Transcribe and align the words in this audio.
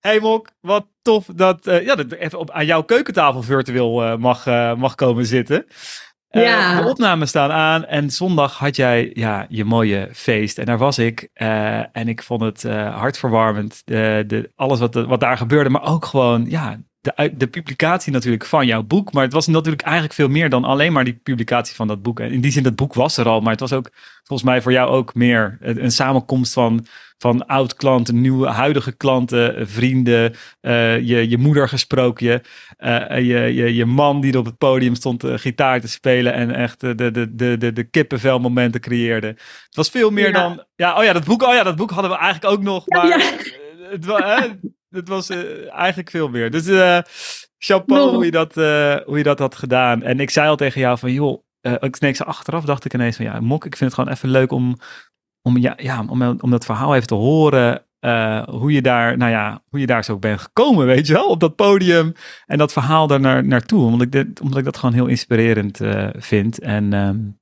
Hey 0.00 0.20
Mok, 0.20 0.48
wat 0.60 0.86
tof 1.02 1.26
dat, 1.34 1.66
uh, 1.66 1.84
ja, 1.84 1.94
dat 1.94 2.12
even 2.12 2.38
op, 2.38 2.50
aan 2.50 2.66
jouw 2.66 2.82
keukentafel 2.82 3.42
virtueel 3.42 4.04
uh, 4.04 4.16
mag, 4.16 4.46
uh, 4.46 4.74
mag 4.74 4.94
komen 4.94 5.26
zitten. 5.26 5.66
Ja. 6.30 6.80
de 6.80 6.88
opnames 6.88 7.28
staan 7.28 7.50
aan 7.50 7.84
en 7.84 8.10
zondag 8.10 8.58
had 8.58 8.76
jij 8.76 9.10
ja, 9.14 9.46
je 9.48 9.64
mooie 9.64 10.08
feest. 10.12 10.58
En 10.58 10.64
daar 10.64 10.78
was 10.78 10.98
ik. 10.98 11.28
en 11.92 12.08
ik 12.08 12.22
vond 12.22 12.40
het 12.40 12.62
hartverwarmend. 12.72 13.82
De, 13.84 14.24
de, 14.26 14.52
alles 14.54 14.78
wat, 14.78 14.94
wat 14.94 15.20
daar 15.20 15.36
gebeurde, 15.36 15.70
maar 15.70 15.86
ook 15.86 16.04
gewoon 16.04 16.50
ja, 16.50 16.78
de, 17.14 17.32
de 17.36 17.46
publicatie 17.46 18.12
natuurlijk 18.12 18.44
van 18.44 18.66
jouw 18.66 18.82
boek. 18.82 19.12
Maar 19.12 19.22
het 19.22 19.32
was 19.32 19.46
natuurlijk 19.46 19.82
eigenlijk 19.82 20.14
veel 20.14 20.28
meer 20.28 20.50
dan 20.50 20.64
alleen 20.64 20.92
maar 20.92 21.04
die 21.04 21.20
publicatie 21.22 21.74
van 21.74 21.86
dat 21.88 22.02
boek. 22.02 22.20
En 22.20 22.30
in 22.30 22.40
die 22.40 22.50
zin, 22.50 22.62
dat 22.62 22.76
boek 22.76 22.94
was 22.94 23.16
er 23.16 23.28
al. 23.28 23.40
Maar 23.40 23.50
het 23.50 23.60
was 23.60 23.72
ook 23.72 23.90
volgens 24.24 24.48
mij 24.48 24.62
voor 24.62 24.72
jou 24.72 24.90
ook 24.90 25.14
meer 25.14 25.58
een 25.60 25.90
samenkomst 25.90 26.52
van, 26.52 26.86
van 27.18 27.46
oud-klanten, 27.46 28.20
nieuwe, 28.20 28.48
huidige 28.48 28.92
klanten, 28.92 29.68
vrienden. 29.68 30.34
Uh, 30.62 31.00
je, 31.00 31.28
je 31.28 31.38
moeder 31.38 31.68
gesproken 31.68 32.26
je, 32.26 32.40
uh, 32.78 33.26
je, 33.26 33.54
je. 33.54 33.74
Je 33.74 33.84
man 33.84 34.20
die 34.20 34.38
op 34.38 34.44
het 34.44 34.58
podium 34.58 34.94
stond 34.94 35.24
uh, 35.24 35.34
gitaar 35.36 35.80
te 35.80 35.88
spelen 35.88 36.32
en 36.32 36.54
echt 36.54 36.80
de, 36.80 36.94
de, 36.94 37.10
de, 37.34 37.56
de, 37.58 37.72
de 37.72 37.84
kippenvelmomenten 37.84 38.80
creëerde. 38.80 39.26
Het 39.26 39.76
was 39.76 39.90
veel 39.90 40.10
meer 40.10 40.26
ja. 40.26 40.32
dan... 40.32 40.64
Ja, 40.76 40.98
oh 40.98 41.04
ja, 41.04 41.12
dat 41.12 41.24
boek, 41.24 41.42
oh 41.42 41.54
ja, 41.54 41.62
dat 41.62 41.76
boek 41.76 41.90
hadden 41.90 42.10
we 42.10 42.16
eigenlijk 42.16 42.54
ook 42.54 42.62
nog. 42.62 42.86
Maar 42.86 43.06
ja, 43.06 43.18
het, 43.90 44.56
het 44.90 45.08
was 45.08 45.30
uh, 45.30 45.72
eigenlijk 45.74 46.10
veel 46.10 46.28
meer. 46.28 46.50
Dus 46.50 46.68
uh, 46.68 46.98
chapeau 47.58 48.06
no. 48.06 48.14
hoe, 48.14 48.24
je 48.24 48.30
dat, 48.30 48.56
uh, 48.56 48.96
hoe 49.04 49.16
je 49.18 49.22
dat 49.22 49.38
had 49.38 49.54
gedaan. 49.54 50.02
En 50.02 50.20
ik 50.20 50.30
zei 50.30 50.48
al 50.48 50.56
tegen 50.56 50.80
jou 50.80 50.98
van, 50.98 51.12
joh, 51.12 51.42
ik 51.60 52.00
nee, 52.00 52.20
achteraf 52.20 52.64
dacht 52.64 52.84
ik 52.84 52.94
ineens 52.94 53.16
van, 53.16 53.24
ja, 53.24 53.40
Mok, 53.40 53.64
ik 53.64 53.76
vind 53.76 53.90
het 53.90 54.00
gewoon 54.00 54.14
even 54.14 54.28
leuk 54.28 54.52
om, 54.52 54.76
om, 55.42 55.58
ja, 55.58 55.74
ja, 55.76 56.04
om, 56.08 56.22
om 56.40 56.50
dat 56.50 56.64
verhaal 56.64 56.94
even 56.94 57.06
te 57.06 57.14
horen. 57.14 57.84
hoe, 58.50 58.72
je 58.72 58.82
daar, 58.82 59.16
nou 59.16 59.30
ja, 59.30 59.62
hoe 59.68 59.80
je 59.80 59.86
daar 59.86 60.04
zo 60.04 60.18
bent 60.18 60.40
gekomen, 60.40 60.86
weet 60.86 61.06
je 61.06 61.12
wel, 61.12 61.28
op 61.28 61.40
dat 61.40 61.56
podium. 61.56 62.12
En 62.46 62.58
dat 62.58 62.72
verhaal 62.72 63.06
daar 63.06 63.20
naar, 63.20 63.46
naartoe. 63.46 63.84
Omdat 63.84 64.02
ik, 64.02 64.12
dit, 64.12 64.40
omdat 64.40 64.58
ik 64.58 64.64
dat 64.64 64.76
gewoon 64.76 64.94
heel 64.94 65.06
inspirerend 65.06 65.80
vind. 66.16 66.60
En 66.60 66.92
um, 66.92 67.38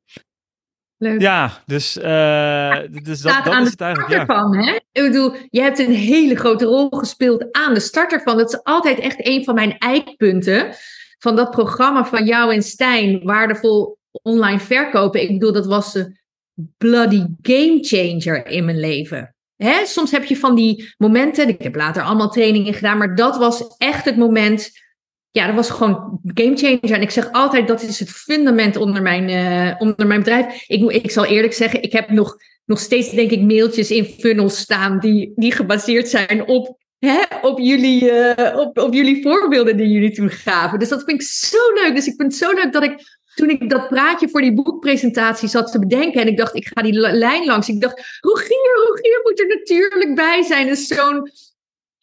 Leuk. 0.98 1.20
Ja, 1.20 1.50
dus, 1.66 1.96
uh, 1.96 2.76
dus 3.02 3.20
dat, 3.20 3.44
dat 3.44 3.60
is 3.60 3.70
het 3.70 3.80
eigenlijk. 3.80 4.12
Ja. 4.12 4.24
Van, 4.24 4.56
hè? 4.56 4.72
Ik 4.92 5.02
bedoel, 5.02 5.32
je 5.50 5.60
hebt 5.60 5.78
een 5.78 5.92
hele 5.92 6.36
grote 6.36 6.64
rol 6.64 6.88
gespeeld 6.90 7.52
aan 7.52 7.74
de 7.74 7.80
starter 7.80 8.20
van. 8.22 8.36
Dat 8.36 8.52
is 8.52 8.62
altijd 8.62 8.98
echt 8.98 9.26
een 9.26 9.44
van 9.44 9.54
mijn 9.54 9.78
eikpunten 9.78 10.74
van 11.18 11.36
dat 11.36 11.50
programma 11.50 12.04
van 12.04 12.24
jou 12.24 12.54
en 12.54 12.62
Stijn, 12.62 13.20
waardevol 13.22 13.98
online 14.22 14.60
verkopen. 14.60 15.22
Ik 15.22 15.28
bedoel, 15.28 15.52
dat 15.52 15.66
was 15.66 15.94
een 15.94 16.18
bloody 16.78 17.24
game 17.42 17.78
changer 17.80 18.46
in 18.46 18.64
mijn 18.64 18.80
leven. 18.80 19.34
Hè? 19.56 19.86
Soms 19.86 20.10
heb 20.10 20.24
je 20.24 20.36
van 20.36 20.54
die 20.54 20.94
momenten, 20.98 21.48
ik 21.48 21.62
heb 21.62 21.74
later 21.74 22.02
allemaal 22.02 22.30
trainingen 22.30 22.74
gedaan, 22.74 22.98
maar 22.98 23.14
dat 23.14 23.36
was 23.36 23.76
echt 23.78 24.04
het 24.04 24.16
moment 24.16 24.70
ja, 25.34 25.46
dat 25.46 25.54
was 25.54 25.70
gewoon 25.70 26.20
game 26.34 26.56
changer. 26.56 26.92
En 26.92 27.02
ik 27.02 27.10
zeg 27.10 27.32
altijd, 27.32 27.68
dat 27.68 27.82
is 27.82 27.98
het 27.98 28.10
fundament 28.10 28.76
onder 28.76 29.02
mijn, 29.02 29.28
uh, 29.28 29.74
onder 29.78 30.06
mijn 30.06 30.18
bedrijf. 30.18 30.64
Ik, 30.66 30.90
ik 30.90 31.10
zal 31.10 31.24
eerlijk 31.24 31.52
zeggen, 31.52 31.82
ik 31.82 31.92
heb 31.92 32.10
nog, 32.10 32.36
nog 32.64 32.78
steeds, 32.78 33.10
denk 33.10 33.30
ik, 33.30 33.40
mailtjes 33.40 33.90
in 33.90 34.04
funnels 34.04 34.58
staan 34.58 34.98
die, 34.98 35.32
die 35.36 35.52
gebaseerd 35.52 36.08
zijn 36.08 36.46
op, 36.46 36.78
hè, 36.98 37.22
op, 37.42 37.58
jullie, 37.58 38.12
uh, 38.12 38.58
op, 38.58 38.78
op 38.78 38.94
jullie 38.94 39.22
voorbeelden 39.22 39.76
die 39.76 39.88
jullie 39.88 40.12
toen 40.12 40.30
gaven. 40.30 40.78
Dus 40.78 40.88
dat 40.88 41.02
vind 41.04 41.20
ik 41.20 41.26
zo 41.28 41.72
leuk. 41.74 41.94
Dus 41.94 42.06
ik 42.06 42.14
vind 42.16 42.32
het 42.32 42.42
zo 42.42 42.52
leuk 42.52 42.72
dat 42.72 42.82
ik, 42.82 42.94
toen 43.34 43.50
ik 43.50 43.70
dat 43.70 43.88
praatje 43.88 44.28
voor 44.28 44.40
die 44.40 44.54
boekpresentatie 44.54 45.48
zat 45.48 45.72
te 45.72 45.78
bedenken 45.78 46.20
en 46.20 46.28
ik 46.28 46.36
dacht, 46.36 46.54
ik 46.54 46.70
ga 46.74 46.82
die 46.82 46.98
lijn 46.98 47.44
langs. 47.44 47.68
Ik 47.68 47.80
dacht, 47.80 48.18
Rogier, 48.20 48.86
Rogier 48.86 49.20
moet 49.22 49.40
er 49.40 49.46
natuurlijk 49.46 50.14
bij 50.14 50.42
zijn. 50.42 50.66
Dus 50.66 50.86
zo'n, 50.86 51.30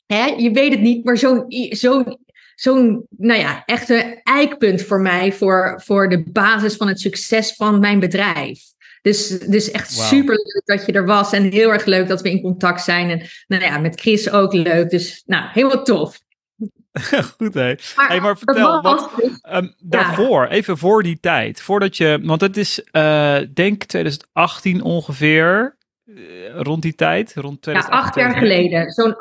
hè, 0.05 0.25
je 0.25 0.51
weet 0.51 0.71
het 0.71 0.81
niet, 0.81 1.03
maar 1.03 1.17
zo'n 1.17 1.45
zo'n 1.69 2.19
zo'n, 2.61 3.05
nou 3.17 3.39
ja, 3.39 3.63
echte 3.65 4.21
eikpunt 4.23 4.81
voor 4.81 5.01
mij 5.01 5.33
voor, 5.33 5.81
voor 5.83 6.09
de 6.09 6.23
basis 6.31 6.75
van 6.75 6.87
het 6.87 6.99
succes 6.99 7.53
van 7.55 7.79
mijn 7.79 7.99
bedrijf. 7.99 8.59
Dus, 9.01 9.27
dus 9.27 9.71
echt 9.71 9.95
wow. 9.95 10.05
super 10.05 10.35
leuk 10.35 10.61
dat 10.65 10.85
je 10.85 10.91
er 10.91 11.05
was 11.05 11.31
en 11.31 11.51
heel 11.51 11.71
erg 11.71 11.85
leuk 11.85 12.07
dat 12.07 12.21
we 12.21 12.29
in 12.29 12.41
contact 12.41 12.81
zijn. 12.81 13.09
En 13.09 13.27
nou 13.47 13.63
ja, 13.63 13.77
met 13.77 13.99
Chris 13.99 14.29
ook 14.31 14.53
leuk. 14.53 14.89
Dus 14.89 15.23
nou, 15.25 15.43
helemaal 15.51 15.83
tof. 15.83 16.19
Goed 17.37 17.53
hé. 17.53 17.75
Maar, 17.95 18.07
hey, 18.07 18.21
maar 18.21 18.37
vertel, 18.37 18.81
wat, 18.81 19.09
um, 19.51 19.75
daarvoor, 19.79 20.43
ja. 20.43 20.49
even 20.49 20.77
voor 20.77 21.03
die 21.03 21.19
tijd, 21.19 21.61
voordat 21.61 21.97
je, 21.97 22.19
want 22.23 22.41
het 22.41 22.57
is 22.57 22.83
uh, 22.91 23.37
denk 23.53 23.83
2018 23.83 24.81
ongeveer, 24.81 25.77
uh, 26.05 26.55
rond 26.55 26.81
die 26.81 26.95
tijd, 26.95 27.33
rond 27.35 27.61
2018. 27.61 27.93
Ja, 27.93 28.05
acht 28.05 28.15
jaar 28.15 28.41
geleden. 28.41 28.91
Zo'n 28.91 29.15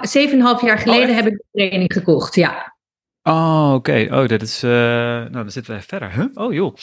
zeven 0.00 0.38
en 0.38 0.44
half 0.44 0.62
jaar 0.62 0.78
geleden 0.78 1.08
oh, 1.08 1.14
heb 1.14 1.26
ik 1.26 1.32
de 1.36 1.44
training 1.52 1.92
gekocht, 1.92 2.34
ja. 2.34 2.78
Oh, 3.22 3.72
oké. 3.74 3.90
Okay. 3.90 4.22
Oh, 4.22 4.28
dat 4.28 4.42
is. 4.42 4.64
Uh, 4.64 4.70
nou, 4.70 5.32
dan 5.32 5.50
zitten 5.50 5.74
we 5.74 5.82
verder. 5.82 6.12
Huh? 6.12 6.26
Oh, 6.34 6.52
joh. 6.52 6.66
Oké, 6.66 6.76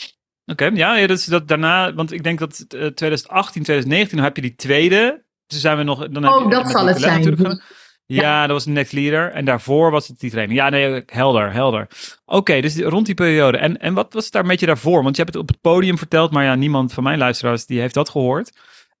okay. 0.46 0.70
ja, 0.72 0.96
ja, 0.96 1.06
dat 1.06 1.18
is 1.18 1.24
dat 1.24 1.48
daarna. 1.48 1.94
Want 1.94 2.12
ik 2.12 2.22
denk 2.22 2.38
dat 2.38 2.64
uh, 2.74 2.86
2018, 2.86 3.62
2019, 3.62 4.16
dan 4.16 4.26
heb 4.26 4.36
je 4.36 4.42
die 4.42 4.54
tweede. 4.54 5.24
Dus 5.46 5.60
zijn 5.60 5.76
we 5.76 5.82
nog. 5.82 6.08
Dan 6.08 6.28
oh, 6.28 6.34
heb 6.34 6.44
je, 6.44 6.54
dat 6.54 6.70
zal 6.70 6.86
het 6.86 7.00
zijn. 7.00 7.60
Ja, 8.06 8.22
ja, 8.22 8.40
dat 8.40 8.50
was 8.50 8.66
een 8.66 8.72
next 8.72 8.92
leader. 8.92 9.30
En 9.32 9.44
daarvoor 9.44 9.90
was 9.90 10.08
het 10.08 10.20
die 10.20 10.30
training. 10.30 10.58
Ja, 10.58 10.68
nee, 10.68 11.02
helder, 11.06 11.52
helder. 11.52 11.82
Oké, 12.24 12.36
okay, 12.36 12.60
dus 12.60 12.76
rond 12.76 13.06
die 13.06 13.14
periode. 13.14 13.58
En, 13.58 13.80
en 13.80 13.94
wat 13.94 14.12
was 14.12 14.24
het 14.24 14.32
daar 14.32 14.46
met 14.46 14.60
je 14.60 14.66
daarvoor? 14.66 15.02
Want 15.02 15.16
je 15.16 15.22
hebt 15.22 15.34
het 15.34 15.42
op 15.42 15.48
het 15.48 15.60
podium 15.60 15.98
verteld, 15.98 16.30
maar 16.30 16.44
ja, 16.44 16.54
niemand 16.54 16.92
van 16.92 17.02
mijn 17.02 17.18
luisteraars 17.18 17.66
die 17.66 17.80
heeft 17.80 17.94
dat 17.94 18.08
gehoord. 18.08 18.52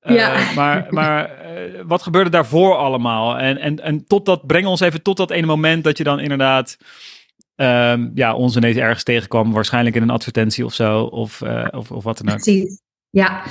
Uh, 0.02 0.16
ja. 0.16 0.36
Maar, 0.54 0.86
maar 0.90 1.30
uh, 1.30 1.80
wat 1.86 2.02
gebeurde 2.02 2.30
daarvoor 2.30 2.76
allemaal? 2.76 3.38
En, 3.38 3.58
en, 3.58 3.80
en 3.80 4.06
tot 4.06 4.26
dat, 4.26 4.46
breng 4.46 4.66
ons 4.66 4.80
even 4.80 5.02
tot 5.02 5.16
dat 5.16 5.30
ene 5.30 5.46
moment 5.46 5.84
dat 5.84 5.98
je 5.98 6.04
dan 6.04 6.20
inderdaad 6.20 6.78
um, 7.60 8.10
ja, 8.14 8.34
ons 8.34 8.56
ineens 8.56 8.76
ergens 8.76 9.02
tegenkwam. 9.02 9.52
Waarschijnlijk 9.52 9.96
in 9.96 10.02
een 10.02 10.10
advertentie 10.10 10.64
of 10.64 10.74
zo. 10.74 11.02
Of, 11.02 11.40
uh, 11.40 11.68
of, 11.70 11.90
of 11.90 12.04
wat 12.04 12.18
dan 12.18 12.34
ook. 12.34 12.42
Precies. 12.42 12.80
Ja. 13.10 13.42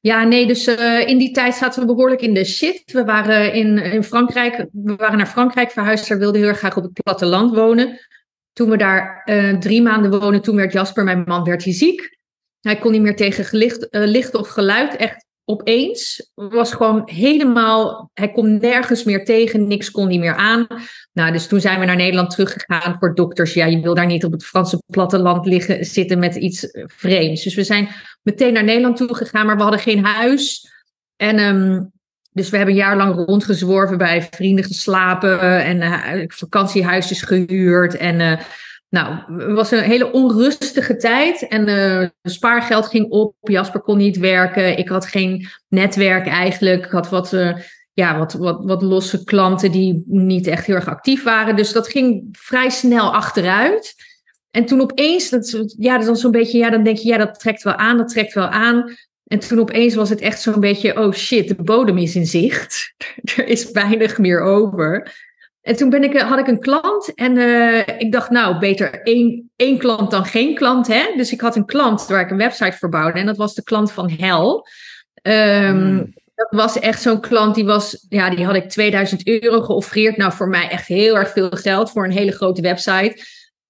ja, 0.00 0.24
nee, 0.24 0.46
dus 0.46 0.68
uh, 0.68 1.08
in 1.08 1.18
die 1.18 1.30
tijd 1.30 1.54
zaten 1.54 1.80
we 1.80 1.86
behoorlijk 1.86 2.20
in 2.20 2.34
de 2.34 2.44
shit. 2.44 2.92
We 2.92 3.04
waren 3.04 3.52
in, 3.52 3.78
in 3.78 4.02
Frankrijk, 4.02 4.66
we 4.72 4.96
waren 4.96 5.16
naar 5.16 5.26
Frankrijk 5.26 5.70
verhuisd. 5.70 6.08
Daar 6.08 6.18
wilde 6.18 6.38
heel 6.38 6.48
erg 6.48 6.58
graag 6.58 6.76
op 6.76 6.82
het 6.82 7.02
platteland 7.02 7.54
wonen. 7.54 7.98
Toen 8.52 8.70
we 8.70 8.76
daar 8.76 9.22
uh, 9.24 9.58
drie 9.58 9.82
maanden 9.82 10.20
wonen, 10.20 10.42
toen 10.42 10.56
werd 10.56 10.72
Jasper, 10.72 11.04
mijn 11.04 11.22
man, 11.26 11.44
werd 11.44 11.64
hij 11.64 11.72
ziek. 11.72 12.18
Hij 12.60 12.76
kon 12.76 12.92
niet 12.92 13.02
meer 13.02 13.16
tegen 13.16 13.44
gelicht, 13.44 13.86
licht 13.90 14.34
of 14.34 14.48
geluid. 14.48 14.96
Echt 14.96 15.25
opeens 15.48 16.30
was 16.34 16.72
gewoon 16.72 17.02
helemaal, 17.04 18.10
hij 18.14 18.32
kon 18.32 18.58
nergens 18.60 19.04
meer 19.04 19.24
tegen, 19.24 19.66
niks 19.66 19.90
kon 19.90 20.08
hij 20.08 20.18
meer 20.18 20.34
aan. 20.34 20.66
Nou, 21.12 21.32
dus 21.32 21.46
toen 21.46 21.60
zijn 21.60 21.80
we 21.80 21.86
naar 21.86 21.96
Nederland 21.96 22.30
teruggegaan 22.30 22.96
voor 22.98 23.14
dokters. 23.14 23.54
Ja, 23.54 23.66
je 23.66 23.80
wil 23.80 23.94
daar 23.94 24.06
niet 24.06 24.24
op 24.24 24.32
het 24.32 24.44
Franse 24.44 24.82
platteland 24.86 25.46
liggen, 25.46 25.84
zitten 25.84 26.18
met 26.18 26.34
iets 26.34 26.68
vreemds. 26.86 27.42
Dus 27.42 27.54
we 27.54 27.64
zijn 27.64 27.88
meteen 28.22 28.52
naar 28.52 28.64
Nederland 28.64 28.96
toe 28.96 29.14
gegaan, 29.14 29.46
maar 29.46 29.56
we 29.56 29.62
hadden 29.62 29.80
geen 29.80 30.04
huis. 30.04 30.70
En 31.16 31.38
um, 31.38 31.92
dus 32.32 32.50
we 32.50 32.56
hebben 32.56 32.74
een 32.74 32.80
jaar 32.80 32.96
lang 32.96 33.14
rondgezworven 33.26 33.98
bij 33.98 34.28
vrienden 34.30 34.64
geslapen 34.64 35.62
en 35.62 35.76
uh, 35.76 36.24
vakantiehuisjes 36.26 37.22
gehuurd 37.22 37.96
en... 37.96 38.20
Uh, 38.20 38.40
nou, 38.88 39.38
het 39.42 39.52
was 39.52 39.70
een 39.70 39.82
hele 39.82 40.12
onrustige 40.12 40.96
tijd 40.96 41.48
en 41.48 41.68
uh, 41.68 42.08
spaargeld 42.22 42.86
ging 42.86 43.10
op. 43.10 43.34
Jasper 43.40 43.80
kon 43.80 43.98
niet 43.98 44.16
werken. 44.16 44.78
Ik 44.78 44.88
had 44.88 45.06
geen 45.06 45.48
netwerk 45.68 46.26
eigenlijk. 46.26 46.84
Ik 46.84 46.90
had 46.90 47.08
wat, 47.08 47.32
uh, 47.32 47.56
ja, 47.92 48.18
wat, 48.18 48.32
wat, 48.32 48.64
wat 48.64 48.82
losse 48.82 49.24
klanten 49.24 49.72
die 49.72 50.04
niet 50.06 50.46
echt 50.46 50.66
heel 50.66 50.74
erg 50.74 50.88
actief 50.88 51.22
waren. 51.22 51.56
Dus 51.56 51.72
dat 51.72 51.88
ging 51.88 52.28
vrij 52.32 52.70
snel 52.70 53.14
achteruit. 53.14 53.94
En 54.50 54.64
toen 54.64 54.80
opeens, 54.80 55.30
dat, 55.30 55.74
ja, 55.78 55.98
dan 55.98 56.16
zo'n 56.16 56.30
beetje, 56.30 56.58
ja, 56.58 56.70
dan 56.70 56.82
denk 56.82 56.96
je, 56.96 57.08
ja, 57.08 57.18
dat 57.18 57.40
trekt 57.40 57.62
wel 57.62 57.74
aan, 57.74 57.96
dat 57.96 58.08
trekt 58.08 58.34
wel 58.34 58.48
aan. 58.48 58.96
En 59.26 59.38
toen 59.38 59.60
opeens 59.60 59.94
was 59.94 60.08
het 60.08 60.20
echt 60.20 60.40
zo'n 60.40 60.60
beetje, 60.60 61.00
oh 61.00 61.12
shit, 61.12 61.48
de 61.48 61.62
bodem 61.62 61.98
is 61.98 62.16
in 62.16 62.26
zicht. 62.26 62.94
er 63.36 63.46
is 63.46 63.70
weinig 63.70 64.18
meer 64.18 64.40
over. 64.40 65.14
En 65.66 65.76
toen 65.76 65.90
ben 65.90 66.02
ik, 66.02 66.20
had 66.20 66.38
ik 66.38 66.46
een 66.46 66.60
klant 66.60 67.14
en 67.14 67.36
uh, 67.36 67.78
ik 67.78 68.12
dacht, 68.12 68.30
nou, 68.30 68.58
beter 68.58 69.02
één, 69.02 69.50
één 69.56 69.78
klant 69.78 70.10
dan 70.10 70.24
geen 70.24 70.54
klant. 70.54 70.86
Hè? 70.86 71.04
Dus 71.16 71.32
ik 71.32 71.40
had 71.40 71.56
een 71.56 71.66
klant 71.66 72.06
waar 72.06 72.20
ik 72.20 72.30
een 72.30 72.36
website 72.36 72.76
voor 72.76 72.88
bouwde 72.88 73.18
en 73.18 73.26
dat 73.26 73.36
was 73.36 73.54
de 73.54 73.62
klant 73.62 73.92
van 73.92 74.10
Hel. 74.10 74.66
Um, 75.22 75.76
mm. 75.76 76.14
Dat 76.34 76.48
was 76.50 76.78
echt 76.78 77.02
zo'n 77.02 77.20
klant, 77.20 77.54
die, 77.54 77.64
was, 77.64 78.06
ja, 78.08 78.30
die 78.30 78.44
had 78.44 78.54
ik 78.54 78.68
2000 78.68 79.26
euro 79.26 79.60
geoffreerd. 79.60 80.16
Nou, 80.16 80.32
voor 80.32 80.48
mij 80.48 80.68
echt 80.68 80.86
heel 80.86 81.16
erg 81.16 81.32
veel 81.32 81.50
geld 81.50 81.90
voor 81.90 82.04
een 82.04 82.10
hele 82.10 82.32
grote 82.32 82.62
website. 82.62 83.24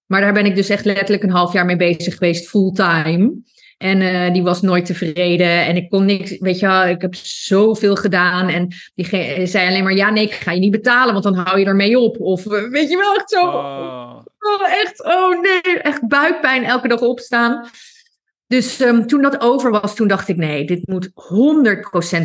Maar 0.07 0.21
daar 0.21 0.33
ben 0.33 0.47
ik 0.47 0.55
dus 0.55 0.69
echt 0.69 0.85
letterlijk 0.85 1.23
een 1.23 1.31
half 1.31 1.53
jaar 1.53 1.65
mee 1.65 1.77
bezig 1.77 2.13
geweest, 2.15 2.49
fulltime. 2.49 3.33
En 3.77 4.01
uh, 4.01 4.33
die 4.33 4.43
was 4.43 4.63
nooit 4.63 4.87
tevreden. 4.87 5.67
En 5.67 5.77
ik 5.77 5.89
kon 5.89 6.05
niks, 6.05 6.39
weet 6.39 6.59
je 6.59 6.89
ik 6.89 7.01
heb 7.01 7.15
zoveel 7.15 7.97
gedaan. 7.97 8.49
En 8.49 8.69
die 8.95 9.07
zei 9.47 9.69
alleen 9.69 9.83
maar, 9.83 9.95
ja, 9.95 10.11
nee, 10.11 10.25
ik 10.25 10.33
ga 10.33 10.53
je 10.53 10.61
niet 10.61 10.71
betalen, 10.71 11.13
want 11.13 11.25
dan 11.25 11.35
hou 11.35 11.59
je 11.59 11.67
ermee 11.67 11.99
op. 11.99 12.21
Of 12.21 12.45
weet 12.45 12.91
je 12.91 12.97
wel, 12.97 13.15
echt 13.15 13.31
zo. 13.31 13.41
Oh. 13.41 14.25
oh. 14.39 14.71
echt, 14.71 15.05
oh 15.05 15.41
nee, 15.41 15.79
echt 15.79 16.09
buikpijn 16.09 16.65
elke 16.65 16.89
dag 16.89 17.01
opstaan. 17.01 17.69
dus 18.47 18.81
ehm, 18.81 19.07
toen 19.07 19.23
dat 19.23 19.41
over 19.41 19.71
was, 19.71 19.95
toen 19.95 20.09
dacht 20.09 20.29
ik, 20.29 20.37
nee, 20.37 20.65
dit 20.65 20.87
moet 20.87 21.11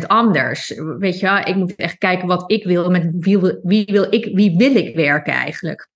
100% 0.02 0.06
anders. 0.06 0.80
Weet 0.98 1.20
je, 1.20 1.42
ik 1.44 1.56
moet 1.56 1.74
echt 1.74 1.98
kijken 1.98 2.28
wat 2.28 2.50
ik 2.50 2.64
wil, 2.64 2.90
met 2.90 3.08
wie 3.12 3.38
wil, 3.38 3.60
wie 3.62 3.88
wil, 3.90 4.06
ik, 4.10 4.30
wie 4.34 4.56
wil 4.56 4.74
ik 4.76 4.94
werken 4.94 5.32
eigenlijk. 5.32 5.88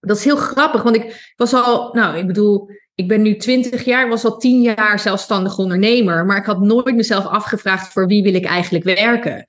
Dat 0.00 0.16
is 0.16 0.24
heel 0.24 0.36
grappig, 0.36 0.82
want 0.82 0.96
ik 0.96 1.32
was 1.36 1.54
al, 1.54 1.94
nou, 1.94 2.16
ik 2.16 2.26
bedoel, 2.26 2.70
ik 2.96 3.08
ben 3.08 3.22
nu 3.22 3.36
20 3.36 3.84
jaar, 3.84 4.08
was 4.08 4.24
al 4.24 4.36
10 4.36 4.60
jaar 4.60 4.98
zelfstandig 4.98 5.58
ondernemer, 5.58 6.24
maar 6.24 6.36
ik 6.36 6.44
had 6.44 6.60
nooit 6.60 6.94
mezelf 6.94 7.26
afgevraagd 7.26 7.92
voor 7.92 8.06
wie 8.06 8.22
wil 8.22 8.34
ik 8.34 8.44
eigenlijk 8.44 8.84
werken. 8.84 9.46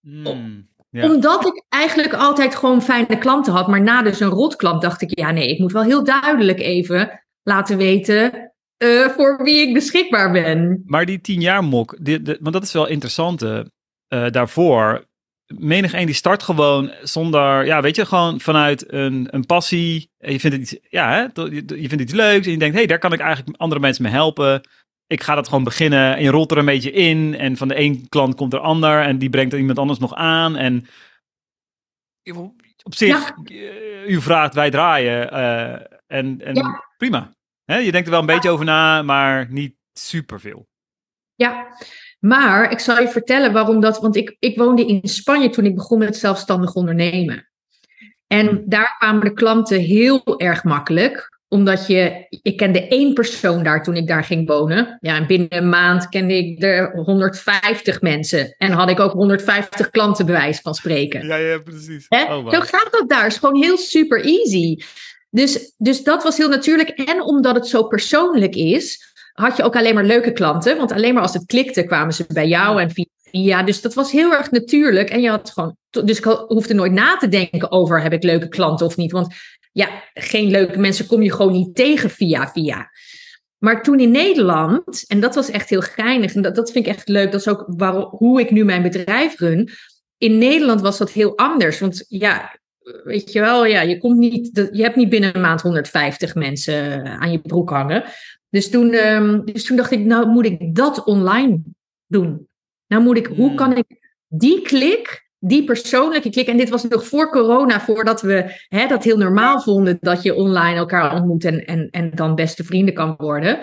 Hmm, 0.00 0.68
Omdat 0.90 1.46
ik 1.46 1.64
eigenlijk 1.68 2.12
altijd 2.12 2.54
gewoon 2.54 2.82
fijne 2.82 3.18
klanten 3.18 3.52
had, 3.52 3.68
maar 3.68 3.82
na 3.82 4.02
dus 4.02 4.20
een 4.20 4.28
rotklant 4.28 4.82
dacht 4.82 5.02
ik, 5.02 5.18
ja 5.18 5.30
nee, 5.30 5.48
ik 5.48 5.58
moet 5.58 5.72
wel 5.72 5.82
heel 5.82 6.04
duidelijk 6.04 6.60
even 6.60 7.22
laten 7.42 7.76
weten 7.76 8.52
uh, 8.84 9.08
voor 9.08 9.42
wie 9.42 9.66
ik 9.68 9.74
beschikbaar 9.74 10.32
ben. 10.32 10.82
Maar 10.86 11.06
die 11.06 11.20
10 11.20 11.40
jaar 11.40 11.64
mok, 11.64 11.98
want 12.40 12.52
dat 12.52 12.62
is 12.62 12.72
wel 12.72 12.86
interessant 12.86 13.42
uh, 13.42 13.60
daarvoor. 14.08 15.08
Menig 15.58 15.92
een 15.92 16.06
die 16.06 16.14
start 16.14 16.42
gewoon 16.42 16.92
zonder, 17.02 17.64
ja, 17.64 17.82
weet 17.82 17.96
je, 17.96 18.06
gewoon 18.06 18.40
vanuit 18.40 18.92
een, 18.92 19.28
een 19.30 19.46
passie. 19.46 20.10
Je 20.18 20.40
vindt 20.40 20.56
het 20.56 20.72
iets, 20.72 20.76
ja, 20.88 21.10
hè, 21.10 21.42
je, 21.42 21.64
je 21.66 21.88
vindt 21.88 22.00
iets 22.00 22.12
leuks 22.12 22.46
en 22.46 22.52
je 22.52 22.58
denkt, 22.58 22.74
hé, 22.74 22.80
hey, 22.80 22.86
daar 22.86 22.98
kan 22.98 23.12
ik 23.12 23.20
eigenlijk 23.20 23.56
andere 23.58 23.80
mensen 23.80 24.02
mee 24.02 24.12
helpen 24.12 24.62
ik 25.10 25.22
ga 25.22 25.34
dat 25.34 25.48
gewoon 25.48 25.64
beginnen 25.64 26.16
en 26.16 26.22
je 26.22 26.30
rolt 26.30 26.50
er 26.50 26.58
een 26.58 26.64
beetje 26.64 26.92
in 26.92 27.34
en 27.34 27.56
van 27.56 27.68
de 27.68 27.78
een 27.78 28.08
klant 28.08 28.34
komt 28.34 28.52
er 28.52 28.58
ander 28.58 29.02
en 29.02 29.18
die 29.18 29.30
brengt 29.30 29.52
er 29.52 29.58
iemand 29.58 29.78
anders 29.78 29.98
nog 29.98 30.14
aan 30.14 30.56
en 30.56 30.86
op 32.82 32.94
zich, 32.94 33.30
eh, 33.44 34.08
u 34.08 34.20
vraagt, 34.20 34.54
wij 34.54 34.70
draaien 34.70 35.34
uh, 35.34 35.86
en, 36.06 36.40
en 36.40 36.82
prima. 36.96 37.34
Hè? 37.64 37.76
Je 37.76 37.92
denkt 37.92 38.06
er 38.06 38.12
wel 38.12 38.20
een 38.20 38.26
beetje 38.26 38.50
over 38.50 38.64
na, 38.64 39.02
maar 39.02 39.46
niet 39.50 39.76
superveel. 39.92 40.68
Ja, 41.34 41.76
maar 42.20 42.72
ik 42.72 42.78
zal 42.78 43.00
je 43.00 43.08
vertellen 43.08 43.52
waarom 43.52 43.80
dat, 43.80 44.00
want 44.00 44.16
ik, 44.16 44.36
ik 44.38 44.58
woonde 44.58 44.86
in 44.86 45.00
Spanje 45.08 45.50
toen 45.50 45.64
ik 45.64 45.74
begon 45.74 45.98
met 45.98 46.16
zelfstandig 46.16 46.74
ondernemen. 46.74 47.48
En 48.26 48.46
hmm. 48.46 48.62
daar 48.66 48.94
kwamen 48.98 49.24
de 49.24 49.32
klanten 49.32 49.80
heel 49.80 50.38
erg 50.38 50.64
makkelijk 50.64 51.38
omdat 51.50 51.86
je, 51.86 52.26
ik 52.42 52.56
kende 52.56 52.88
één 52.88 53.14
persoon 53.14 53.62
daar 53.62 53.82
toen 53.82 53.96
ik 53.96 54.06
daar 54.06 54.24
ging 54.24 54.48
wonen. 54.48 54.98
Ja, 55.00 55.16
en 55.16 55.26
binnen 55.26 55.56
een 55.56 55.68
maand 55.68 56.08
kende 56.08 56.36
ik 56.36 56.62
er 56.62 56.92
150 56.92 58.00
mensen. 58.00 58.54
En 58.58 58.72
had 58.72 58.90
ik 58.90 59.00
ook 59.00 59.12
150 59.12 59.90
klanten 59.90 60.26
bewijs 60.26 60.60
van 60.60 60.74
spreken. 60.74 61.26
Ja, 61.26 61.36
ja, 61.36 61.58
precies. 61.58 62.06
Oh, 62.08 62.52
Zo 62.52 62.60
gaat 62.60 62.88
dat 62.90 63.08
daar. 63.08 63.22
Het 63.22 63.32
is 63.32 63.38
gewoon 63.38 63.62
heel 63.62 63.76
super 63.78 64.24
easy. 64.24 64.76
Dus, 65.30 65.74
dus 65.78 66.02
dat 66.02 66.22
was 66.22 66.36
heel 66.36 66.48
natuurlijk. 66.48 66.88
En 66.88 67.22
omdat 67.22 67.54
het 67.54 67.66
zo 67.66 67.82
persoonlijk 67.82 68.54
is, 68.54 69.09
had 69.40 69.56
je 69.56 69.62
ook 69.62 69.76
alleen 69.76 69.94
maar 69.94 70.04
leuke 70.04 70.32
klanten. 70.32 70.76
Want 70.76 70.92
alleen 70.92 71.14
maar 71.14 71.22
als 71.22 71.34
het 71.34 71.46
klikte, 71.46 71.84
kwamen 71.84 72.14
ze 72.14 72.24
bij 72.28 72.48
jou 72.48 72.80
en 72.80 72.90
via. 72.90 73.04
Ja, 73.30 73.62
dus 73.62 73.80
dat 73.80 73.94
was 73.94 74.12
heel 74.12 74.32
erg 74.32 74.50
natuurlijk. 74.50 75.10
En 75.10 75.20
je 75.20 75.30
had 75.30 75.50
gewoon. 75.50 75.76
Dus 75.90 76.18
ik 76.18 76.24
hoefde 76.24 76.74
nooit 76.74 76.92
na 76.92 77.16
te 77.16 77.28
denken 77.28 77.70
over: 77.70 78.02
heb 78.02 78.12
ik 78.12 78.22
leuke 78.22 78.48
klanten 78.48 78.86
of 78.86 78.96
niet? 78.96 79.12
Want 79.12 79.34
ja, 79.72 79.88
geen 80.14 80.50
leuke 80.50 80.78
mensen 80.78 81.06
kom 81.06 81.22
je 81.22 81.32
gewoon 81.32 81.52
niet 81.52 81.74
tegen 81.74 82.10
via 82.10 82.48
via. 82.48 82.90
Maar 83.58 83.82
toen 83.82 84.00
in 84.00 84.10
Nederland, 84.10 85.04
en 85.06 85.20
dat 85.20 85.34
was 85.34 85.50
echt 85.50 85.70
heel 85.70 85.80
geinig, 85.80 86.34
en 86.34 86.42
dat, 86.42 86.54
dat 86.54 86.70
vind 86.70 86.86
ik 86.86 86.92
echt 86.92 87.08
leuk, 87.08 87.32
dat 87.32 87.40
is 87.40 87.48
ook 87.48 87.64
waarom, 87.66 88.08
hoe 88.10 88.40
ik 88.40 88.50
nu 88.50 88.64
mijn 88.64 88.82
bedrijf 88.82 89.38
run. 89.38 89.68
In 90.18 90.38
Nederland 90.38 90.80
was 90.80 90.98
dat 90.98 91.10
heel 91.10 91.36
anders. 91.36 91.80
Want 91.80 92.04
ja, 92.08 92.58
weet 93.04 93.32
je 93.32 93.40
wel, 93.40 93.64
ja, 93.64 93.80
je, 93.80 93.98
komt 93.98 94.18
niet, 94.18 94.68
je 94.72 94.82
hebt 94.82 94.96
niet 94.96 95.08
binnen 95.08 95.34
een 95.34 95.40
maand 95.40 95.60
150 95.60 96.34
mensen 96.34 97.06
aan 97.06 97.32
je 97.32 97.40
broek 97.40 97.70
hangen. 97.70 98.04
Dus 98.50 98.70
toen, 98.70 98.94
um, 98.94 99.44
dus 99.44 99.64
toen 99.64 99.76
dacht 99.76 99.90
ik, 99.90 100.00
nou 100.00 100.28
moet 100.28 100.44
ik 100.44 100.74
dat 100.74 101.04
online 101.04 101.62
doen. 102.06 102.48
Nou 102.86 103.02
moet 103.02 103.16
ik, 103.16 103.26
hoe 103.26 103.46
hmm. 103.46 103.56
kan 103.56 103.76
ik 103.76 104.16
die 104.28 104.62
klik 104.62 105.28
die 105.42 105.64
persoonlijke 105.64 106.30
klik, 106.30 106.46
en 106.46 106.56
dit 106.56 106.68
was 106.68 106.84
nog 106.84 107.06
voor 107.06 107.30
corona, 107.30 107.80
voordat 107.80 108.22
we 108.22 108.64
hè, 108.68 108.86
dat 108.86 109.04
heel 109.04 109.16
normaal 109.16 109.60
vonden 109.60 109.98
dat 110.00 110.22
je 110.22 110.34
online 110.34 110.76
elkaar 110.76 111.14
ontmoet 111.14 111.44
en, 111.44 111.64
en, 111.64 111.90
en 111.90 112.10
dan 112.10 112.34
beste 112.34 112.64
vrienden 112.64 112.94
kan 112.94 113.14
worden. 113.16 113.58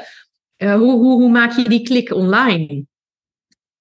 Uh, 0.58 0.74
hoe, 0.74 0.92
hoe, 0.92 1.22
hoe 1.22 1.30
maak 1.30 1.52
je 1.52 1.70
die 1.70 1.82
klik 1.82 2.14
online? 2.14 2.86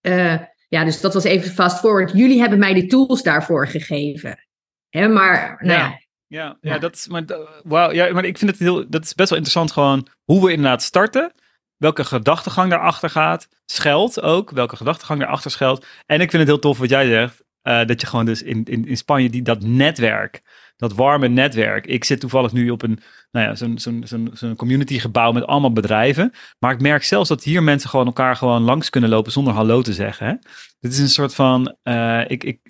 Uh, 0.01 0.39
ja, 0.69 0.85
dus 0.85 1.01
dat 1.01 1.15
was 1.15 1.25
even 1.25 1.51
fast 1.51 1.79
forward. 1.79 2.13
Jullie 2.13 2.41
hebben 2.41 2.59
mij 2.59 2.75
de 2.75 2.87
tools 2.87 3.23
daarvoor 3.23 3.69
gegeven. 3.69 4.47
Hè, 4.89 5.09
maar, 5.09 5.57
nou 5.63 5.79
ja. 5.79 6.01
Ja, 6.29 6.57
ja, 6.61 6.79
dat 6.79 6.95
is, 6.95 7.09
maar, 7.09 7.25
wow, 7.65 7.93
ja, 7.93 8.13
maar 8.13 8.25
ik 8.25 8.39
vind 8.39 8.51
het 8.51 8.61
heel, 8.61 8.89
dat 8.89 9.05
is 9.05 9.15
best 9.15 9.29
wel 9.29 9.39
interessant 9.39 9.73
gewoon 9.73 10.07
hoe 10.25 10.45
we 10.45 10.53
inderdaad 10.53 10.83
starten. 10.83 11.33
Welke 11.77 12.05
gedachtegang 12.05 12.71
daarachter 12.71 13.11
gaat. 13.11 13.49
Schuilt 13.65 14.21
ook, 14.21 14.51
welke 14.51 14.77
gedachtegang 14.77 15.21
daarachter 15.21 15.51
schuilt. 15.51 15.87
En 16.07 16.21
ik 16.21 16.31
vind 16.31 16.43
het 16.43 16.51
heel 16.51 16.59
tof 16.59 16.79
wat 16.79 16.89
jij 16.89 17.09
zegt. 17.09 17.45
Uh, 17.63 17.85
dat 17.85 18.01
je 18.01 18.07
gewoon 18.07 18.25
dus 18.25 18.43
in, 18.43 18.65
in, 18.65 18.87
in 18.87 18.97
Spanje 18.97 19.31
die, 19.31 19.43
dat 19.43 19.63
netwerk, 19.63 20.43
dat 20.77 20.93
warme 20.93 21.29
netwerk. 21.29 21.87
Ik 21.87 22.05
zit 22.05 22.21
toevallig 22.21 22.53
nu 22.53 22.71
op 22.71 22.83
een, 22.83 23.01
nou 23.31 23.47
ja, 23.47 23.55
zo'n 23.55 23.79
zo'n 23.79 24.03
zo'n 24.07 24.31
zo'n 24.33 24.57
community 24.57 24.99
gebouw 24.99 25.33
met 25.33 25.47
allemaal 25.47 25.73
bedrijven. 25.73 26.33
Maar 26.59 26.73
ik 26.73 26.81
merk 26.81 27.05
zelfs 27.05 27.29
dat 27.29 27.43
hier 27.43 27.63
mensen 27.63 27.91
gewoon 27.91 28.07
elkaar 28.07 28.37
gewoon 28.37 28.63
langs 28.63 28.91
kunnen 28.91 29.11
lopen 29.11 29.33
zonder 29.33 29.53
hallo 29.53 29.83
te 29.83 29.93
zeggen. 29.93 30.27
Hè? 30.27 30.35
Dit 30.81 30.93
is 30.93 30.99
een 30.99 31.09
soort 31.09 31.35
van, 31.35 31.77
uh, 31.85 32.31
ik, 32.31 32.45
ik, 32.45 32.61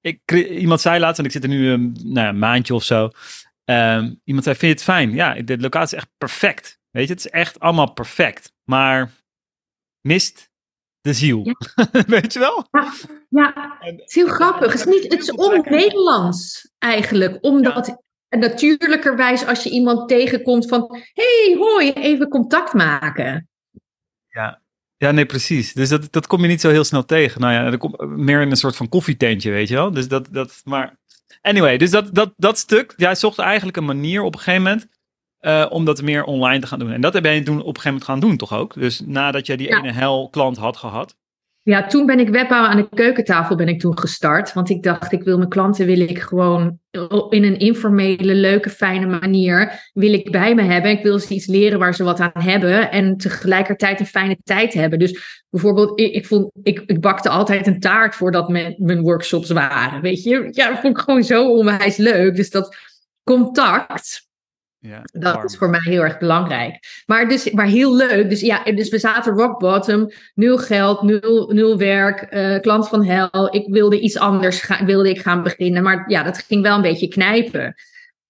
ik, 0.00 0.32
iemand 0.32 0.80
zei 0.80 1.00
laatst, 1.00 1.18
en 1.18 1.24
ik 1.24 1.32
zit 1.32 1.42
er 1.42 1.48
nu 1.48 1.68
een, 1.68 1.96
nou 2.02 2.26
ja, 2.26 2.28
een 2.28 2.38
maandje 2.38 2.74
of 2.74 2.82
zo. 2.82 3.10
Um, 3.64 4.20
iemand 4.24 4.44
zei, 4.44 4.56
vind 4.56 4.60
je 4.60 4.66
het 4.66 4.82
fijn? 4.82 5.14
Ja, 5.14 5.34
de 5.34 5.58
locatie 5.58 5.96
is 5.96 6.02
echt 6.02 6.12
perfect. 6.18 6.78
Weet 6.90 7.06
je, 7.06 7.12
het 7.12 7.24
is 7.24 7.30
echt 7.30 7.60
allemaal 7.60 7.92
perfect. 7.92 8.52
Maar 8.64 9.10
mist 10.00 10.50
de 11.00 11.12
ziel. 11.12 11.42
Weet 12.06 12.32
je 12.32 12.38
wel? 12.38 12.66
Ja, 12.70 12.92
ja. 13.28 13.76
het 13.78 14.02
is 14.06 14.14
heel 14.14 14.28
grappig. 14.28 14.72
Het 14.72 14.80
is, 14.80 14.86
niet, 14.86 15.12
het 15.12 15.22
is 15.22 15.30
on-Nederlands 15.30 16.72
eigenlijk. 16.78 17.38
Omdat 17.40 17.86
ja. 17.86 18.38
natuurlijkerwijs 18.38 19.46
als 19.46 19.62
je 19.62 19.70
iemand 19.70 20.08
tegenkomt 20.08 20.68
van... 20.68 20.96
hey, 21.12 21.56
hoi, 21.58 21.92
even 21.92 22.28
contact 22.28 22.72
maken. 22.72 23.48
Ja, 24.28 24.62
ja, 25.00 25.10
nee, 25.10 25.26
precies. 25.26 25.72
Dus 25.72 25.88
dat, 25.88 26.12
dat 26.12 26.26
kom 26.26 26.42
je 26.42 26.48
niet 26.48 26.60
zo 26.60 26.70
heel 26.70 26.84
snel 26.84 27.04
tegen. 27.04 27.40
Nou 27.40 27.52
ja, 27.52 27.70
dat 27.70 27.78
komt 27.78 28.00
meer 28.16 28.40
in 28.40 28.50
een 28.50 28.56
soort 28.56 28.76
van 28.76 28.88
koffietentje, 28.88 29.50
weet 29.50 29.68
je 29.68 29.74
wel. 29.74 29.90
Dus 29.90 30.08
dat, 30.08 30.28
dat 30.30 30.60
maar... 30.64 30.98
Anyway, 31.42 31.76
dus 31.76 31.90
dat, 31.90 32.14
dat, 32.14 32.32
dat 32.36 32.58
stuk, 32.58 32.94
jij 32.96 33.14
zocht 33.14 33.38
eigenlijk 33.38 33.76
een 33.76 33.84
manier 33.84 34.22
op 34.22 34.34
een 34.34 34.40
gegeven 34.40 34.62
moment 34.62 34.88
uh, 35.40 35.66
om 35.70 35.84
dat 35.84 36.02
meer 36.02 36.24
online 36.24 36.60
te 36.60 36.66
gaan 36.66 36.78
doen. 36.78 36.90
En 36.90 37.00
dat 37.00 37.12
heb 37.12 37.24
jij 37.24 37.42
toen 37.42 37.54
op 37.54 37.66
een 37.66 37.80
gegeven 37.80 37.90
moment 37.90 38.04
gaan 38.04 38.20
doen, 38.20 38.36
toch 38.36 38.52
ook? 38.52 38.74
Dus 38.74 39.00
nadat 39.00 39.46
jij 39.46 39.56
die 39.56 39.76
ene 39.76 39.92
hel 39.92 40.28
klant 40.30 40.56
had 40.56 40.76
gehad. 40.76 41.16
Ja, 41.70 41.86
toen 41.86 42.06
ben 42.06 42.20
ik 42.20 42.28
webbouwen 42.28 42.70
aan 42.70 42.76
de 42.76 42.88
keukentafel 42.94 43.56
ben 43.56 43.68
ik 43.68 43.80
toen 43.80 43.98
gestart. 43.98 44.52
Want 44.52 44.70
ik 44.70 44.82
dacht, 44.82 45.12
ik 45.12 45.22
wil 45.22 45.36
mijn 45.36 45.48
klanten 45.48 45.86
wil 45.86 46.00
ik 46.00 46.18
gewoon 46.18 46.78
in 47.28 47.44
een 47.44 47.58
informele, 47.58 48.34
leuke, 48.34 48.70
fijne 48.70 49.06
manier 49.06 49.90
wil 49.92 50.12
ik 50.12 50.30
bij 50.30 50.54
me 50.54 50.62
hebben. 50.62 50.90
Ik 50.90 51.02
wil 51.02 51.18
ze 51.18 51.34
iets 51.34 51.46
leren 51.46 51.78
waar 51.78 51.94
ze 51.94 52.04
wat 52.04 52.20
aan 52.20 52.42
hebben. 52.42 52.90
En 52.90 53.16
tegelijkertijd 53.16 54.00
een 54.00 54.06
fijne 54.06 54.36
tijd 54.44 54.72
hebben. 54.72 54.98
Dus 54.98 55.44
bijvoorbeeld, 55.50 56.00
ik, 56.00 56.14
ik, 56.14 56.26
vond, 56.26 56.50
ik, 56.62 56.82
ik 56.86 57.00
bakte 57.00 57.28
altijd 57.28 57.66
een 57.66 57.80
taart 57.80 58.14
voordat 58.14 58.48
mijn, 58.48 58.74
mijn 58.78 59.00
workshops 59.00 59.50
waren. 59.50 60.00
Weet 60.00 60.22
je, 60.22 60.48
ja, 60.50 60.68
dat 60.68 60.80
vond 60.80 60.96
ik 60.96 61.02
gewoon 61.02 61.22
zo 61.22 61.50
onwijs 61.50 61.96
leuk. 61.96 62.36
Dus 62.36 62.50
dat 62.50 62.76
contact 63.24 64.28
ja, 64.82 65.02
dat 65.12 65.44
is 65.44 65.56
voor 65.56 65.70
mij 65.70 65.80
heel 65.82 66.02
erg 66.02 66.18
belangrijk. 66.18 66.78
Maar, 67.06 67.28
dus, 67.28 67.50
maar 67.50 67.66
heel 67.66 67.96
leuk. 67.96 68.28
Dus 68.28 68.40
ja, 68.40 68.64
dus 68.64 68.88
we 68.88 68.98
zaten 68.98 69.32
rock 69.32 69.58
bottom. 69.58 70.10
Nul 70.34 70.58
geld, 70.58 71.02
nul, 71.02 71.50
nul 71.52 71.78
werk. 71.78 72.26
Uh, 72.30 72.60
klant 72.60 72.88
van 72.88 73.04
hel. 73.04 73.54
Ik 73.54 73.66
wilde 73.68 74.00
iets 74.00 74.18
anders 74.18 74.60
gaan, 74.60 74.86
wilde 74.86 75.10
ik 75.10 75.20
gaan 75.20 75.42
beginnen. 75.42 75.82
Maar 75.82 76.04
ja, 76.10 76.22
dat 76.22 76.38
ging 76.38 76.62
wel 76.62 76.76
een 76.76 76.82
beetje 76.82 77.08
knijpen. 77.08 77.74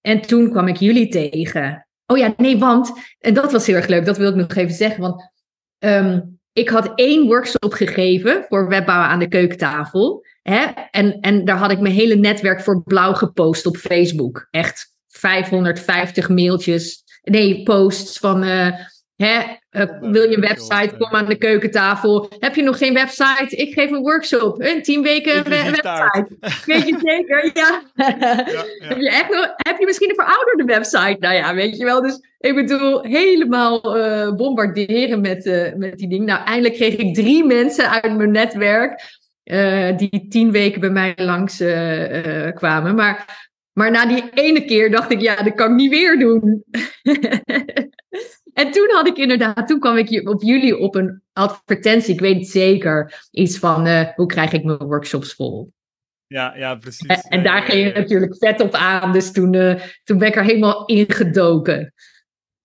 En 0.01 0.21
toen 0.21 0.49
kwam 0.51 0.67
ik 0.67 0.75
jullie 0.75 1.07
tegen. 1.07 1.87
Oh 2.05 2.17
ja, 2.17 2.33
nee, 2.37 2.57
want. 2.57 2.91
En 3.19 3.33
dat 3.33 3.51
was 3.51 3.67
heel 3.67 3.75
erg 3.75 3.87
leuk. 3.87 4.05
Dat 4.05 4.17
wil 4.17 4.29
ik 4.29 4.35
nog 4.35 4.55
even 4.55 4.75
zeggen. 4.75 5.01
Want 5.01 5.31
um, 5.79 6.39
ik 6.53 6.69
had 6.69 6.91
één 6.95 7.27
workshop 7.27 7.73
gegeven 7.73 8.45
voor 8.47 8.67
webbouwen 8.67 9.07
aan 9.07 9.19
de 9.19 9.27
keukentafel. 9.27 10.25
Hè? 10.41 10.65
En, 10.91 11.19
en 11.19 11.45
daar 11.45 11.57
had 11.57 11.71
ik 11.71 11.79
mijn 11.79 11.93
hele 11.93 12.15
netwerk 12.15 12.61
voor 12.61 12.83
blauw 12.83 13.13
gepost 13.13 13.65
op 13.65 13.77
Facebook. 13.77 14.47
Echt 14.49 14.90
550 15.21 16.29
mailtjes, 16.29 17.03
nee, 17.23 17.63
posts 17.63 18.17
van. 18.17 18.43
Uh, 18.43 18.67
hè, 19.15 19.41
uh, 19.71 19.83
wil 19.99 20.29
je 20.29 20.35
een 20.35 20.41
website? 20.41 20.95
Kom 20.97 21.11
aan 21.11 21.25
de 21.25 21.35
keukentafel. 21.35 22.29
Heb 22.39 22.55
je 22.55 22.63
nog 22.63 22.77
geen 22.77 22.93
website? 22.93 23.55
Ik 23.55 23.73
geef 23.73 23.91
een 23.91 24.01
workshop. 24.01 24.61
In 24.61 24.81
tien 24.81 25.01
weken 25.01 25.37
een 25.37 25.49
website. 25.49 26.27
Weet 26.65 26.87
je 26.87 26.97
zeker? 27.03 27.51
Ja. 27.53 27.81
ja, 27.95 28.05
Heb, 28.87 28.97
je 28.97 29.09
echt 29.09 29.29
nog, 29.29 29.53
heb 29.55 29.79
je 29.79 29.85
misschien 29.85 30.09
een 30.09 30.25
verouderde 30.25 30.63
website? 30.63 31.17
Nou 31.19 31.35
ja, 31.35 31.53
weet 31.53 31.77
je 31.77 31.83
wel. 31.83 32.01
Dus 32.01 32.19
ik 32.39 32.55
bedoel, 32.55 33.01
helemaal 33.01 33.97
uh, 33.97 34.35
bombarderen 34.35 35.21
met, 35.21 35.73
met 35.77 35.97
die 35.97 36.09
dingen. 36.09 36.25
Nou, 36.25 36.45
eindelijk 36.45 36.73
kreeg 36.73 36.95
ik 36.95 37.13
drie 37.13 37.45
mensen 37.45 37.89
uit 37.89 38.17
mijn 38.17 38.31
netwerk. 38.31 39.19
die 39.97 40.27
tien 40.29 40.51
weken 40.51 40.79
bij 40.79 40.89
mij 40.89 41.13
langs 41.15 41.57
kwamen. 42.53 42.95
Maar 42.95 43.49
maar 43.73 43.91
na 43.91 44.05
die 44.05 44.29
ene 44.33 44.65
keer 44.65 44.91
dacht 44.91 45.11
ik, 45.11 45.21
ja, 45.21 45.35
dat 45.35 45.55
kan 45.55 45.69
ik 45.69 45.75
niet 45.75 45.89
weer 45.89 46.19
doen. 46.19 46.63
En 48.53 48.71
toen 48.71 48.89
had 48.91 49.07
ik 49.07 49.17
inderdaad, 49.17 49.67
toen 49.67 49.79
kwam 49.79 49.97
ik 49.97 50.29
op 50.29 50.41
jullie 50.41 50.77
op 50.77 50.95
een 50.95 51.21
advertentie. 51.33 52.13
Ik 52.13 52.19
weet 52.19 52.35
het 52.35 52.47
zeker. 52.47 53.27
Iets 53.31 53.57
van 53.57 53.87
uh, 53.87 54.07
hoe 54.15 54.25
krijg 54.25 54.51
ik 54.51 54.63
mijn 54.63 54.77
workshops 54.77 55.33
vol? 55.33 55.73
Ja, 56.27 56.55
ja, 56.55 56.75
precies. 56.75 57.07
En, 57.07 57.21
en 57.21 57.43
daar 57.43 57.61
ging 57.61 57.87
je 57.87 57.93
natuurlijk 57.93 58.37
vet 58.37 58.61
op 58.61 58.73
aan. 58.73 59.11
Dus 59.11 59.31
toen, 59.31 59.53
uh, 59.53 59.81
toen 60.03 60.17
ben 60.17 60.27
ik 60.27 60.35
er 60.35 60.43
helemaal 60.43 60.85
ingedoken. 60.85 61.93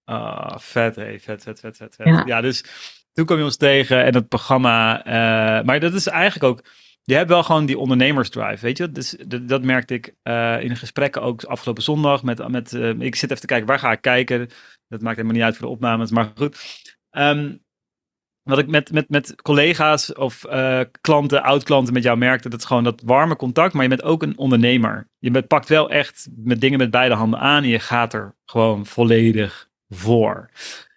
Ah, 0.04 0.58
vet. 0.58 0.94
Vet, 0.94 1.22
vet, 1.22 1.42
vet, 1.42 1.60
vet. 1.60 1.76
vet. 1.76 1.94
Ja. 1.96 2.22
ja. 2.26 2.40
dus 2.40 2.64
toen 3.12 3.24
kwam 3.24 3.38
je 3.38 3.44
ons 3.44 3.56
tegen 3.56 4.04
en 4.04 4.14
het 4.14 4.28
programma. 4.28 5.06
Uh, 5.06 5.64
maar 5.64 5.80
dat 5.80 5.94
is 5.94 6.06
eigenlijk 6.06 6.44
ook. 6.44 6.64
Je 7.06 7.14
hebt 7.14 7.28
wel 7.28 7.42
gewoon 7.42 7.66
die 7.66 7.78
ondernemersdrive, 7.78 8.64
weet 8.64 8.78
je. 8.78 8.90
Dus 8.90 9.16
dat, 9.26 9.48
dat 9.48 9.62
merkte 9.62 9.94
ik 9.94 10.14
uh, 10.22 10.62
in 10.62 10.76
gesprekken 10.76 11.22
ook 11.22 11.44
afgelopen 11.44 11.82
zondag. 11.82 12.22
Met, 12.22 12.48
met, 12.48 12.72
uh, 12.72 12.88
ik 12.88 13.14
zit 13.14 13.30
even 13.30 13.40
te 13.40 13.46
kijken, 13.46 13.66
waar 13.66 13.78
ga 13.78 13.92
ik 13.92 14.00
kijken? 14.00 14.48
Dat 14.88 15.00
maakt 15.00 15.16
helemaal 15.16 15.36
niet 15.36 15.44
uit 15.44 15.56
voor 15.56 15.66
de 15.66 15.72
opnames, 15.72 16.10
maar 16.10 16.32
goed. 16.34 16.56
Um, 17.10 17.64
wat 18.42 18.58
ik 18.58 18.66
met, 18.66 18.92
met, 18.92 19.08
met 19.08 19.42
collega's 19.42 20.14
of 20.14 20.44
uh, 20.48 20.80
klanten, 21.00 21.42
oud-klanten 21.42 21.92
met 21.92 22.02
jou 22.02 22.18
merkte, 22.18 22.48
dat 22.48 22.60
is 22.60 22.66
gewoon 22.66 22.84
dat 22.84 23.02
warme 23.04 23.36
contact, 23.36 23.74
maar 23.74 23.82
je 23.82 23.88
bent 23.88 24.02
ook 24.02 24.22
een 24.22 24.38
ondernemer. 24.38 25.08
Je 25.18 25.30
bent, 25.30 25.46
pakt 25.46 25.68
wel 25.68 25.90
echt 25.90 26.28
met 26.36 26.60
dingen 26.60 26.78
met 26.78 26.90
beide 26.90 27.14
handen 27.14 27.40
aan 27.40 27.62
en 27.62 27.68
je 27.68 27.78
gaat 27.78 28.14
er 28.14 28.34
gewoon 28.44 28.86
volledig 28.86 29.68
voor. 29.88 30.50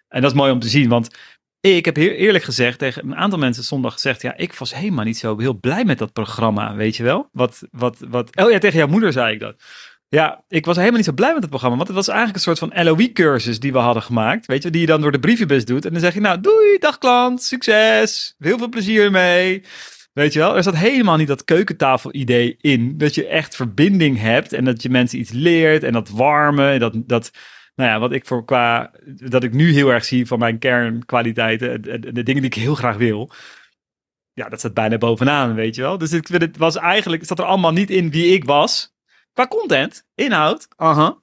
En 0.08 0.20
dat 0.22 0.30
is 0.30 0.36
mooi 0.36 0.52
om 0.52 0.58
te 0.58 0.68
zien, 0.68 0.88
want 0.88 1.16
ik 1.60 1.84
heb 1.84 1.96
heel 1.96 2.10
eerlijk 2.10 2.44
gezegd 2.44 2.78
tegen 2.78 3.02
een 3.04 3.16
aantal 3.16 3.38
mensen 3.38 3.64
zondag 3.64 3.92
gezegd, 3.92 4.22
ja, 4.22 4.36
ik 4.36 4.54
was 4.54 4.74
helemaal 4.74 5.04
niet 5.04 5.18
zo 5.18 5.38
heel 5.38 5.58
blij 5.58 5.84
met 5.84 5.98
dat 5.98 6.12
programma, 6.12 6.74
weet 6.74 6.96
je 6.96 7.02
wel? 7.02 7.28
Wat, 7.32 7.62
wat, 7.70 7.96
wat, 8.08 8.36
oh 8.36 8.50
ja, 8.50 8.58
tegen 8.58 8.78
jouw 8.78 8.88
moeder 8.88 9.12
zei 9.12 9.34
ik 9.34 9.40
dat. 9.40 9.62
Ja, 10.08 10.44
ik 10.48 10.66
was 10.66 10.76
helemaal 10.76 10.96
niet 10.96 11.06
zo 11.06 11.12
blij 11.12 11.32
met 11.32 11.40
het 11.40 11.50
programma. 11.50 11.76
Want 11.76 11.88
het 11.88 11.96
was 11.96 12.08
eigenlijk 12.08 12.36
een 12.36 12.56
soort 12.56 12.72
van 12.72 12.84
LOE-cursus 12.84 13.60
die 13.60 13.72
we 13.72 13.78
hadden 13.78 14.02
gemaakt. 14.02 14.46
Weet 14.46 14.62
je, 14.62 14.70
die 14.70 14.80
je 14.80 14.86
dan 14.86 15.00
door 15.00 15.12
de 15.12 15.18
brievenbus 15.18 15.64
doet. 15.64 15.84
En 15.84 15.92
dan 15.92 16.00
zeg 16.00 16.14
je, 16.14 16.20
nou, 16.20 16.40
doei, 16.40 16.78
dag 16.78 16.98
klant, 16.98 17.42
succes, 17.42 18.34
heel 18.38 18.58
veel 18.58 18.68
plezier 18.68 19.10
mee. 19.10 19.62
Weet 20.12 20.32
je 20.32 20.38
wel, 20.38 20.56
er 20.56 20.62
zat 20.62 20.76
helemaal 20.76 21.16
niet 21.16 21.28
dat 21.28 21.44
keukentafel-idee 21.44 22.56
in. 22.60 22.98
Dat 22.98 23.14
je 23.14 23.26
echt 23.26 23.56
verbinding 23.56 24.18
hebt 24.18 24.52
en 24.52 24.64
dat 24.64 24.82
je 24.82 24.90
mensen 24.90 25.18
iets 25.18 25.30
leert 25.30 25.82
en 25.82 25.92
dat 25.92 26.08
warme. 26.08 26.70
En 26.70 26.78
dat, 26.78 26.92
dat, 26.96 27.30
nou 27.80 27.92
ja, 27.92 27.98
wat 27.98 28.12
ik 28.12 28.26
voor 28.26 28.44
qua, 28.44 28.90
dat 29.04 29.42
ik 29.42 29.52
nu 29.52 29.72
heel 29.72 29.88
erg 29.88 30.04
zie 30.04 30.26
van 30.26 30.38
mijn 30.38 30.58
kernkwaliteiten, 30.58 31.82
de, 31.82 31.98
de, 31.98 32.22
dingen 32.22 32.42
die 32.42 32.50
ik 32.50 32.54
heel 32.54 32.74
graag 32.74 32.96
wil. 32.96 33.30
Ja, 34.32 34.48
dat 34.48 34.58
staat 34.58 34.74
bijna 34.74 34.98
bovenaan, 34.98 35.54
weet 35.54 35.74
je 35.74 35.82
wel. 35.82 35.98
Dus 35.98 36.12
ik, 36.12 36.28
het 36.28 36.56
was 36.56 36.76
eigenlijk, 36.76 37.24
zat 37.24 37.38
er 37.38 37.44
allemaal 37.44 37.72
niet 37.72 37.90
in 37.90 38.10
wie 38.10 38.34
ik 38.34 38.44
was. 38.44 38.94
Qua 39.32 39.46
content, 39.46 40.06
inhoud, 40.14 40.68
aha. 40.76 41.22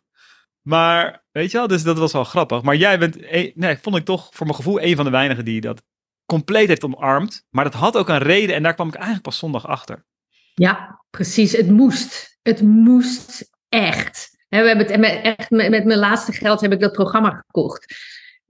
Maar 0.61 1.25
weet 1.31 1.51
je 1.51 1.57
wel, 1.57 1.67
dus 1.67 1.83
dat 1.83 1.97
was 1.97 2.11
wel 2.11 2.23
grappig. 2.23 2.61
Maar 2.61 2.75
jij 2.75 2.99
bent, 2.99 3.31
nee, 3.55 3.77
vond 3.77 3.95
ik 3.95 4.05
toch 4.05 4.29
voor 4.31 4.45
mijn 4.45 4.57
gevoel 4.57 4.81
een 4.81 4.95
van 4.95 5.05
de 5.05 5.11
weinigen 5.11 5.45
die 5.45 5.61
dat 5.61 5.83
compleet 6.25 6.67
heeft 6.67 6.83
omarmd. 6.83 7.45
Maar 7.49 7.63
dat 7.63 7.73
had 7.73 7.97
ook 7.97 8.09
een 8.09 8.17
reden 8.17 8.55
en 8.55 8.63
daar 8.63 8.73
kwam 8.73 8.87
ik 8.87 8.93
eigenlijk 8.93 9.23
pas 9.23 9.37
zondag 9.37 9.67
achter. 9.67 10.05
Ja, 10.53 11.03
precies. 11.09 11.51
Het 11.51 11.69
moest. 11.69 12.39
Het 12.41 12.61
moest 12.61 13.49
echt. 13.69 14.36
We 14.49 14.55
hebben 14.57 14.77
het 14.77 15.21
echt 15.23 15.49
met, 15.49 15.69
met 15.69 15.85
mijn 15.85 15.99
laatste 15.99 16.31
geld 16.31 16.61
heb 16.61 16.71
ik 16.71 16.79
dat 16.79 16.91
programma 16.91 17.29
gekocht. 17.29 17.95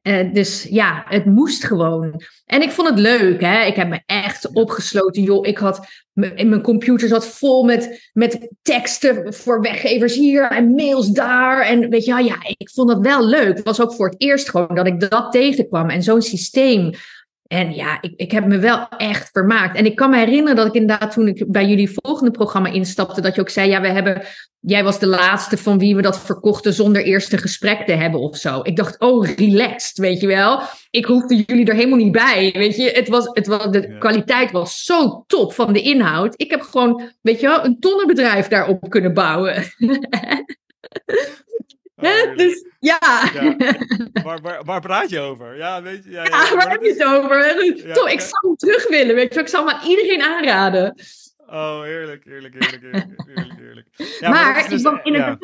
Uh, 0.03 0.33
dus 0.33 0.63
ja, 0.69 1.03
het 1.07 1.25
moest 1.25 1.63
gewoon. 1.63 2.21
En 2.45 2.61
ik 2.61 2.71
vond 2.71 2.89
het 2.89 2.99
leuk. 2.99 3.41
Hè? 3.41 3.65
Ik 3.65 3.75
heb 3.75 3.87
me 3.87 4.01
echt 4.05 4.51
opgesloten. 4.53 5.23
Joh, 5.23 5.47
ik 5.47 5.57
had 5.57 5.87
in 6.13 6.49
mijn 6.49 6.61
computer 6.61 7.07
zat 7.07 7.27
vol 7.27 7.63
met, 7.63 8.09
met 8.13 8.49
teksten 8.61 9.33
voor 9.33 9.61
weggevers 9.61 10.15
hier 10.15 10.51
en 10.51 10.71
mails 10.71 11.07
daar. 11.07 11.61
En 11.61 11.89
weet 11.89 12.05
je, 12.05 12.11
ja, 12.11 12.19
ja, 12.19 12.35
ik 12.57 12.69
vond 12.69 12.87
dat 12.87 12.99
wel 12.99 13.25
leuk. 13.25 13.55
Het 13.55 13.65
was 13.65 13.81
ook 13.81 13.93
voor 13.93 14.09
het 14.09 14.21
eerst 14.21 14.49
gewoon 14.49 14.75
dat 14.75 14.87
ik 14.87 15.09
dat 15.09 15.31
tegenkwam. 15.31 15.89
En 15.89 16.03
zo'n 16.03 16.21
systeem 16.21 16.91
en 17.47 17.73
ja, 17.73 18.01
ik, 18.01 18.13
ik 18.15 18.31
heb 18.31 18.45
me 18.45 18.57
wel 18.57 18.87
echt 18.89 19.29
vermaakt. 19.31 19.77
En 19.77 19.85
ik 19.85 19.95
kan 19.95 20.09
me 20.09 20.17
herinneren 20.17 20.55
dat 20.55 20.67
ik 20.67 20.73
inderdaad 20.73 21.11
toen 21.11 21.27
ik 21.27 21.51
bij 21.51 21.65
jullie 21.65 21.97
volgende 22.01 22.31
programma 22.31 22.69
instapte, 22.69 23.21
dat 23.21 23.35
je 23.35 23.41
ook 23.41 23.49
zei, 23.49 23.69
ja, 23.69 23.81
we 23.81 23.87
hebben, 23.87 24.21
jij 24.59 24.83
was 24.83 24.99
de 24.99 25.07
laatste 25.07 25.57
van 25.57 25.77
wie 25.77 25.95
we 25.95 26.01
dat 26.01 26.19
verkochten 26.19 26.73
zonder 26.73 27.03
eerst 27.03 27.33
een 27.33 27.39
gesprek 27.39 27.85
te 27.85 27.91
hebben 27.91 28.19
of 28.19 28.37
zo. 28.37 28.59
Ik 28.63 28.75
dacht, 28.75 28.99
oh, 28.99 29.27
relaxed, 29.35 29.97
weet 29.97 30.21
je 30.21 30.27
wel. 30.27 30.61
Ik 30.89 31.05
hoefde 31.05 31.43
jullie 31.45 31.65
er 31.65 31.75
helemaal 31.75 31.97
niet 31.97 32.11
bij, 32.11 32.51
weet 32.53 32.75
je. 32.75 32.89
Het 32.89 33.07
was, 33.07 33.29
het 33.31 33.47
was, 33.47 33.69
de 33.69 33.97
kwaliteit 33.97 34.51
was 34.51 34.83
zo 34.83 35.23
top 35.27 35.53
van 35.53 35.73
de 35.73 35.81
inhoud. 35.81 36.33
Ik 36.37 36.51
heb 36.51 36.61
gewoon, 36.61 37.11
weet 37.21 37.39
je 37.39 37.47
wel, 37.47 37.65
een 37.65 37.79
tonnenbedrijf 37.79 38.47
daarop 38.47 38.89
kunnen 38.89 39.13
bouwen. 39.13 39.63
Oh, 41.99 42.35
dus 42.35 42.65
ja. 42.79 42.99
ja. 43.33 43.55
Waar, 44.23 44.41
waar, 44.41 44.63
waar, 44.63 44.81
praat 44.81 45.09
je 45.09 45.19
over? 45.19 45.57
Ja, 45.57 45.81
weet 45.81 46.03
je, 46.03 46.11
ja, 46.11 46.23
ja, 46.23 46.29
ja 46.29 46.55
waar 46.55 46.69
heb 46.69 46.81
je 46.81 46.89
het 46.89 47.03
over? 47.03 47.93
Toch, 47.93 48.09
ik 48.09 48.19
zou 48.19 48.33
hem 48.41 48.55
terug 48.55 48.87
willen, 48.87 49.15
weet 49.15 49.33
je. 49.33 49.39
Ik 49.39 49.47
zou 49.47 49.67
hem 49.67 49.77
aan 49.77 49.87
iedereen 49.89 50.21
aanraden. 50.21 50.95
Oh, 51.47 51.81
heerlijk, 51.81 52.23
heerlijk, 52.25 52.53
heerlijk, 52.53 52.81
heerlijk, 52.81 53.21
heerlijk. 53.25 53.59
heerlijk. 53.59 53.87
Ja, 54.19 54.29
maar, 54.29 54.51
maar 54.53 54.69
dus, 54.69 54.83
ik 54.83 54.99
in 55.03 55.13
het 55.13 55.39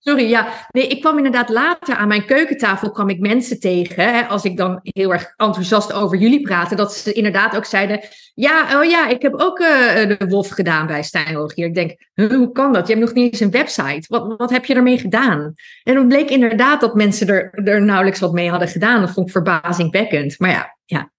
Sorry, 0.00 0.28
ja. 0.28 0.66
Nee, 0.70 0.86
ik 0.86 1.00
kwam 1.00 1.16
inderdaad 1.16 1.48
later 1.48 1.94
aan 1.94 2.08
mijn 2.08 2.24
keukentafel, 2.24 2.90
kwam 2.90 3.08
ik 3.08 3.20
mensen 3.20 3.60
tegen. 3.60 4.04
Hè, 4.04 4.22
als 4.22 4.44
ik 4.44 4.56
dan 4.56 4.80
heel 4.82 5.12
erg 5.12 5.32
enthousiast 5.36 5.92
over 5.92 6.18
jullie 6.18 6.40
praatte, 6.40 6.74
dat 6.74 6.94
ze 6.94 7.12
inderdaad 7.12 7.56
ook 7.56 7.64
zeiden: 7.64 8.00
Ja, 8.34 8.80
oh 8.80 8.84
ja, 8.84 9.08
ik 9.08 9.22
heb 9.22 9.34
ook 9.34 9.58
uh, 9.58 9.68
de 9.68 10.26
Wolf 10.28 10.48
gedaan 10.48 10.86
bij 10.86 11.02
Stijn 11.02 11.34
Hogier. 11.34 11.66
Ik 11.66 11.74
denk, 11.74 11.96
hoe 12.14 12.52
kan 12.52 12.72
dat? 12.72 12.86
Je 12.86 12.94
hebt 12.94 13.06
nog 13.06 13.14
niet 13.14 13.32
eens 13.32 13.40
een 13.40 13.50
website. 13.50 14.04
Wat, 14.08 14.34
wat 14.36 14.50
heb 14.50 14.64
je 14.64 14.74
ermee 14.74 14.98
gedaan? 14.98 15.54
En 15.82 15.94
dan 15.94 16.08
bleek 16.08 16.30
inderdaad 16.30 16.80
dat 16.80 16.94
mensen 16.94 17.28
er, 17.28 17.50
er 17.64 17.82
nauwelijks 17.82 18.20
wat 18.20 18.32
mee 18.32 18.50
hadden 18.50 18.68
gedaan. 18.68 19.00
Dat 19.00 19.10
vond 19.10 19.26
ik 19.26 19.32
verbazingwekkend. 19.32 20.38
Maar 20.38 20.50
ja, 20.50 20.76
ja. 20.84 21.10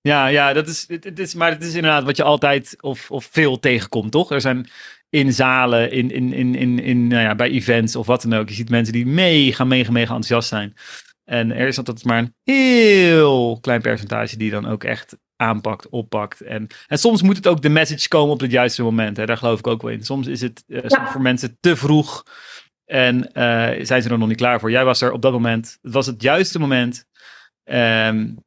Ja, 0.00 0.26
ja, 0.26 0.52
dat 0.52 0.68
is, 0.68 0.84
het 0.88 1.18
is, 1.18 1.34
maar 1.34 1.50
het 1.50 1.62
is 1.62 1.74
inderdaad 1.74 2.04
wat 2.04 2.16
je 2.16 2.22
altijd 2.22 2.76
of, 2.80 3.10
of 3.10 3.28
veel 3.30 3.58
tegenkomt, 3.58 4.12
toch? 4.12 4.30
Er 4.30 4.40
zijn 4.40 4.68
in 5.12 5.32
zalen, 5.32 5.90
in, 5.90 6.10
in, 6.10 6.32
in, 6.32 6.54
in, 6.54 6.78
in, 6.78 7.06
nou 7.06 7.22
ja, 7.22 7.34
bij 7.34 7.50
events 7.50 7.96
of 7.96 8.06
wat 8.06 8.22
dan 8.22 8.34
ook. 8.34 8.48
Je 8.48 8.54
ziet 8.54 8.70
mensen 8.70 8.92
die 8.92 9.06
mega, 9.06 9.64
mega, 9.64 9.90
mega 9.90 10.14
enthousiast 10.14 10.48
zijn. 10.48 10.74
En 11.24 11.52
er 11.52 11.66
is 11.66 11.78
altijd 11.78 12.04
maar 12.04 12.18
een 12.18 12.34
heel 12.54 13.58
klein 13.60 13.80
percentage 13.80 14.36
die 14.36 14.50
dan 14.50 14.66
ook 14.66 14.84
echt 14.84 15.16
aanpakt, 15.36 15.88
oppakt. 15.88 16.40
En, 16.40 16.66
en 16.86 16.98
soms 16.98 17.22
moet 17.22 17.36
het 17.36 17.46
ook 17.46 17.62
de 17.62 17.68
message 17.68 18.08
komen 18.08 18.32
op 18.34 18.40
het 18.40 18.50
juiste 18.50 18.82
moment. 18.82 19.16
Hè? 19.16 19.26
Daar 19.26 19.36
geloof 19.36 19.58
ik 19.58 19.66
ook 19.66 19.82
wel 19.82 19.90
in. 19.90 20.04
Soms 20.04 20.26
is 20.26 20.40
het 20.40 20.64
uh, 20.66 20.80
voor 20.84 21.22
mensen 21.22 21.56
te 21.60 21.76
vroeg 21.76 22.22
en 22.84 23.16
uh, 23.16 23.84
zijn 23.84 24.02
ze 24.02 24.08
er 24.08 24.18
nog 24.18 24.28
niet 24.28 24.36
klaar 24.36 24.60
voor. 24.60 24.70
Jij 24.70 24.84
was 24.84 25.00
er 25.00 25.12
op 25.12 25.22
dat 25.22 25.32
moment. 25.32 25.78
Het 25.82 25.92
was 25.92 26.06
het 26.06 26.22
juiste 26.22 26.58
moment. 26.58 27.04
Um, 27.64 28.44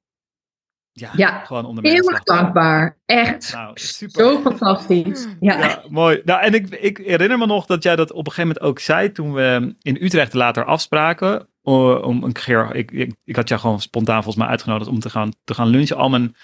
ja, 0.97 1.11
ja, 1.15 1.43
gewoon 1.45 1.65
onder 1.65 1.83
heel 1.83 2.11
erg 2.11 2.23
dankbaar. 2.23 2.97
Echt. 3.05 3.53
Nou, 3.53 3.71
super. 3.73 4.23
Zo 4.23 4.39
fantastisch. 4.41 5.27
Ja. 5.39 5.59
ja. 5.59 5.83
mooi. 5.89 6.21
Nou, 6.25 6.41
en 6.41 6.53
ik, 6.53 6.69
ik 6.69 6.97
herinner 6.97 7.37
me 7.37 7.45
nog 7.45 7.65
dat 7.65 7.83
jij 7.83 7.95
dat 7.95 8.11
op 8.11 8.25
een 8.25 8.31
gegeven 8.31 8.47
moment 8.47 8.65
ook 8.65 8.79
zei 8.79 9.11
toen 9.11 9.33
we 9.33 9.75
in 9.81 9.97
Utrecht 10.01 10.33
later 10.33 10.65
afspraken. 10.65 11.47
Om 11.61 12.23
een 12.23 12.31
keer, 12.31 12.75
ik, 12.75 12.91
ik, 12.91 13.15
ik 13.23 13.35
had 13.35 13.49
jou 13.49 13.61
gewoon 13.61 13.81
spontaan 13.81 14.23
volgens 14.23 14.35
mij 14.35 14.47
uitgenodigd 14.47 14.89
om 14.89 14.99
te 14.99 15.09
gaan, 15.09 15.31
te 15.43 15.53
gaan 15.53 15.67
lunchen. 15.67 15.97
Al 15.97 16.09
mijn, 16.09 16.35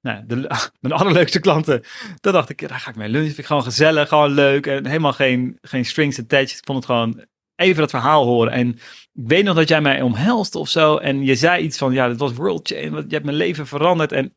nou, 0.00 0.22
de, 0.26 0.36
mijn 0.80 0.94
allerleukste 0.94 1.40
klanten. 1.40 1.82
Daar 2.20 2.32
dacht 2.32 2.50
ik, 2.50 2.68
daar 2.68 2.80
ga 2.80 2.90
ik 2.90 2.96
mee 2.96 3.08
lunchen. 3.08 3.26
Vind 3.26 3.38
ik 3.38 3.46
gewoon 3.46 3.62
gezellig, 3.62 4.08
gewoon 4.08 4.30
leuk. 4.30 4.66
En 4.66 4.86
helemaal 4.86 5.12
geen, 5.12 5.58
geen 5.60 5.84
strings 5.84 6.18
attached. 6.18 6.58
Ik 6.58 6.64
vond 6.64 6.78
het 6.78 6.86
gewoon 6.86 7.24
even 7.56 7.80
dat 7.80 7.90
verhaal 7.90 8.24
horen. 8.24 8.52
En 8.52 8.68
ik 9.12 9.28
weet 9.28 9.44
nog 9.44 9.56
dat 9.56 9.68
jij 9.68 9.80
mij 9.80 10.02
omhelst 10.02 10.54
of 10.54 10.68
zo. 10.68 10.96
En 10.96 11.24
je 11.24 11.34
zei 11.34 11.62
iets 11.62 11.78
van, 11.78 11.92
ja, 11.92 12.08
dat 12.08 12.18
was 12.18 12.32
world 12.32 12.68
change. 12.68 12.96
Je 12.96 13.14
hebt 13.14 13.24
mijn 13.24 13.36
leven 13.36 13.66
veranderd. 13.66 14.12
En 14.12 14.36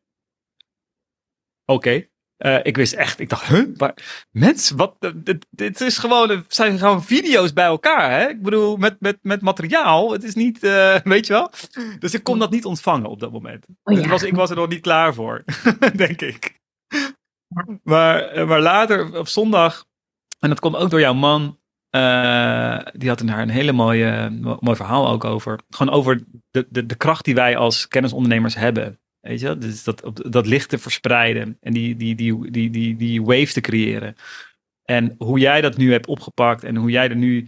oké. 1.66 2.08
Eh, 2.38 2.60
ik 2.64 2.76
wist 2.76 2.94
echt, 2.94 3.20
ik 3.20 3.30
dacht, 3.30 3.48
huh? 3.48 3.78
Maar, 3.78 4.26
mensen, 4.32 4.78
wat, 4.78 5.14
dit, 5.16 5.46
dit 5.50 5.82
is 5.82 5.98
gewoon, 5.98 6.30
het 6.30 6.56
zijn 6.56 6.78
gewoon 6.78 7.04
video's 7.04 7.54
bij 7.54 7.66
elkaar, 7.66 8.12
hè? 8.12 8.30
Ik 8.30 8.42
bedoel, 8.42 8.78
met, 8.78 8.96
met, 9.00 9.18
met 9.22 9.42
materiaal, 9.42 10.12
het 10.12 10.24
is 10.24 10.36
niet, 10.36 10.64
uh, 10.64 10.96
weet 11.04 11.28
je 11.28 11.34
wel? 11.34 11.52
Dus 12.00 12.14
ik 12.14 12.24
kon 12.24 12.40
dat 12.40 12.52
niet 12.52 12.66
ontvangen 12.66 13.10
op 13.10 13.20
dat 13.20 13.32
moment. 13.32 13.66
Oh, 13.84 13.96
dus 13.96 14.08
was, 14.08 14.24
ik 14.24 14.36
was 14.36 14.50
er 14.50 14.56
nog 14.56 14.68
niet 14.70 14.82
klaar 14.82 15.14
voor, 15.14 15.44
denk 15.96 16.22
ik. 16.22 16.60
Maar, 17.84 18.20
eh, 18.20 18.48
maar 18.48 18.62
later, 18.62 19.20
op 19.20 19.28
zondag, 19.28 19.86
en 20.40 20.50
dat 20.50 20.60
komt 20.60 20.76
ook 20.76 20.90
door 20.90 21.00
jouw 21.00 21.14
man, 21.14 21.60
uh, 21.92 22.80
die 22.94 23.10
had 23.10 23.20
daar 23.26 23.42
een 23.42 23.50
hele 23.50 23.72
mooie, 23.72 24.30
mooi 24.60 24.76
verhaal 24.76 25.10
ook 25.10 25.24
over. 25.24 25.60
Gewoon 25.70 25.94
over 25.94 26.24
de, 26.52 26.68
de, 26.70 26.86
de 26.86 26.96
kracht 26.96 27.26
die 27.26 27.36
wij 27.36 27.58
als 27.58 27.88
kennisondernemers 27.88 28.56
hebben. 28.56 29.00
Weet 29.20 29.40
je, 29.40 29.58
dus 29.58 29.84
dat, 29.84 30.12
dat 30.30 30.46
licht 30.46 30.70
te 30.70 30.78
verspreiden 30.78 31.58
en 31.62 31.74
die, 31.74 31.96
die, 31.96 32.16
die, 32.16 32.52
die, 32.52 32.70
die, 32.70 32.96
die 32.96 33.22
wave 33.22 33.54
te 33.54 33.62
creëren. 33.62 34.16
En 34.84 35.16
hoe 35.18 35.40
jij 35.40 35.62
dat 35.62 35.78
nu 35.78 35.92
hebt 35.92 36.08
opgepakt 36.08 36.64
en 36.64 36.76
hoe 36.76 36.90
jij 36.90 37.10
er 37.10 37.16
nu 37.16 37.48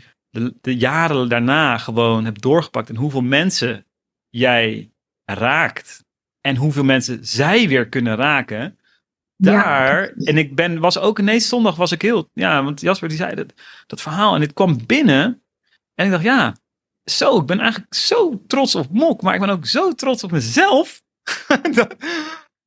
de 0.61 0.77
jaren 0.77 1.29
daarna 1.29 1.77
gewoon 1.77 2.25
hebt 2.25 2.41
doorgepakt 2.41 2.89
en 2.89 2.95
hoeveel 2.95 3.21
mensen 3.21 3.85
jij 4.29 4.91
raakt 5.25 6.05
en 6.41 6.55
hoeveel 6.55 6.83
mensen 6.83 7.25
zij 7.25 7.67
weer 7.67 7.89
kunnen 7.89 8.15
raken 8.15 8.78
daar, 9.41 10.09
en 10.09 10.37
ik 10.37 10.55
ben, 10.55 10.79
was 10.79 10.97
ook 10.97 11.19
ineens 11.19 11.47
zondag 11.47 11.75
was 11.75 11.91
ik 11.91 12.01
heel, 12.01 12.29
ja, 12.33 12.63
want 12.63 12.81
Jasper 12.81 13.09
die 13.09 13.17
zei 13.17 13.35
dat, 13.35 13.53
dat 13.87 14.01
verhaal 14.01 14.35
en 14.35 14.41
het 14.41 14.53
kwam 14.53 14.85
binnen 14.85 15.43
en 15.99 16.05
ik 16.05 16.11
dacht, 16.11 16.23
ja, 16.23 16.55
zo, 17.03 17.39
ik 17.39 17.45
ben 17.45 17.59
eigenlijk 17.59 17.93
zo 17.93 18.41
trots 18.47 18.75
op 18.75 18.87
Mok, 18.91 19.21
maar 19.21 19.33
ik 19.33 19.39
ben 19.39 19.49
ook 19.49 19.65
zo 19.65 19.91
trots 19.91 20.23
op 20.23 20.31
mezelf. 20.31 21.01
dat, 21.75 21.95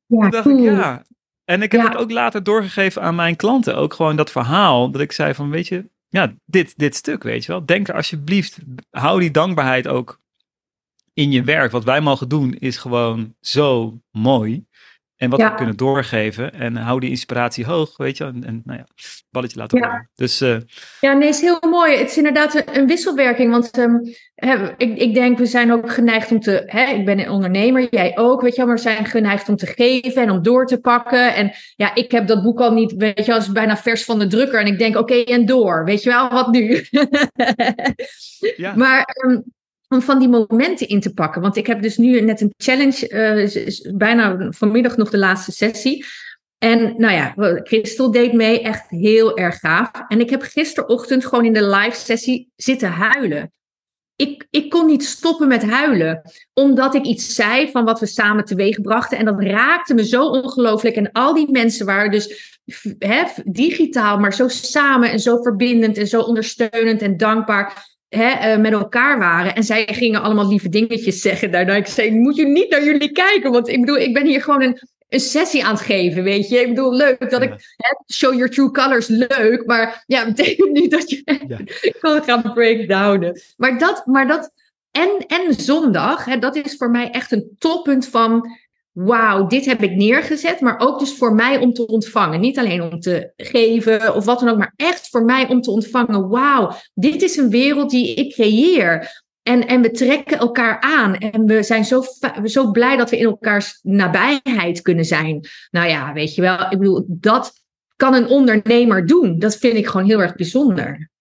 ja, 0.05 0.29
dacht 0.29 0.47
ik, 0.47 0.59
ja. 0.59 1.03
En 1.45 1.61
ik 1.61 1.71
heb 1.71 1.83
het 1.83 1.95
ook 1.95 2.11
later 2.11 2.43
doorgegeven 2.43 3.01
aan 3.01 3.15
mijn 3.15 3.35
klanten. 3.35 3.75
Ook 3.75 3.93
gewoon 3.93 4.15
dat 4.15 4.31
verhaal. 4.31 4.91
Dat 4.91 5.01
ik 5.01 5.11
zei 5.11 5.33
van, 5.33 5.49
weet 5.49 5.67
je, 5.67 5.89
ja, 6.09 6.33
dit, 6.45 6.73
dit 6.77 6.95
stuk, 6.95 7.23
weet 7.23 7.45
je 7.45 7.51
wel. 7.51 7.65
Denk 7.65 7.87
er 7.87 7.95
alsjeblieft, 7.95 8.57
hou 8.89 9.19
die 9.19 9.31
dankbaarheid 9.31 9.87
ook 9.87 10.21
in 11.13 11.31
je 11.31 11.43
werk. 11.43 11.71
Wat 11.71 11.83
wij 11.83 12.01
mogen 12.01 12.29
doen 12.29 12.53
is 12.53 12.77
gewoon 12.77 13.35
zo 13.39 13.99
mooi. 14.11 14.65
En 15.17 15.29
wat 15.29 15.41
we 15.41 15.53
kunnen 15.53 15.77
doorgeven. 15.77 16.53
En 16.53 16.75
hou 16.75 16.99
die 16.99 17.09
inspiratie 17.09 17.65
hoog, 17.65 17.97
weet 17.97 18.17
je. 18.17 18.23
En, 18.23 18.43
en 18.45 18.61
nou 18.65 18.79
ja, 18.79 18.85
balletje 19.29 19.59
laten 19.59 19.79
rollen. 19.79 20.09
Dus, 20.15 20.41
uh, 20.41 20.57
ja, 20.99 21.13
nee, 21.13 21.27
is 21.27 21.41
heel 21.41 21.59
mooi. 21.69 21.97
Het 21.97 22.09
is 22.09 22.17
inderdaad 22.17 22.63
een, 22.77 22.87
wisselwerking. 22.87 23.51
Want 23.51 23.77
um, 23.77 24.01
ik, 24.77 24.97
ik 24.97 25.13
denk, 25.13 25.37
we 25.37 25.45
zijn 25.45 25.71
ook 25.71 25.91
geneigd 25.91 26.31
om 26.31 26.39
te... 26.39 26.63
Hè, 26.65 26.83
ik 26.83 27.05
ben 27.05 27.19
een 27.19 27.29
ondernemer, 27.29 27.87
jij 27.89 28.17
ook, 28.17 28.41
weet 28.41 28.55
je 28.55 28.65
Maar 28.65 28.75
we 28.75 28.81
zijn 28.81 29.05
geneigd 29.05 29.49
om 29.49 29.55
te 29.55 29.65
geven 29.65 30.21
en 30.21 30.29
om 30.29 30.41
door 30.41 30.65
te 30.65 30.79
pakken. 30.79 31.35
En 31.35 31.51
ja, 31.75 31.95
ik 31.95 32.11
heb 32.11 32.27
dat 32.27 32.43
boek 32.43 32.59
al 32.59 32.73
niet, 32.73 32.93
weet 32.93 33.25
je 33.25 33.33
als 33.33 33.51
bijna 33.51 33.77
vers 33.77 34.05
van 34.05 34.19
de 34.19 34.27
drukker. 34.27 34.59
En 34.59 34.67
ik 34.67 34.77
denk, 34.77 34.97
oké, 34.97 35.23
en 35.23 35.45
door. 35.45 35.85
Weet 35.85 36.03
je 36.03 36.09
wel, 36.09 36.29
wat 36.29 36.51
nu? 36.51 36.85
ja. 38.63 38.75
Maar... 38.75 39.15
Um, 39.25 39.43
om 39.93 40.01
van 40.01 40.19
die 40.19 40.29
momenten 40.29 40.87
in 40.87 40.99
te 40.99 41.13
pakken. 41.13 41.41
Want 41.41 41.55
ik 41.55 41.67
heb 41.67 41.81
dus 41.81 41.97
nu 41.97 42.21
net 42.21 42.41
een 42.41 42.53
challenge, 42.57 43.09
uh, 43.09 43.95
bijna 43.95 44.51
vanmiddag 44.51 44.97
nog 44.97 45.09
de 45.09 45.17
laatste 45.17 45.51
sessie. 45.51 46.05
En 46.57 46.93
nou 46.97 47.13
ja, 47.13 47.33
Christel 47.63 48.11
deed 48.11 48.33
mee, 48.33 48.61
echt 48.61 48.89
heel 48.89 49.37
erg 49.37 49.59
gaaf. 49.59 49.91
En 50.07 50.19
ik 50.19 50.29
heb 50.29 50.41
gisterochtend 50.41 51.25
gewoon 51.25 51.45
in 51.45 51.53
de 51.53 51.67
live 51.67 51.95
sessie 51.95 52.51
zitten 52.55 52.89
huilen. 52.89 53.51
Ik, 54.15 54.47
ik 54.49 54.69
kon 54.69 54.85
niet 54.85 55.05
stoppen 55.05 55.47
met 55.47 55.63
huilen, 55.63 56.21
omdat 56.53 56.93
ik 56.93 57.05
iets 57.05 57.35
zei 57.35 57.71
van 57.71 57.85
wat 57.85 57.99
we 57.99 58.05
samen 58.05 58.45
teweeg 58.45 58.81
brachten. 58.81 59.17
En 59.17 59.25
dat 59.25 59.41
raakte 59.41 59.93
me 59.93 60.05
zo 60.05 60.25
ongelooflijk. 60.25 60.95
En 60.95 61.11
al 61.11 61.33
die 61.33 61.51
mensen 61.51 61.85
waren 61.85 62.11
dus 62.11 62.57
hè, 62.99 63.23
digitaal, 63.45 64.17
maar 64.17 64.33
zo 64.33 64.47
samen 64.47 65.11
en 65.11 65.19
zo 65.19 65.41
verbindend 65.41 65.97
en 65.97 66.07
zo 66.07 66.21
ondersteunend 66.21 67.01
en 67.01 67.17
dankbaar 67.17 67.92
hè, 68.15 68.29
eh, 68.29 68.59
met 68.59 68.71
elkaar 68.71 69.19
waren. 69.19 69.55
En 69.55 69.63
zij 69.63 69.87
gingen 69.91 70.21
allemaal 70.21 70.47
lieve 70.47 70.69
dingetjes 70.69 71.21
zeggen 71.21 71.51
daarna. 71.51 71.75
Ik 71.75 71.87
zei, 71.87 72.11
moet 72.11 72.35
je 72.35 72.45
niet 72.45 72.69
naar 72.69 72.83
jullie 72.83 73.11
kijken. 73.11 73.51
Want 73.51 73.67
ik 73.67 73.79
bedoel, 73.79 73.97
ik 73.97 74.13
ben 74.13 74.25
hier 74.25 74.41
gewoon 74.41 74.61
een, 74.61 74.79
een 75.09 75.19
sessie 75.19 75.65
aan 75.65 75.73
het 75.73 75.83
geven, 75.83 76.23
weet 76.23 76.49
je. 76.49 76.59
Ik 76.59 76.67
bedoel, 76.67 76.93
leuk 76.93 77.29
dat 77.29 77.41
ik... 77.41 77.49
Hè, 77.49 78.13
show 78.13 78.33
your 78.33 78.49
true 78.49 78.71
colors, 78.71 79.07
leuk. 79.07 79.63
Maar 79.65 80.03
ja, 80.07 80.25
betekent 80.25 80.71
niet 80.71 80.91
dat 80.91 81.09
je 81.09 81.21
ja. 81.47 81.59
kan 81.99 82.23
gaan 82.23 82.53
breakdownen. 82.53 83.41
Maar 83.57 83.77
dat... 83.77 84.05
Maar 84.05 84.27
dat 84.27 84.51
en, 84.91 85.25
en 85.27 85.53
zondag, 85.53 86.25
hè, 86.25 86.39
dat 86.39 86.55
is 86.55 86.75
voor 86.75 86.89
mij 86.89 87.11
echt 87.11 87.31
een 87.31 87.55
toppunt 87.57 88.07
van 88.07 88.57
wauw, 88.93 89.47
dit 89.47 89.65
heb 89.65 89.83
ik 89.83 89.95
neergezet, 89.95 90.59
maar 90.59 90.79
ook 90.79 90.99
dus 90.99 91.17
voor 91.17 91.33
mij 91.33 91.57
om 91.57 91.73
te 91.73 91.87
ontvangen. 91.87 92.39
Niet 92.39 92.59
alleen 92.59 92.81
om 92.81 92.99
te 92.99 93.33
geven 93.37 94.15
of 94.15 94.25
wat 94.25 94.39
dan 94.39 94.49
ook, 94.49 94.57
maar 94.57 94.73
echt 94.75 95.09
voor 95.09 95.25
mij 95.25 95.47
om 95.47 95.61
te 95.61 95.71
ontvangen. 95.71 96.29
Wauw, 96.29 96.71
dit 96.93 97.21
is 97.21 97.37
een 97.37 97.49
wereld 97.49 97.89
die 97.89 98.13
ik 98.13 98.33
creëer. 98.33 99.21
En, 99.43 99.67
en 99.67 99.81
we 99.81 99.91
trekken 99.91 100.37
elkaar 100.37 100.79
aan 100.79 101.15
en 101.15 101.45
we 101.45 101.63
zijn 101.63 101.85
zo, 101.85 102.03
zo 102.43 102.71
blij 102.71 102.97
dat 102.97 103.09
we 103.09 103.17
in 103.17 103.25
elkaars 103.25 103.79
nabijheid 103.81 104.81
kunnen 104.81 105.05
zijn. 105.05 105.47
Nou 105.71 105.89
ja, 105.89 106.13
weet 106.13 106.35
je 106.35 106.41
wel, 106.41 106.59
ik 106.59 106.77
bedoel, 106.77 107.05
dat 107.07 107.53
kan 107.95 108.13
een 108.13 108.27
ondernemer 108.27 109.05
doen. 109.05 109.39
Dat 109.39 109.57
vind 109.57 109.75
ik 109.75 109.87
gewoon 109.87 110.05
heel 110.05 110.21
erg 110.21 110.35
bijzonder. 110.35 111.11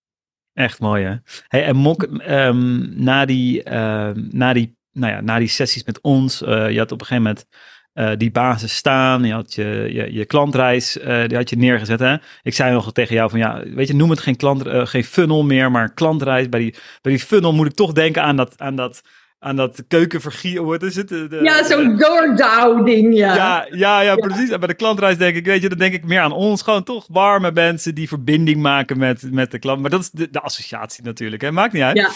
Echt 0.53 0.81
mooi 0.81 1.05
hè. 1.05 1.15
Hey, 1.49 1.65
en 1.65 1.77
Mok, 1.77 2.03
um, 2.29 2.93
na, 2.97 3.25
die, 3.25 3.65
uh, 3.65 4.11
na 4.31 4.53
die 4.53 4.77
nou 4.93 5.13
ja, 5.13 5.21
na 5.21 5.39
die 5.39 5.49
sessies 5.49 5.85
met 5.85 6.01
ons, 6.01 6.43
uh, 6.43 6.71
je 6.71 6.79
had 6.79 6.93
op 6.93 7.01
een 7.01 7.07
gegeven 7.07 7.23
moment 7.23 7.47
uh, 7.95 8.11
die 8.17 8.31
basis 8.31 8.77
staan. 8.77 9.25
Je 9.25 9.33
had 9.33 9.55
je, 9.55 9.89
je, 9.93 10.13
je 10.13 10.25
klantreis, 10.25 10.97
uh, 10.97 11.27
die 11.27 11.37
had 11.37 11.51
je 11.51 11.57
neergezet. 11.57 12.01
Hè? 12.01 12.17
Ik 12.43 12.55
zei 12.55 12.73
nog 12.73 12.93
tegen 12.93 13.15
jou 13.15 13.31
van 13.31 13.39
ja, 13.39 13.63
weet 13.75 13.89
je, 13.89 13.95
noem 13.95 14.11
het 14.11 14.21
geen, 14.21 14.37
klant, 14.37 14.63
geen 14.67 15.05
funnel 15.05 15.45
meer, 15.45 15.71
maar 15.71 15.93
klantreis. 15.93 16.49
Bij 16.49 16.61
die, 16.61 16.75
bij 17.03 17.13
die 17.13 17.21
funnel 17.21 17.53
moet 17.53 17.67
ik 17.67 17.75
toch 17.75 17.93
denken 17.93 18.23
aan 18.23 18.37
dat, 18.37 18.55
aan 18.57 18.77
dat, 18.77 19.03
aan 19.39 19.57
dat 19.57 19.85
keukenvergier. 19.89 20.65
Wat 20.65 20.83
is 20.83 20.97
het? 20.97 21.09
De, 21.09 21.39
ja, 21.43 21.65
zo'n 21.65 21.97
doordown 21.97 22.85
ding, 22.85 23.17
ja. 23.17 23.35
ja. 23.35 23.67
Ja, 23.71 24.01
ja, 24.01 24.15
precies. 24.15 24.51
En 24.51 24.59
bij 24.59 24.69
de 24.69 24.75
klantreis 24.75 25.17
denk 25.17 25.37
ik, 25.37 25.47
weet 25.47 25.63
je, 25.63 25.69
dan 25.69 25.79
denk 25.79 25.95
ik 25.95 26.05
meer 26.05 26.21
aan 26.21 26.33
ons. 26.33 26.63
Gewoon 26.63 26.85
toch 26.85 27.07
warme 27.09 27.51
mensen 27.53 27.95
die 27.95 28.09
verbinding 28.09 28.63
maken 28.63 28.99
met, 28.99 29.33
met 29.33 29.51
de 29.51 29.59
klant. 29.59 29.81
Maar 29.81 29.91
dat 29.91 30.01
is 30.01 30.11
de, 30.11 30.31
de 30.31 30.41
associatie 30.41 31.05
natuurlijk, 31.05 31.43
hè? 31.43 31.53
Maakt 31.53 31.73
niet 31.73 31.83
uit. 31.83 31.97
Ja. 31.97 32.11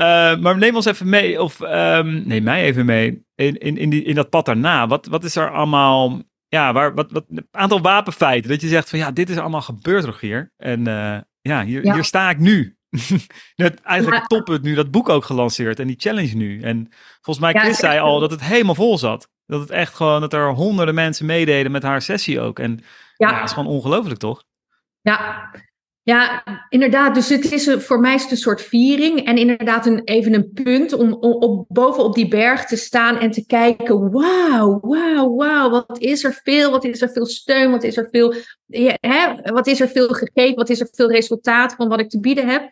Uh, 0.00 0.36
maar 0.36 0.58
neem 0.58 0.74
ons 0.74 0.84
even 0.84 1.08
mee, 1.08 1.42
of 1.42 1.60
um, 1.60 2.22
neem 2.26 2.42
mij 2.42 2.62
even 2.62 2.86
mee, 2.86 3.24
in, 3.34 3.58
in, 3.58 3.76
in, 3.76 3.90
die, 3.90 4.02
in 4.02 4.14
dat 4.14 4.30
pad 4.30 4.44
daarna. 4.44 4.86
Wat, 4.86 5.06
wat 5.06 5.24
is 5.24 5.36
er 5.36 5.50
allemaal, 5.50 6.22
ja, 6.48 6.72
waar, 6.72 6.94
wat, 6.94 7.10
wat, 7.10 7.24
een 7.28 7.48
aantal 7.50 7.80
wapenfeiten. 7.80 8.50
Dat 8.50 8.60
je 8.60 8.68
zegt 8.68 8.88
van 8.88 8.98
ja, 8.98 9.10
dit 9.10 9.30
is 9.30 9.38
allemaal 9.38 9.62
gebeurd, 9.62 10.04
Rogier. 10.04 10.52
En 10.56 10.88
uh, 10.88 11.18
ja, 11.40 11.64
hier, 11.64 11.84
ja. 11.84 11.94
hier 11.94 12.04
sta 12.04 12.30
ik 12.30 12.38
nu. 12.38 12.76
Net 13.56 13.80
eigenlijk 13.80 14.20
ja. 14.20 14.26
toppunt 14.26 14.62
nu, 14.62 14.74
dat 14.74 14.90
boek 14.90 15.08
ook 15.08 15.24
gelanceerd 15.24 15.80
en 15.80 15.86
die 15.86 15.98
challenge 15.98 16.34
nu. 16.34 16.60
En 16.62 16.88
volgens 17.20 17.52
mij, 17.52 17.62
Chris 17.62 17.80
ja, 17.80 17.88
zei 17.88 18.00
al 18.00 18.20
dat 18.20 18.30
het 18.30 18.42
helemaal 18.42 18.74
vol 18.74 18.98
zat. 18.98 19.28
Dat 19.46 19.60
het 19.60 19.70
echt 19.70 19.94
gewoon, 19.94 20.20
dat 20.20 20.32
er 20.32 20.52
honderden 20.52 20.94
mensen 20.94 21.26
meededen 21.26 21.72
met 21.72 21.82
haar 21.82 22.02
sessie 22.02 22.40
ook. 22.40 22.58
En 22.58 22.80
ja, 23.16 23.28
ja 23.28 23.34
dat 23.34 23.44
is 23.44 23.52
gewoon 23.52 23.72
ongelooflijk, 23.72 24.20
toch? 24.20 24.44
Ja, 25.00 25.50
ja, 26.06 26.44
inderdaad. 26.68 27.14
Dus 27.14 27.28
het 27.28 27.52
is 27.52 27.70
voor 27.78 28.00
mij 28.00 28.20
een 28.30 28.36
soort 28.36 28.62
viering. 28.62 29.24
En 29.24 29.36
inderdaad 29.36 29.86
een, 29.86 30.04
even 30.04 30.34
een 30.34 30.50
punt 30.52 30.92
om, 30.92 31.12
om 31.12 31.32
op, 31.32 31.64
bovenop 31.68 32.14
die 32.14 32.28
berg 32.28 32.64
te 32.64 32.76
staan 32.76 33.18
en 33.18 33.30
te 33.30 33.46
kijken. 33.46 34.10
Wauw, 34.10 34.78
wauw, 34.80 35.34
wauw. 35.34 35.70
Wat 35.70 35.98
is 35.98 36.24
er 36.24 36.40
veel? 36.44 36.70
Wat 36.70 36.84
is 36.84 37.02
er 37.02 37.10
veel 37.10 37.26
steun? 37.26 37.70
Wat 37.70 37.82
is 37.82 37.96
er 37.96 38.08
veel, 38.10 38.34
hè, 39.00 39.52
wat 39.52 39.66
is 39.66 39.80
er 39.80 39.88
veel 39.88 40.08
gegeven? 40.08 40.54
Wat 40.54 40.68
is 40.68 40.80
er 40.80 40.88
veel 40.92 41.10
resultaat 41.10 41.74
van 41.74 41.88
wat 41.88 42.00
ik 42.00 42.08
te 42.08 42.20
bieden 42.20 42.48
heb? 42.48 42.70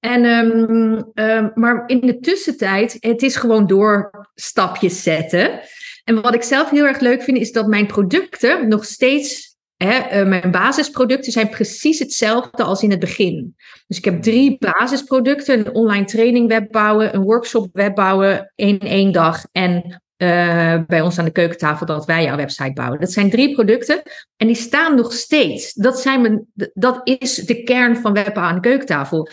En, 0.00 0.24
um, 0.24 1.12
um, 1.14 1.50
maar 1.54 1.82
in 1.86 2.00
de 2.00 2.18
tussentijd, 2.18 2.96
het 3.00 3.22
is 3.22 3.36
gewoon 3.36 3.66
door 3.66 4.10
stapjes 4.34 5.02
zetten. 5.02 5.60
En 6.04 6.22
wat 6.22 6.34
ik 6.34 6.42
zelf 6.42 6.70
heel 6.70 6.84
erg 6.84 7.00
leuk 7.00 7.22
vind, 7.22 7.38
is 7.38 7.52
dat 7.52 7.66
mijn 7.66 7.86
producten 7.86 8.68
nog 8.68 8.84
steeds 8.84 9.55
Uh, 9.82 10.24
mijn 10.24 10.50
basisproducten 10.50 11.32
zijn 11.32 11.48
precies 11.48 11.98
hetzelfde 11.98 12.62
als 12.62 12.82
in 12.82 12.90
het 12.90 12.98
begin. 12.98 13.54
Dus 13.86 13.96
ik 13.96 14.04
heb 14.04 14.22
drie 14.22 14.56
basisproducten: 14.58 15.58
een 15.58 15.74
online 15.74 16.04
training 16.04 16.48
webbouwen, 16.48 17.14
een 17.14 17.22
workshop 17.22 17.68
webbouwen 17.72 18.52
in 18.54 18.78
één 18.78 19.12
dag 19.12 19.44
en 19.52 20.02
uh, 20.16 20.78
bij 20.86 21.00
ons 21.00 21.18
aan 21.18 21.24
de 21.24 21.30
keukentafel 21.30 21.86
dat 21.86 22.04
wij 22.04 22.24
jouw 22.24 22.36
website 22.36 22.72
bouwen. 22.72 23.00
Dat 23.00 23.12
zijn 23.12 23.30
drie 23.30 23.54
producten 23.54 24.02
en 24.36 24.46
die 24.46 24.56
staan 24.56 24.96
nog 24.96 25.12
steeds. 25.12 25.72
Dat, 25.72 26.00
zijn 26.00 26.20
mijn, 26.20 26.46
dat 26.74 27.00
is 27.04 27.34
de 27.34 27.62
kern 27.62 27.96
van 27.96 28.12
webbouwen 28.12 28.54
aan 28.54 28.60
de 28.60 28.68
keukentafel. 28.68 29.28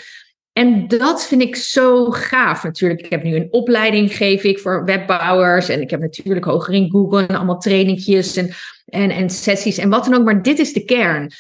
En 0.54 0.88
dat 0.88 1.26
vind 1.26 1.42
ik 1.42 1.56
zo 1.56 2.12
gaaf 2.12 2.64
natuurlijk. 2.64 3.02
Ik 3.02 3.10
heb 3.10 3.24
nu 3.24 3.36
een 3.36 3.48
opleiding, 3.52 4.16
geef 4.16 4.44
ik 4.44 4.60
voor 4.60 4.86
webbouwers. 4.86 5.70
En 5.70 5.82
ik 5.82 5.90
heb 5.90 6.00
natuurlijk 6.00 6.46
hoger 6.46 6.74
in 6.74 6.92
Google 6.92 7.26
en 7.28 7.36
allemaal 7.36 7.60
trainingjes 7.60 8.36
en, 8.36 8.54
en, 8.94 9.10
en 9.10 9.30
sessies 9.30 9.78
en 9.78 9.90
wat 9.90 10.04
dan 10.06 10.14
ook. 10.14 10.26
Maar 10.26 10.42
dit 10.42 10.60
is 10.60 10.74
de 10.74 10.86
kern. 10.86 11.32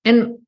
En 0.00 0.46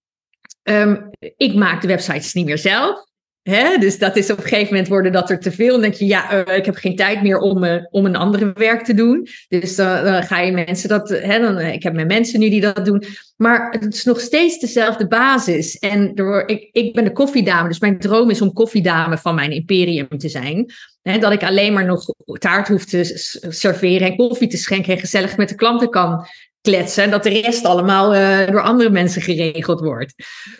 um, 0.62 1.10
ik 1.36 1.54
maak 1.54 1.80
de 1.80 1.88
websites 1.88 2.34
niet 2.34 2.46
meer 2.46 2.58
zelf. 2.58 3.06
Hè? 3.50 3.78
Dus 3.78 3.98
dat 3.98 4.16
is 4.16 4.30
op 4.30 4.36
een 4.36 4.42
gegeven 4.42 4.68
moment 4.68 4.88
worden 4.88 5.12
dat 5.12 5.30
er 5.30 5.40
te 5.40 5.52
veel. 5.52 5.72
Dan 5.72 5.80
denk 5.80 5.94
je, 5.94 6.06
ja, 6.06 6.46
uh, 6.48 6.56
ik 6.56 6.64
heb 6.64 6.76
geen 6.76 6.96
tijd 6.96 7.22
meer 7.22 7.38
om, 7.38 7.64
uh, 7.64 7.84
om 7.90 8.06
een 8.06 8.16
andere 8.16 8.52
werk 8.54 8.84
te 8.84 8.94
doen. 8.94 9.26
Dus 9.48 9.78
uh, 9.78 10.02
dan 10.02 10.22
ga 10.22 10.40
je 10.40 10.52
mensen 10.52 10.88
dat, 10.88 11.08
hè, 11.08 11.40
dan, 11.40 11.58
ik 11.58 11.82
heb 11.82 11.94
mijn 11.94 12.06
mensen 12.06 12.40
nu 12.40 12.50
die 12.50 12.60
dat 12.60 12.84
doen. 12.84 13.04
Maar 13.36 13.70
het 13.80 13.94
is 13.94 14.04
nog 14.04 14.20
steeds 14.20 14.58
dezelfde 14.58 15.06
basis. 15.06 15.78
En 15.78 16.14
door, 16.14 16.42
ik, 16.46 16.68
ik 16.72 16.94
ben 16.94 17.04
de 17.04 17.12
koffiedame, 17.12 17.68
dus 17.68 17.78
mijn 17.78 17.98
droom 17.98 18.30
is 18.30 18.42
om 18.42 18.52
koffiedame 18.52 19.18
van 19.18 19.34
mijn 19.34 19.50
imperium 19.50 20.08
te 20.08 20.28
zijn. 20.28 20.72
Hè, 21.02 21.18
dat 21.18 21.32
ik 21.32 21.42
alleen 21.42 21.72
maar 21.72 21.86
nog 21.86 22.04
taart 22.38 22.68
hoef 22.68 22.84
te 22.84 23.04
serveren 23.48 24.08
en 24.08 24.16
koffie 24.16 24.48
te 24.48 24.56
schenken 24.56 24.92
en 24.92 25.00
gezellig 25.00 25.36
met 25.36 25.48
de 25.48 25.54
klanten 25.54 25.90
kan 25.90 26.26
kletsen. 26.60 27.04
En 27.04 27.10
dat 27.10 27.22
de 27.22 27.40
rest 27.40 27.64
allemaal 27.64 28.10
door 28.50 28.62
andere 28.62 28.90
mensen 28.90 29.22
geregeld 29.22 29.80
wordt. 29.80 30.14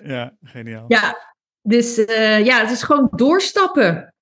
Ja, 0.04 0.32
geniaal. 0.42 0.84
Ja, 0.88 1.34
dus 1.66 1.98
uh, 1.98 2.44
ja, 2.44 2.60
het 2.60 2.70
is 2.70 2.82
gewoon 2.82 3.08
doorstappen. 3.10 4.14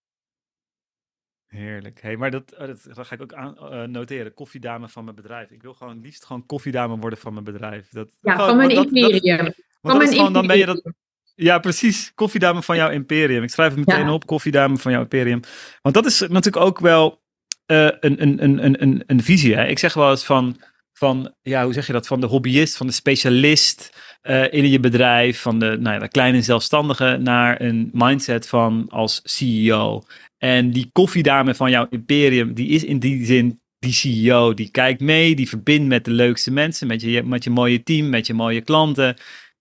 Heerlijk. 1.46 2.02
Hey, 2.02 2.16
maar 2.16 2.30
dat, 2.30 2.54
oh, 2.58 2.66
dat, 2.66 2.78
dat, 2.94 3.06
ga 3.06 3.14
ik 3.14 3.22
ook 3.22 3.32
aan, 3.32 3.56
uh, 3.60 3.82
noteren. 3.82 4.34
Koffiedame 4.34 4.88
van 4.88 5.04
mijn 5.04 5.16
bedrijf. 5.16 5.50
Ik 5.50 5.62
wil 5.62 5.74
gewoon 5.74 6.00
liefst 6.00 6.24
gewoon 6.24 6.46
koffiedame 6.46 6.96
worden 6.96 7.18
van 7.18 7.32
mijn 7.32 7.44
bedrijf. 7.44 7.88
Dat, 7.90 8.08
ja, 8.20 8.32
gewoon, 8.32 8.48
van 8.48 8.56
mijn 8.56 8.74
dat, 8.74 8.84
imperium. 8.84 9.44
Dat, 9.44 9.54
van 9.82 9.96
mijn 9.96 10.12
gewoon, 10.12 10.32
dan 10.32 10.46
ben 10.46 10.58
je 10.58 10.66
dat. 10.66 10.92
Ja, 11.34 11.58
precies. 11.58 12.12
Koffiedame 12.14 12.62
van 12.62 12.76
jouw 12.76 12.90
imperium. 12.90 13.42
Ik 13.42 13.50
schrijf 13.50 13.74
het 13.74 13.86
meteen 13.86 14.06
ja. 14.06 14.12
op. 14.12 14.26
Koffiedame 14.26 14.76
van 14.76 14.92
jouw 14.92 15.00
imperium. 15.00 15.40
Want 15.82 15.94
dat 15.94 16.06
is 16.06 16.20
natuurlijk 16.20 16.64
ook 16.64 16.78
wel 16.78 17.22
uh, 17.66 17.90
een, 18.00 18.22
een, 18.22 18.44
een, 18.44 18.82
een, 18.82 19.02
een 19.06 19.22
visie. 19.22 19.54
Hè? 19.54 19.66
Ik 19.66 19.78
zeg 19.78 19.94
wel 19.94 20.10
eens 20.10 20.24
van, 20.24 20.60
van, 20.92 21.34
ja, 21.42 21.64
hoe 21.64 21.72
zeg 21.72 21.86
je 21.86 21.92
dat? 21.92 22.06
Van 22.06 22.20
de 22.20 22.26
hobbyist, 22.26 22.76
van 22.76 22.86
de 22.86 22.92
specialist 22.92 23.96
uh, 24.28 24.52
in 24.52 24.68
je 24.68 24.80
bedrijf, 24.80 25.40
van 25.40 25.58
de, 25.58 25.76
nou 25.80 25.94
ja, 25.94 25.98
de 25.98 26.08
kleine 26.08 26.42
zelfstandige, 26.42 27.18
naar 27.20 27.60
een 27.60 27.90
mindset 27.92 28.48
van 28.48 28.86
als 28.88 29.20
CEO. 29.24 30.02
En 30.38 30.70
die 30.70 30.90
koffiedame 30.92 31.54
van 31.54 31.70
jouw 31.70 31.86
imperium, 31.90 32.54
die 32.54 32.68
is 32.68 32.84
in 32.84 32.98
die 32.98 33.24
zin 33.24 33.60
die 33.78 33.92
CEO. 33.92 34.54
Die 34.54 34.70
kijkt 34.70 35.00
mee, 35.00 35.34
die 35.34 35.48
verbindt 35.48 35.88
met 35.88 36.04
de 36.04 36.10
leukste 36.10 36.50
mensen, 36.50 36.86
met 36.86 37.00
je, 37.00 37.22
met 37.22 37.44
je 37.44 37.50
mooie 37.50 37.82
team, 37.82 38.08
met 38.08 38.26
je 38.26 38.34
mooie 38.34 38.60
klanten. 38.60 39.16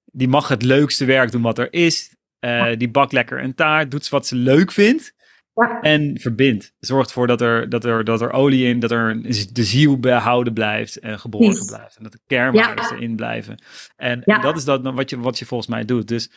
Die 0.06 0.28
mag 0.28 0.48
het 0.48 0.64
leukste 0.64 1.06
werk 1.06 1.32
doen 1.32 1.42
wat 1.42 1.60
er 1.60 1.74
is. 1.74 2.16
Uh, 2.46 2.66
die 2.78 2.90
bakt 2.90 3.12
lekker 3.12 3.44
een 3.44 3.56
taart, 3.56 3.92
doet 3.92 4.10
wat 4.10 4.28
ze 4.28 4.36
leuk 4.36 4.72
vindt. 4.72 5.14
Ja. 5.54 5.82
En 5.82 6.20
verbindt. 6.20 6.74
Zorgt 6.80 7.08
ervoor 7.08 7.28
dat 7.28 7.42
er, 7.42 7.70
dat, 7.70 7.86
er, 7.86 8.04
dat 8.04 8.22
er 8.22 8.32
olie 8.32 8.66
in, 8.66 8.80
dat 8.80 8.92
er 8.92 9.22
de 9.54 9.64
ziel 9.64 10.00
behouden 10.00 10.54
blijft 10.54 11.00
en 11.00 11.20
geborgen 11.20 11.66
blijft. 11.66 11.98
En 11.98 12.04
dat 12.04 12.12
de 12.12 12.20
kernwaarden 12.28 12.84
ja. 12.84 12.92
erin 12.92 13.16
blijven. 13.16 13.64
En, 13.96 14.22
ja. 14.26 14.36
en, 14.36 14.42
dat 14.42 14.58
is 14.58 14.66
dat 14.66 14.82
wat 14.82 15.10
je, 15.10 15.20
wat 15.20 15.40
je 15.40 15.46
volgens 15.46 15.70
mij 15.70 15.86
doet. 15.86 16.08
Dus 16.08 16.32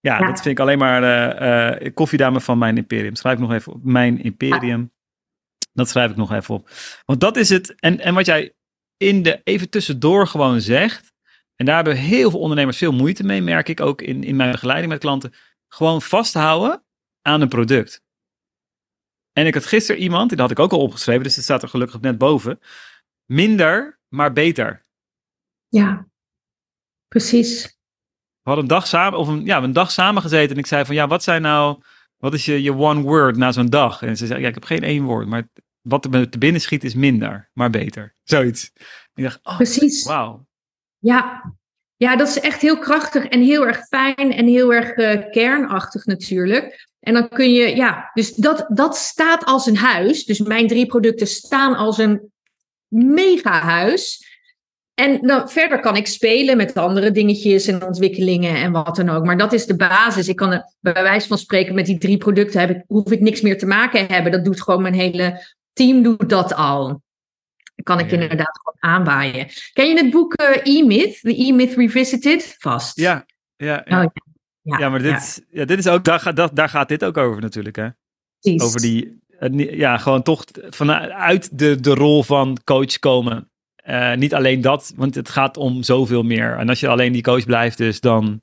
ja, 0.00 0.18
dat 0.18 0.42
vind 0.42 0.58
ik 0.58 0.60
alleen 0.60 0.78
maar 0.78 1.02
uh, 1.02 1.80
uh, 1.82 1.94
koffiedame 1.94 2.40
van 2.40 2.58
mijn 2.58 2.76
imperium. 2.76 3.14
Schrijf 3.14 3.34
ik 3.34 3.40
nog 3.40 3.52
even 3.52 3.72
op. 3.72 3.84
Mijn 3.84 4.22
imperium. 4.22 4.92
Dat 5.72 5.88
schrijf 5.88 6.10
ik 6.10 6.16
nog 6.16 6.32
even 6.32 6.54
op. 6.54 6.70
Want 7.04 7.20
dat 7.20 7.36
is 7.36 7.48
het. 7.48 7.74
En, 7.80 8.00
en 8.00 8.14
wat 8.14 8.26
jij 8.26 8.54
in 8.96 9.22
de 9.22 9.40
even 9.44 9.70
tussendoor 9.70 10.26
gewoon 10.26 10.60
zegt. 10.60 11.12
En 11.56 11.66
daar 11.66 11.74
hebben 11.74 11.96
heel 11.96 12.30
veel 12.30 12.40
ondernemers 12.40 12.78
veel 12.78 12.92
moeite 12.92 13.24
mee, 13.24 13.42
merk 13.42 13.68
ik 13.68 13.80
ook 13.80 14.02
in, 14.02 14.24
in 14.24 14.36
mijn 14.36 14.50
begeleiding 14.50 14.92
met 14.92 15.00
klanten. 15.00 15.32
Gewoon 15.68 16.02
vasthouden 16.02 16.84
aan 17.22 17.40
een 17.40 17.48
product. 17.48 18.02
En 19.40 19.46
ik 19.46 19.54
had 19.54 19.66
gisteren 19.66 20.02
iemand, 20.02 20.30
die 20.30 20.38
had 20.38 20.50
ik 20.50 20.58
ook 20.58 20.72
al 20.72 20.80
opgeschreven, 20.80 21.22
dus 21.22 21.34
het 21.34 21.44
staat 21.44 21.62
er 21.62 21.68
gelukkig 21.68 22.00
net 22.00 22.18
boven. 22.18 22.60
Minder, 23.24 23.98
maar 24.08 24.32
beter. 24.32 24.86
Ja, 25.68 26.06
precies. 27.08 27.62
We 28.42 28.50
hadden 28.50 28.64
een 28.64 28.70
dag 28.70 28.86
samen, 28.86 29.18
of 29.18 29.28
een, 29.28 29.44
ja, 29.44 29.62
een 29.62 29.72
dag 29.72 29.90
samen 29.90 30.22
gezeten 30.22 30.50
en 30.50 30.58
ik 30.58 30.66
zei 30.66 30.84
van 30.84 30.94
ja, 30.94 31.06
wat 31.06 31.22
zijn 31.22 31.42
nou, 31.42 31.82
wat 32.16 32.34
is 32.34 32.44
je, 32.44 32.62
je 32.62 32.74
one 32.74 33.00
word 33.00 33.36
na 33.36 33.52
zo'n 33.52 33.66
dag? 33.66 34.02
En 34.02 34.16
ze 34.16 34.26
zei 34.26 34.40
ja, 34.40 34.48
ik 34.48 34.54
heb 34.54 34.64
geen 34.64 34.82
één 34.82 35.04
woord, 35.04 35.26
maar 35.26 35.48
wat 35.80 36.14
er 36.14 36.30
te 36.30 36.38
binnen 36.38 36.60
schiet 36.60 36.84
is 36.84 36.94
minder, 36.94 37.50
maar 37.52 37.70
beter. 37.70 38.14
Zoiets. 38.22 38.72
Ik 39.14 39.22
dacht, 39.22 39.38
oh, 39.42 39.56
precies. 39.56 40.04
Wauw. 40.04 40.46
Ja. 40.98 41.54
ja, 41.96 42.16
dat 42.16 42.28
is 42.28 42.40
echt 42.40 42.60
heel 42.60 42.78
krachtig 42.78 43.24
en 43.24 43.40
heel 43.40 43.66
erg 43.66 43.86
fijn 43.86 44.32
en 44.32 44.46
heel 44.46 44.72
erg 44.72 44.96
uh, 44.96 45.30
kernachtig 45.30 46.04
natuurlijk. 46.04 46.89
En 47.00 47.14
dan 47.14 47.28
kun 47.28 47.52
je, 47.52 47.76
ja, 47.76 48.10
dus 48.14 48.34
dat, 48.34 48.66
dat 48.68 48.96
staat 48.96 49.44
als 49.44 49.66
een 49.66 49.76
huis. 49.76 50.24
Dus 50.24 50.38
mijn 50.38 50.66
drie 50.66 50.86
producten 50.86 51.26
staan 51.26 51.76
als 51.76 51.98
een 51.98 52.32
mega 52.88 53.60
huis. 53.60 54.28
En 54.94 55.20
dan 55.20 55.50
verder 55.50 55.80
kan 55.80 55.96
ik 55.96 56.06
spelen 56.06 56.56
met 56.56 56.74
andere 56.74 57.10
dingetjes 57.10 57.66
en 57.66 57.84
ontwikkelingen 57.84 58.54
en 58.54 58.72
wat 58.72 58.96
dan 58.96 59.08
ook. 59.08 59.24
Maar 59.24 59.38
dat 59.38 59.52
is 59.52 59.66
de 59.66 59.76
basis. 59.76 60.28
Ik 60.28 60.36
kan 60.36 60.52
er 60.52 60.72
bij 60.80 61.02
wijze 61.02 61.28
van 61.28 61.38
spreken 61.38 61.74
met 61.74 61.86
die 61.86 61.98
drie 61.98 62.18
producten 62.18 62.60
heb 62.60 62.70
ik, 62.70 62.84
hoef 62.86 63.10
ik 63.10 63.20
niks 63.20 63.40
meer 63.40 63.58
te 63.58 63.66
maken 63.66 64.06
hebben. 64.06 64.32
Dat 64.32 64.44
doet 64.44 64.62
gewoon 64.62 64.82
mijn 64.82 64.94
hele 64.94 65.46
team 65.72 66.02
doet 66.02 66.28
dat 66.28 66.54
al. 66.54 66.86
Dan 67.74 67.96
kan 67.96 67.98
ik 67.98 68.12
inderdaad 68.12 68.60
gewoon 68.62 68.94
aanwaaien. 68.94 69.48
Ken 69.72 69.88
je 69.88 69.96
het 69.96 70.10
boek 70.10 70.40
uh, 70.40 70.76
E-Myth? 70.76 71.20
The 71.20 71.36
E-Myth 71.36 71.74
Revisited? 71.74 72.56
Vast. 72.58 72.96
Ja, 72.96 73.26
ja, 73.56 73.82
ja. 73.84 74.04
Oh, 74.04 74.10
ja. 74.12 74.29
Ja, 74.62 74.88
maar 74.88 75.02
dit, 75.02 75.46
ja. 75.50 75.64
dit 75.64 75.78
is 75.78 75.86
ook, 75.86 76.04
daar, 76.04 76.20
gaat, 76.20 76.56
daar 76.56 76.68
gaat 76.68 76.88
dit 76.88 77.04
ook 77.04 77.16
over 77.16 77.40
natuurlijk, 77.40 77.76
hè? 77.76 77.88
Precies. 78.40 78.62
Over 78.62 78.80
die, 78.80 79.20
ja, 79.76 79.96
gewoon 79.96 80.22
toch 80.22 80.44
vanuit 80.70 81.58
de, 81.58 81.80
de 81.80 81.94
rol 81.94 82.22
van 82.22 82.58
coach 82.64 82.98
komen. 82.98 83.50
Uh, 83.86 84.14
niet 84.14 84.34
alleen 84.34 84.60
dat, 84.60 84.92
want 84.96 85.14
het 85.14 85.28
gaat 85.28 85.56
om 85.56 85.82
zoveel 85.82 86.22
meer. 86.22 86.56
En 86.56 86.68
als 86.68 86.80
je 86.80 86.88
alleen 86.88 87.12
die 87.12 87.22
coach 87.22 87.44
blijft, 87.44 87.78
dus 87.78 88.00
dan 88.00 88.40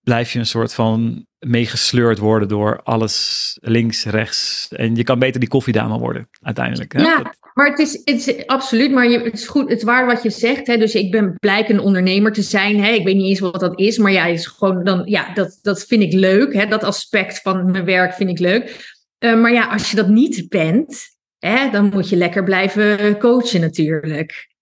blijf 0.00 0.32
je 0.32 0.38
een 0.38 0.46
soort 0.46 0.74
van 0.74 1.26
meegesleurd 1.46 2.18
worden 2.18 2.48
door 2.48 2.80
alles 2.82 3.56
links, 3.60 4.04
rechts. 4.04 4.68
En 4.70 4.94
je 4.94 5.02
kan 5.02 5.18
beter 5.18 5.40
die 5.40 5.48
koffiedame 5.48 5.98
worden, 5.98 6.28
uiteindelijk. 6.42 6.92
Hè? 6.92 7.02
Ja, 7.02 7.34
maar 7.54 7.66
het 7.66 7.78
is, 7.78 7.92
het 7.92 8.26
is 8.26 8.46
absoluut, 8.46 8.90
maar 8.90 9.08
je, 9.08 9.18
het 9.18 9.32
is 9.32 9.46
goed, 9.46 9.68
het 9.68 9.78
is 9.78 9.84
waar 9.84 10.06
wat 10.06 10.22
je 10.22 10.30
zegt. 10.30 10.66
Hè? 10.66 10.76
Dus 10.76 10.94
ik 10.94 11.10
ben 11.10 11.34
blijk 11.38 11.68
een 11.68 11.80
ondernemer 11.80 12.32
te 12.32 12.42
zijn. 12.42 12.82
Hè? 12.82 12.90
Ik 12.90 13.04
weet 13.04 13.16
niet 13.16 13.28
eens 13.28 13.40
wat 13.40 13.60
dat 13.60 13.78
is, 13.78 13.98
maar 13.98 14.12
ja, 14.12 14.24
is 14.24 14.46
gewoon 14.46 14.84
dan, 14.84 15.02
ja 15.04 15.32
dat, 15.34 15.58
dat 15.62 15.84
vind 15.84 16.02
ik 16.02 16.12
leuk. 16.12 16.52
Hè? 16.52 16.66
Dat 16.66 16.84
aspect 16.84 17.40
van 17.40 17.70
mijn 17.70 17.84
werk 17.84 18.14
vind 18.14 18.30
ik 18.30 18.38
leuk. 18.38 18.92
Uh, 19.18 19.40
maar 19.40 19.52
ja, 19.52 19.66
als 19.66 19.90
je 19.90 19.96
dat 19.96 20.08
niet 20.08 20.48
bent, 20.48 21.04
hè, 21.38 21.70
dan 21.70 21.88
moet 21.88 22.08
je 22.08 22.16
lekker 22.16 22.44
blijven 22.44 23.18
coachen 23.18 23.60
natuurlijk. 23.60 24.52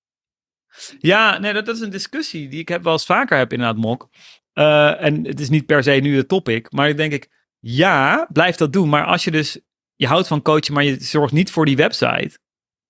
Ja, 0.99 1.38
nee, 1.38 1.53
dat, 1.53 1.66
dat, 1.66 1.77
is 1.77 1.81
een 1.81 1.90
discussie 1.90 2.49
die 2.49 2.61
ik 2.61 2.68
heb 2.68 2.83
wel 2.83 2.92
eens 2.92 3.07
vaker 3.07 3.38
heb 3.38 3.53
inderdaad, 3.53 3.77
Mok. 3.77 4.09
Uh, 4.55 5.03
en 5.03 5.27
het 5.27 5.41
is 5.41 5.49
niet 5.49 5.67
per 5.67 5.83
se 5.83 5.91
nu 5.91 6.15
de 6.15 6.27
topic, 6.27 6.73
maar 6.73 6.97
denk 6.97 7.12
ik, 7.12 7.29
ja, 7.59 8.29
blijf 8.33 8.57
dat 8.57 8.73
doen. 8.73 8.88
Maar 8.88 9.05
als 9.05 9.25
je 9.25 9.31
dus, 9.31 9.61
je 9.97 10.07
houdt 10.07 10.27
van 10.27 10.43
coachen, 10.43 10.75
maar 10.75 10.85
je 10.85 10.97
zorgt 11.01 11.33
niet 11.33 11.51
voor 11.51 11.65
die 11.65 11.77
website 11.77 12.38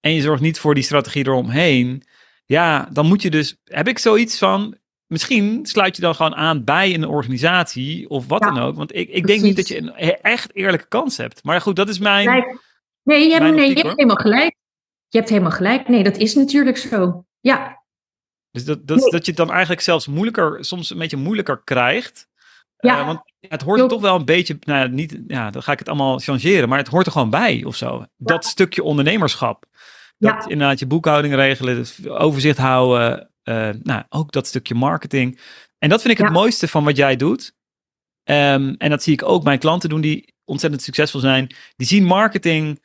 en 0.01 0.15
je 0.15 0.21
zorgt 0.21 0.43
niet 0.43 0.59
voor 0.59 0.75
die 0.75 0.85
strategie 0.85 1.27
eromheen, 1.27 2.03
ja, 2.47 2.89
dan 2.93 3.07
moet 3.07 3.23
je 3.23 3.31
dus, 3.31 3.61
heb 3.65 3.89
ik 3.89 3.99
zoiets 3.99 4.39
van, 4.39 4.77
misschien 5.07 5.67
sluit 5.67 5.97
je 5.97 6.03
dan 6.03 6.15
gewoon 6.15 6.35
aan 6.35 6.65
bij 6.65 6.95
een 6.95 7.07
organisatie 7.07 8.09
of 8.09 8.27
wat 8.27 8.43
dan 8.43 8.59
ook. 8.59 8.77
Want 8.77 8.95
ik, 8.95 9.09
ik 9.09 9.27
denk 9.27 9.43
niet 9.43 9.57
dat 9.57 9.69
je 9.69 9.79
een 9.79 9.95
echt 10.23 10.55
eerlijke 10.55 10.89
kans 10.89 11.17
hebt. 11.17 11.45
Maar 11.45 11.61
goed, 11.61 11.77
dat 11.77 11.89
is 11.89 11.99
mijn. 11.99 12.45
Nee, 13.03 13.29
je 13.29 13.33
hebt, 13.33 13.55
nee, 13.55 13.69
je 13.69 13.75
hebt 13.75 13.97
helemaal 13.97 14.17
gelijk. 14.17 14.57
Je 15.09 15.19
hebt 15.19 15.31
helemaal 15.31 15.51
gelijk. 15.51 15.89
Nee, 15.89 16.03
dat 16.03 16.17
is 16.17 16.35
natuurlijk 16.35 16.77
zo. 16.77 17.25
Ja, 17.41 17.82
dus 18.53 18.65
dat, 18.65 18.87
dat, 18.87 18.99
dat 18.99 19.25
je 19.25 19.31
het 19.31 19.37
dan 19.37 19.51
eigenlijk 19.51 19.81
zelfs 19.81 20.07
moeilijker, 20.07 20.65
soms 20.65 20.91
een 20.91 20.99
beetje 20.99 21.17
moeilijker 21.17 21.63
krijgt. 21.65 22.29
Ja. 22.77 23.01
Uh, 23.01 23.07
want 23.07 23.21
het 23.41 23.63
hoort 23.63 23.81
er 23.81 23.89
toch 23.89 24.01
wel 24.01 24.17
een 24.17 24.25
beetje, 24.25 24.57
nou 24.61 24.81
ja, 24.81 24.87
niet, 24.87 25.19
ja, 25.27 25.51
dan 25.51 25.63
ga 25.63 25.73
ik 25.73 25.79
het 25.79 25.89
allemaal 25.89 26.19
changeren, 26.19 26.69
maar 26.69 26.79
het 26.79 26.89
hoort 26.89 27.07
er 27.07 27.13
gewoon 27.13 27.31
bij 27.31 27.65
of 27.65 27.77
zo. 27.77 28.05
Dat 28.17 28.45
stukje 28.45 28.83
ondernemerschap. 28.83 29.65
Dat 30.19 30.33
ja. 30.33 30.49
inderdaad 30.49 30.79
je 30.79 30.87
boekhouding 30.87 31.35
regelen, 31.35 31.87
overzicht 32.09 32.59
houden, 32.59 33.31
uh, 33.45 33.69
nou, 33.83 34.03
ook 34.09 34.33
dat 34.33 34.47
stukje 34.47 34.75
marketing. 34.75 35.41
En 35.79 35.89
dat 35.89 36.03
vind 36.03 36.19
ik 36.19 36.25
het 36.25 36.33
mooiste 36.33 36.69
van 36.69 36.85
wat 36.85 36.97
jij 36.97 37.17
doet. 37.17 37.55
Um, 38.25 38.75
en 38.79 38.91
dat 38.91 39.03
zie 39.03 39.13
ik 39.13 39.23
ook 39.23 39.43
mijn 39.43 39.59
klanten 39.59 39.89
doen 39.89 40.01
die 40.01 40.35
ontzettend 40.45 40.83
succesvol 40.83 41.21
zijn. 41.21 41.55
Die 41.77 41.87
zien 41.87 42.05
marketing 42.05 42.83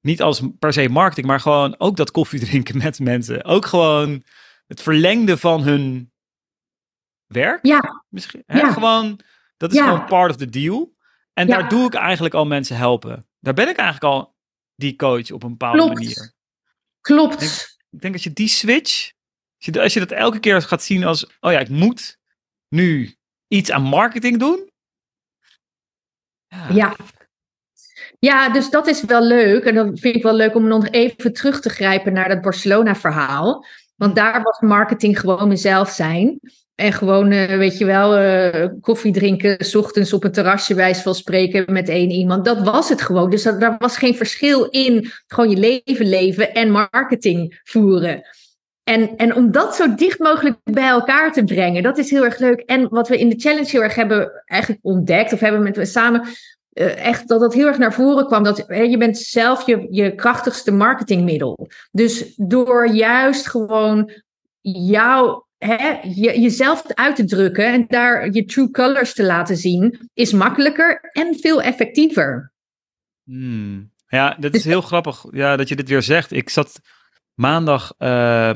niet 0.00 0.22
als 0.22 0.42
per 0.58 0.72
se 0.72 0.88
marketing, 0.88 1.26
maar 1.26 1.40
gewoon 1.40 1.74
ook 1.78 1.96
dat 1.96 2.10
koffie 2.10 2.40
drinken 2.46 2.78
met 2.78 2.98
mensen. 2.98 3.44
Ook 3.44 3.66
gewoon 3.66 4.22
het 4.66 4.82
verlengde 4.82 5.36
van 5.36 5.62
hun 5.62 6.12
werk. 7.26 7.66
Ja. 7.66 8.04
Misschien. 8.08 8.42
Hè? 8.46 8.72
Gewoon, 8.72 9.20
dat 9.56 9.72
is 9.72 9.80
gewoon 9.80 10.04
part 10.04 10.30
of 10.30 10.36
the 10.36 10.48
deal. 10.48 10.92
En 11.32 11.46
daar 11.46 11.68
doe 11.68 11.86
ik 11.86 11.94
eigenlijk 11.94 12.34
al 12.34 12.46
mensen 12.46 12.76
helpen. 12.76 13.26
Daar 13.40 13.54
ben 13.54 13.68
ik 13.68 13.76
eigenlijk 13.76 14.14
al 14.14 14.34
die 14.74 14.96
coach 14.96 15.30
op 15.30 15.42
een 15.42 15.50
bepaalde 15.50 15.78
Klopt. 15.78 15.94
manier. 15.94 16.32
Klopt. 17.00 17.34
Ik 17.34 17.40
denk, 17.40 17.76
ik 17.90 18.00
denk, 18.00 18.14
als 18.14 18.24
je 18.24 18.32
die 18.32 18.48
switch, 18.48 19.12
als 19.56 19.74
je, 19.74 19.82
als 19.82 19.92
je 19.94 20.00
dat 20.00 20.10
elke 20.10 20.38
keer 20.38 20.62
gaat 20.62 20.82
zien 20.82 21.04
als, 21.04 21.26
oh 21.40 21.52
ja, 21.52 21.58
ik 21.58 21.68
moet 21.68 22.18
nu 22.68 23.16
iets 23.48 23.70
aan 23.70 23.82
marketing 23.82 24.38
doen. 24.38 24.70
Ja. 26.46 26.68
ja. 26.68 26.96
Ja, 28.18 28.48
dus 28.48 28.70
dat 28.70 28.86
is 28.86 29.02
wel 29.02 29.22
leuk. 29.22 29.64
En 29.64 29.74
dan 29.74 29.98
vind 29.98 30.16
ik 30.16 30.22
wel 30.22 30.34
leuk 30.34 30.54
om 30.54 30.66
nog 30.66 30.88
even 30.88 31.32
terug 31.32 31.60
te 31.60 31.68
grijpen 31.68 32.12
naar 32.12 32.28
dat 32.28 32.40
Barcelona-verhaal. 32.42 33.66
Want 34.04 34.16
daar 34.16 34.42
was 34.42 34.60
marketing 34.60 35.20
gewoon 35.20 35.48
mezelf 35.48 35.90
zijn. 35.90 36.40
En 36.74 36.92
gewoon, 36.92 37.32
uh, 37.32 37.46
weet 37.46 37.78
je 37.78 37.84
wel, 37.84 38.18
uh, 38.18 38.68
koffie 38.80 39.12
drinken, 39.12 39.64
s 39.64 39.74
ochtends 39.74 40.12
op 40.12 40.24
een 40.24 40.32
terrasje, 40.32 40.74
wijs 40.74 41.02
van 41.02 41.14
spreken 41.14 41.72
met 41.72 41.88
één 41.88 42.10
iemand. 42.10 42.44
Dat 42.44 42.62
was 42.62 42.88
het 42.88 43.02
gewoon. 43.02 43.30
Dus 43.30 43.42
dat, 43.42 43.60
daar 43.60 43.76
was 43.78 43.96
geen 43.96 44.16
verschil 44.16 44.64
in 44.64 45.10
gewoon 45.26 45.50
je 45.50 45.82
leven 45.84 46.08
leven 46.08 46.54
en 46.54 46.70
marketing 46.70 47.60
voeren. 47.64 48.22
En, 48.82 49.16
en 49.16 49.34
om 49.34 49.50
dat 49.50 49.76
zo 49.76 49.94
dicht 49.94 50.18
mogelijk 50.18 50.56
bij 50.64 50.88
elkaar 50.88 51.32
te 51.32 51.44
brengen, 51.44 51.82
dat 51.82 51.98
is 51.98 52.10
heel 52.10 52.24
erg 52.24 52.38
leuk. 52.38 52.60
En 52.60 52.88
wat 52.88 53.08
we 53.08 53.18
in 53.18 53.28
de 53.28 53.40
challenge 53.40 53.70
heel 53.70 53.82
erg 53.82 53.94
hebben 53.94 54.42
eigenlijk 54.44 54.84
ontdekt, 54.84 55.32
of 55.32 55.40
hebben 55.40 55.62
met 55.62 55.88
samen 55.88 56.26
uh, 56.74 57.06
echt 57.06 57.28
dat 57.28 57.40
dat 57.40 57.54
heel 57.54 57.66
erg 57.66 57.78
naar 57.78 57.94
voren 57.94 58.26
kwam. 58.26 58.42
Dat 58.42 58.64
hè, 58.66 58.82
je 58.82 58.98
bent 58.98 59.18
zelf 59.18 59.66
je, 59.66 59.86
je 59.90 60.14
krachtigste 60.14 60.70
marketingmiddel. 60.72 61.68
Dus 61.92 62.34
door 62.36 62.88
juist 62.88 63.48
gewoon 63.48 64.10
jou, 64.60 65.42
hè, 65.58 65.98
je, 66.02 66.40
jezelf 66.40 66.86
uit 66.86 67.16
te 67.16 67.24
drukken 67.24 67.66
en 67.66 67.84
daar 67.88 68.30
je 68.30 68.44
true 68.44 68.70
colors 68.70 69.14
te 69.14 69.24
laten 69.24 69.56
zien, 69.56 70.10
is 70.14 70.32
makkelijker 70.32 71.10
en 71.12 71.38
veel 71.38 71.62
effectiever. 71.62 72.52
Hmm. 73.24 73.92
Ja, 74.08 74.34
dat 74.34 74.54
is 74.54 74.62
dus 74.62 74.72
heel 74.72 74.80
grappig 74.80 75.24
ja, 75.30 75.56
dat 75.56 75.68
je 75.68 75.76
dit 75.76 75.88
weer 75.88 76.02
zegt. 76.02 76.32
Ik 76.32 76.50
zat 76.50 76.80
maandag 77.34 77.94
uh, 77.98 78.50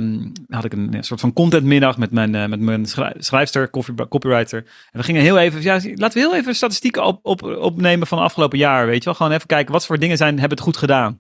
had 0.49 0.65
ik 0.65 0.73
een, 0.73 0.97
soort 1.01 1.21
van 1.21 1.33
contentmiddag 1.33 1.99
met 1.99 2.11
mijn, 2.11 2.35
uh, 2.35 2.47
met 2.47 2.61
mijn 2.61 2.87
schrijfster, 3.19 3.71
copywriter. 4.09 4.59
En 4.91 4.99
we 4.99 5.03
gingen 5.03 5.23
heel 5.23 5.39
even, 5.39 5.63
ja, 5.63 5.81
laten 5.95 6.21
we 6.21 6.27
heel 6.29 6.35
even 6.35 6.55
statistieken 6.55 7.05
op, 7.05 7.19
op, 7.23 7.43
opnemen 7.43 8.07
van 8.07 8.19
afgelopen 8.19 8.59
jaar, 8.59 8.87
weet 8.87 8.99
je 8.99 9.05
wel. 9.05 9.15
Gewoon 9.15 9.33
even 9.33 9.47
kijken, 9.47 9.73
wat 9.73 9.87
voor 9.87 9.99
dingen 9.99 10.17
zijn, 10.17 10.39
hebben 10.39 10.57
het 10.57 10.67
goed 10.67 10.77
gedaan. 10.77 11.19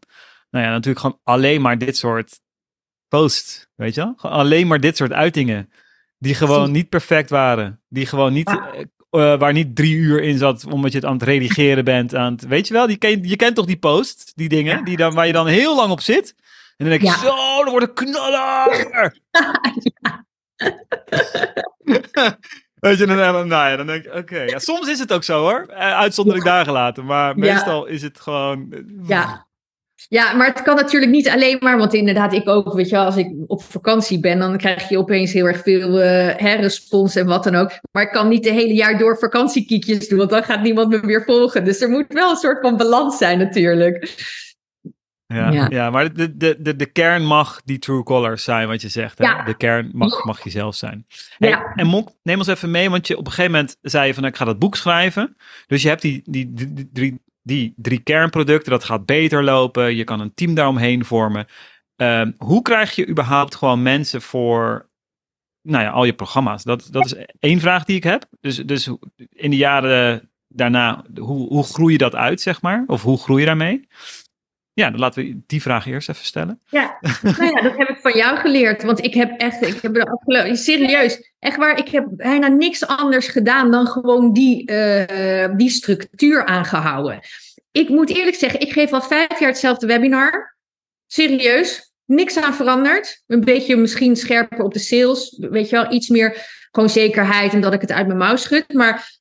Nou 0.50 0.64
ja, 0.64 0.70
natuurlijk 0.70 1.00
gewoon 1.00 1.20
alleen 1.24 1.60
maar 1.60 1.78
dit 1.78 1.96
soort 1.96 2.40
posts, 3.08 3.66
weet 3.74 3.94
je 3.94 4.00
wel. 4.00 4.14
Gewoon 4.16 4.36
alleen 4.36 4.66
maar 4.66 4.80
dit 4.80 4.96
soort 4.96 5.12
uitingen. 5.12 5.72
Die 6.18 6.34
gewoon 6.34 6.70
niet 6.70 6.88
perfect 6.88 7.30
waren. 7.30 7.80
Die 7.88 8.06
gewoon 8.06 8.32
niet, 8.32 8.50
uh, 8.50 9.38
waar 9.38 9.52
niet 9.52 9.76
drie 9.76 9.94
uur 9.94 10.22
in 10.22 10.38
zat, 10.38 10.64
omdat 10.64 10.92
je 10.92 10.98
het 10.98 11.06
aan 11.06 11.12
het 11.12 11.22
redigeren 11.22 11.84
bent. 11.84 12.14
Aan 12.14 12.32
het, 12.32 12.46
weet 12.46 12.66
je 12.66 12.74
wel, 12.74 12.86
die 12.86 12.96
ken, 12.96 13.28
je 13.28 13.36
kent 13.36 13.54
toch 13.54 13.66
die 13.66 13.78
post, 13.78 14.32
die 14.34 14.48
dingen, 14.48 14.84
die 14.84 14.96
dan, 14.96 15.14
waar 15.14 15.26
je 15.26 15.32
dan 15.32 15.46
heel 15.46 15.76
lang 15.76 15.90
op 15.90 16.00
zit. 16.00 16.34
En 16.78 16.88
dan 16.88 16.98
denk 16.98 17.02
je, 17.02 17.26
zo, 17.26 17.64
dan 17.64 17.70
wordt 17.70 17.86
het 17.86 17.94
knaller! 17.94 19.16
Weet 22.80 22.98
je, 22.98 23.06
dan, 23.06 23.16
nou 23.16 23.48
ja, 23.48 23.76
dan 23.76 23.86
denk 23.86 24.04
ik, 24.04 24.14
oké. 24.14 24.40
Ja, 24.40 24.58
soms 24.58 24.88
is 24.88 24.98
het 24.98 25.12
ook 25.12 25.24
zo 25.24 25.40
hoor. 25.40 25.70
Uitzondering 25.74 26.44
ja. 26.44 26.50
daar 26.50 26.64
gelaten. 26.64 27.04
Maar 27.04 27.38
meestal 27.38 27.86
is 27.86 28.02
het 28.02 28.20
gewoon. 28.20 28.74
Ja. 29.06 29.46
Ja, 30.08 30.34
maar 30.34 30.46
het 30.46 30.62
kan 30.62 30.76
natuurlijk 30.76 31.12
niet 31.12 31.28
alleen 31.28 31.56
maar, 31.60 31.78
want 31.78 31.94
inderdaad, 31.94 32.32
ik 32.32 32.48
ook, 32.48 32.72
weet 32.72 32.88
je 32.88 32.94
wel, 32.94 33.04
als 33.04 33.16
ik 33.16 33.32
op 33.46 33.62
vakantie 33.62 34.20
ben, 34.20 34.38
dan 34.38 34.56
krijg 34.56 34.88
je 34.88 34.98
opeens 34.98 35.32
heel 35.32 35.46
erg 35.46 35.62
veel 35.62 36.00
uh, 36.00 36.60
respons 36.60 37.16
en 37.16 37.26
wat 37.26 37.44
dan 37.44 37.54
ook. 37.54 37.70
Maar 37.92 38.02
ik 38.02 38.10
kan 38.10 38.28
niet 38.28 38.44
de 38.44 38.50
hele 38.50 38.74
jaar 38.74 38.98
door 38.98 39.18
vakantiekiekjes 39.18 40.08
doen, 40.08 40.18
want 40.18 40.30
dan 40.30 40.44
gaat 40.44 40.62
niemand 40.62 40.88
me 40.88 41.00
weer 41.00 41.24
volgen. 41.24 41.64
Dus 41.64 41.80
er 41.80 41.88
moet 41.88 42.04
wel 42.08 42.30
een 42.30 42.36
soort 42.36 42.60
van 42.60 42.76
balans 42.76 43.18
zijn 43.18 43.38
natuurlijk. 43.38 44.14
Ja, 45.34 45.50
ja. 45.50 45.66
ja 45.70 45.90
maar 45.90 46.12
de, 46.12 46.36
de, 46.36 46.56
de, 46.58 46.76
de 46.76 46.86
kern 46.86 47.24
mag 47.24 47.62
die 47.64 47.78
true 47.78 48.02
colors 48.02 48.44
zijn, 48.44 48.68
wat 48.68 48.80
je 48.80 48.88
zegt. 48.88 49.18
Hè? 49.18 49.24
Ja. 49.24 49.42
De 49.42 49.56
kern 49.56 49.90
mag, 49.92 50.24
mag 50.24 50.44
jezelf 50.44 50.74
zijn. 50.74 51.06
Hey, 51.38 51.48
ja. 51.48 51.72
En 51.74 51.86
Monk, 51.86 52.08
neem 52.22 52.38
ons 52.38 52.46
even 52.46 52.70
mee, 52.70 52.90
want 52.90 53.06
je 53.06 53.16
op 53.16 53.26
een 53.26 53.32
gegeven 53.32 53.52
moment 53.52 53.76
zei 53.82 54.06
je 54.06 54.14
van 54.14 54.24
ik 54.24 54.36
ga 54.36 54.44
dat 54.44 54.58
boek 54.58 54.76
schrijven. 54.76 55.36
Dus 55.66 55.82
je 55.82 55.88
hebt 55.88 56.02
die, 56.02 56.22
die, 56.24 56.52
die, 56.52 56.72
die 56.72 56.90
drie 56.92 57.20
die 57.48 57.72
drie 57.76 58.00
kernproducten, 58.00 58.70
dat 58.70 58.84
gaat 58.84 59.06
beter 59.06 59.44
lopen. 59.44 59.96
Je 59.96 60.04
kan 60.04 60.20
een 60.20 60.34
team 60.34 60.54
daaromheen 60.54 61.04
vormen. 61.04 61.46
Ehm, 61.96 62.32
hoe 62.38 62.62
krijg 62.62 62.94
je 62.94 63.08
überhaupt 63.08 63.54
gewoon 63.54 63.82
mensen 63.82 64.22
voor 64.22 64.88
nou 65.62 65.84
ja, 65.84 65.90
al 65.90 66.04
je 66.04 66.12
programma's? 66.12 66.62
Dat, 66.62 66.88
dat 66.90 67.04
is 67.04 67.14
één 67.40 67.60
vraag 67.60 67.84
die 67.84 67.96
ik 67.96 68.04
heb. 68.04 68.24
Dus, 68.40 68.56
dus 68.56 68.90
in 69.30 69.50
de 69.50 69.56
jaren 69.56 70.30
daarna, 70.48 71.04
hoe, 71.14 71.48
hoe 71.48 71.64
groei 71.64 71.92
je 71.92 71.98
dat 71.98 72.14
uit, 72.14 72.40
zeg 72.40 72.62
maar? 72.62 72.84
Of 72.86 73.02
hoe 73.02 73.18
groei 73.18 73.40
je 73.40 73.46
daarmee? 73.46 73.88
Ja, 74.78 74.90
dan 74.90 75.00
laten 75.00 75.24
we 75.24 75.40
die 75.46 75.62
vraag 75.62 75.86
eerst 75.86 76.08
even 76.08 76.24
stellen. 76.24 76.60
Ja, 76.66 76.98
nou 77.22 77.44
ja, 77.44 77.62
dat 77.62 77.76
heb 77.76 77.88
ik 77.88 77.98
van 78.00 78.16
jou 78.16 78.36
geleerd. 78.36 78.82
Want 78.82 79.04
ik 79.04 79.14
heb 79.14 79.40
echt, 79.40 79.66
ik 79.66 79.82
heb 79.82 79.94
de 79.94 80.06
afgelopen, 80.06 80.56
serieus, 80.56 81.32
echt 81.38 81.56
waar, 81.56 81.78
ik 81.78 81.88
heb 81.88 82.06
bijna 82.10 82.48
niks 82.48 82.86
anders 82.86 83.28
gedaan 83.28 83.70
dan 83.70 83.86
gewoon 83.86 84.32
die, 84.32 84.70
uh, 84.70 85.56
die 85.56 85.70
structuur 85.70 86.44
aangehouden. 86.44 87.20
Ik 87.72 87.88
moet 87.88 88.10
eerlijk 88.10 88.36
zeggen, 88.36 88.60
ik 88.60 88.72
geef 88.72 88.92
al 88.92 89.02
vijf 89.02 89.38
jaar 89.38 89.48
hetzelfde 89.48 89.86
webinar. 89.86 90.56
Serieus, 91.06 91.92
niks 92.04 92.36
aan 92.36 92.54
veranderd. 92.54 93.22
Een 93.26 93.44
beetje 93.44 93.76
misschien 93.76 94.16
scherper 94.16 94.62
op 94.62 94.72
de 94.72 94.78
sales, 94.78 95.36
weet 95.50 95.68
je 95.68 95.76
wel, 95.76 95.92
iets 95.92 96.08
meer 96.08 96.56
gewoon 96.70 96.90
zekerheid 96.90 97.52
en 97.52 97.60
dat 97.60 97.74
ik 97.74 97.80
het 97.80 97.92
uit 97.92 98.06
mijn 98.06 98.18
mouw 98.18 98.36
schud. 98.36 98.72
Maar 98.72 99.17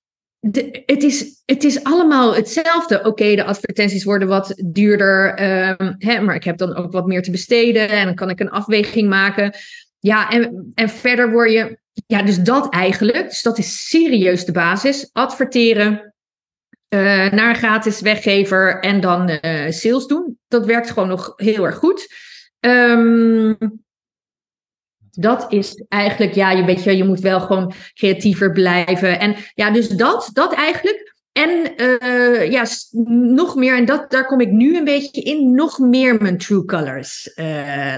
het, 0.86 1.04
is, 1.04 1.42
het 1.46 1.64
is 1.64 1.84
allemaal 1.84 2.36
hetzelfde. 2.36 3.04
Oké, 3.04 3.36
de 3.36 3.44
advertenties 3.44 4.04
worden 4.04 4.28
wat 4.28 4.62
duurder, 4.66 5.34
ehm, 5.34 5.94
hè, 5.98 6.22
maar 6.22 6.36
ik 6.36 6.44
heb 6.44 6.58
dan 6.58 6.76
ook 6.76 6.92
wat 6.92 7.08
meer 7.08 7.22
te 7.22 7.32
besteden 7.32 7.90
en 7.90 8.06
dan 8.06 8.16
kan 8.16 8.30
ik 8.30 8.40
een 8.40 8.50
afweging 8.50 9.10
maken. 9.10 9.54
Ja, 10.00 10.30
en, 10.30 10.72
en 10.76 10.90
verder 10.90 11.32
word 11.32 11.52
je, 11.52 11.78
ja, 12.08 12.22
dus 12.22 12.38
dat 12.38 12.74
eigenlijk, 12.74 13.30
dus 13.30 13.42
dat 13.42 13.58
is 13.58 13.90
serieus 13.90 14.46
de 14.46 14.52
basis. 14.52 15.10
Adverteren 15.12 16.14
uh, 16.90 17.32
naar 17.32 17.50
een 17.50 17.56
gratis 17.56 18.02
weggever 18.02 18.80
en 18.80 19.00
dan 19.00 19.30
uh, 19.30 19.40
sales 19.70 20.08
doen. 20.08 20.38
Dat 20.48 20.66
werkt 20.66 20.90
gewoon 20.90 21.10
nog 21.10 21.34
heel 21.36 21.66
erg 21.66 21.76
goed. 21.76 22.08
Um, 22.60 23.58
dat 25.20 25.46
is 25.50 25.84
eigenlijk, 25.88 26.34
ja, 26.34 26.52
je 26.52 26.66
weet 26.66 26.84
je, 26.84 26.98
je 26.98 27.04
moet 27.04 27.20
wel 27.20 27.40
gewoon 27.40 27.74
creatiever 27.94 28.52
blijven. 28.52 29.20
En 29.20 29.36
ja, 29.54 29.72
dus 29.72 29.88
dat, 29.88 30.30
dat 30.34 30.54
eigenlijk. 30.54 31.16
En 31.32 31.74
uh, 31.78 32.52
ja, 32.52 32.66
nog 33.36 33.56
meer, 33.56 33.78
en 33.78 33.86
dat, 33.86 34.12
daar 34.12 34.26
kom 34.26 34.40
ik 34.40 34.52
nu 34.52 34.78
een 34.78 34.84
beetje 34.84 35.22
in, 35.22 35.54
nog 35.54 35.80
meer 35.80 36.22
mijn 36.22 36.38
true 36.38 36.66
colors 36.66 37.32
uh, 37.36 37.46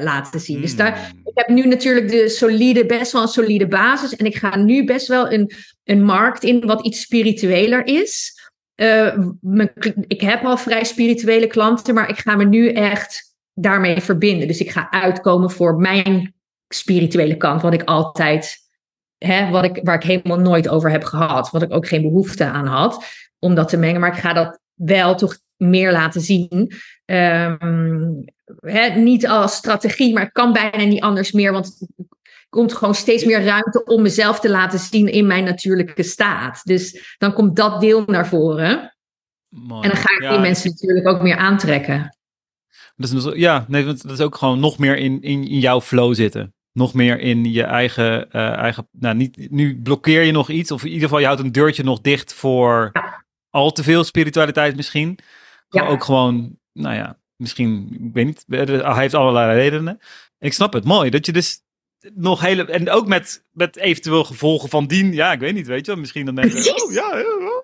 laten 0.02 0.40
zien. 0.40 0.62
Dus 0.62 0.76
daar, 0.76 0.98
hmm. 0.98 1.22
ik 1.24 1.32
heb 1.34 1.48
nu 1.48 1.66
natuurlijk 1.66 2.10
de 2.10 2.30
solide, 2.30 2.86
best 2.86 3.12
wel 3.12 3.22
een 3.22 3.28
solide 3.28 3.68
basis. 3.68 4.16
En 4.16 4.26
ik 4.26 4.36
ga 4.36 4.58
nu 4.58 4.86
best 4.86 5.08
wel 5.08 5.32
een, 5.32 5.52
een 5.84 6.04
markt 6.04 6.44
in 6.44 6.66
wat 6.66 6.86
iets 6.86 7.02
spiritueler 7.02 7.88
is. 7.88 8.38
Uh, 8.76 9.18
mijn, 9.42 9.72
ik 10.08 10.22
heb 10.22 10.46
al 10.46 10.58
vrij 10.58 10.84
spirituele 10.84 11.48
klanten, 11.48 11.94
maar 11.94 12.10
ik 12.10 12.18
ga 12.18 12.36
me 12.36 12.46
nu 12.46 12.72
echt 12.72 13.36
daarmee 13.54 14.02
verbinden. 14.02 14.48
Dus 14.48 14.60
ik 14.60 14.72
ga 14.72 14.92
uitkomen 14.92 15.52
voor 15.52 15.76
mijn 15.76 16.34
spirituele 16.74 17.38
kant, 17.38 17.62
wat 17.62 17.74
ik 17.74 17.84
altijd, 17.84 18.58
hè, 19.18 19.50
wat 19.50 19.64
ik, 19.64 19.80
waar 19.84 19.96
ik 19.96 20.04
helemaal 20.04 20.40
nooit 20.40 20.70
over 20.70 20.92
heb 20.92 21.04
gehad, 21.04 21.50
wat 21.50 21.62
ik 21.62 21.74
ook 21.74 21.88
geen 21.88 22.02
behoefte 22.02 22.46
aan 22.46 22.66
had 22.66 23.06
om 23.40 23.56
dat 23.56 23.70
te 23.70 23.78
mengen, 23.78 24.00
maar 24.00 24.14
ik 24.14 24.20
ga 24.20 24.34
dat 24.34 24.60
wel 24.74 25.16
toch 25.16 25.38
meer 25.58 25.92
laten 25.92 26.22
zien. 26.22 26.74
Um, 27.06 28.24
hè, 28.60 28.90
niet 28.90 29.28
als 29.28 29.56
strategie, 29.56 30.14
maar 30.14 30.24
het 30.24 30.32
kan 30.32 30.54
bijna 30.54 30.84
niet 30.84 31.02
anders 31.02 31.32
meer, 31.32 31.52
want 31.52 31.88
er 31.98 32.46
komt 32.50 32.74
gewoon 32.74 32.96
steeds 32.96 33.26
meer 33.26 33.44
ruimte 33.44 33.84
om 33.84 34.02
mezelf 34.02 34.40
te 34.40 34.50
laten 34.50 34.80
zien 34.80 35.08
in 35.08 35.28
mijn 35.28 35.44
natuurlijke 35.44 36.04
staat. 36.04 36.62
Dus 36.64 37.16
dan 37.18 37.34
komt 37.34 37.56
dat 37.56 37.82
deel 37.82 38.04
naar 38.06 38.28
voren. 38.28 38.96
Mooi. 39.50 39.82
En 39.84 39.90
dan 39.90 39.98
ga 39.98 40.16
ik 40.18 40.30
die 40.30 40.40
mensen 40.40 40.70
natuurlijk 40.70 41.08
ook 41.08 41.22
meer 41.22 41.38
aantrekken. 41.38 42.18
Dus, 42.96 43.34
ja, 43.34 43.66
nee, 43.68 43.86
dat 43.86 44.06
is 44.06 44.20
ook 44.20 44.36
gewoon 44.36 44.60
nog 44.60 44.78
meer 44.78 44.98
in, 44.98 45.22
in, 45.22 45.48
in 45.48 45.60
jouw 45.60 45.82
flow 45.82 46.16
zitten 46.16 46.54
nog 46.80 46.94
meer 46.94 47.20
in 47.20 47.52
je 47.52 47.64
eigen, 47.64 48.28
uh, 48.32 48.52
eigen 48.52 48.88
nou 48.92 49.16
niet, 49.16 49.52
nu 49.52 49.82
blokkeer 49.82 50.24
je 50.24 50.32
nog 50.32 50.50
iets 50.50 50.72
of 50.72 50.82
in 50.82 50.88
ieder 50.88 51.04
geval 51.04 51.20
je 51.20 51.26
houdt 51.26 51.42
een 51.42 51.52
deurtje 51.52 51.84
nog 51.84 52.02
dicht 52.02 52.34
voor 52.34 52.92
al 53.50 53.72
te 53.72 53.84
veel 53.84 54.04
spiritualiteit 54.04 54.76
misschien. 54.76 55.20
Ja. 55.70 55.88
Ook 55.88 56.04
gewoon, 56.04 56.58
nou 56.74 56.96
ja, 56.96 57.20
misschien, 57.36 57.88
ik 57.92 58.14
weet 58.14 58.26
niet, 58.26 58.46
hij 58.48 58.94
heeft 58.96 59.14
allerlei 59.14 59.60
redenen. 59.60 60.00
Ik 60.40 60.54
snap 60.54 60.74
het, 60.74 60.84
mooi, 60.84 61.10
dat 61.10 61.26
je 61.26 61.32
dus 61.32 61.62
nog 62.14 62.42
hele, 62.42 62.66
en 62.66 62.90
ook 62.90 63.08
met, 63.08 63.46
met 63.52 63.78
eventueel 63.78 64.24
gevolgen 64.24 64.70
van 64.70 64.88
dien, 64.88 65.14
ja, 65.14 65.32
ik 65.32 65.40
weet 65.40 65.54
niet, 65.54 65.68
weet 65.68 65.86
je 65.86 65.92
wel, 65.92 66.00
misschien 66.00 66.26
dan 66.26 66.34
mensen, 66.34 66.84
oh 66.84 66.92
ja, 66.92 67.18
ja, 67.18 67.64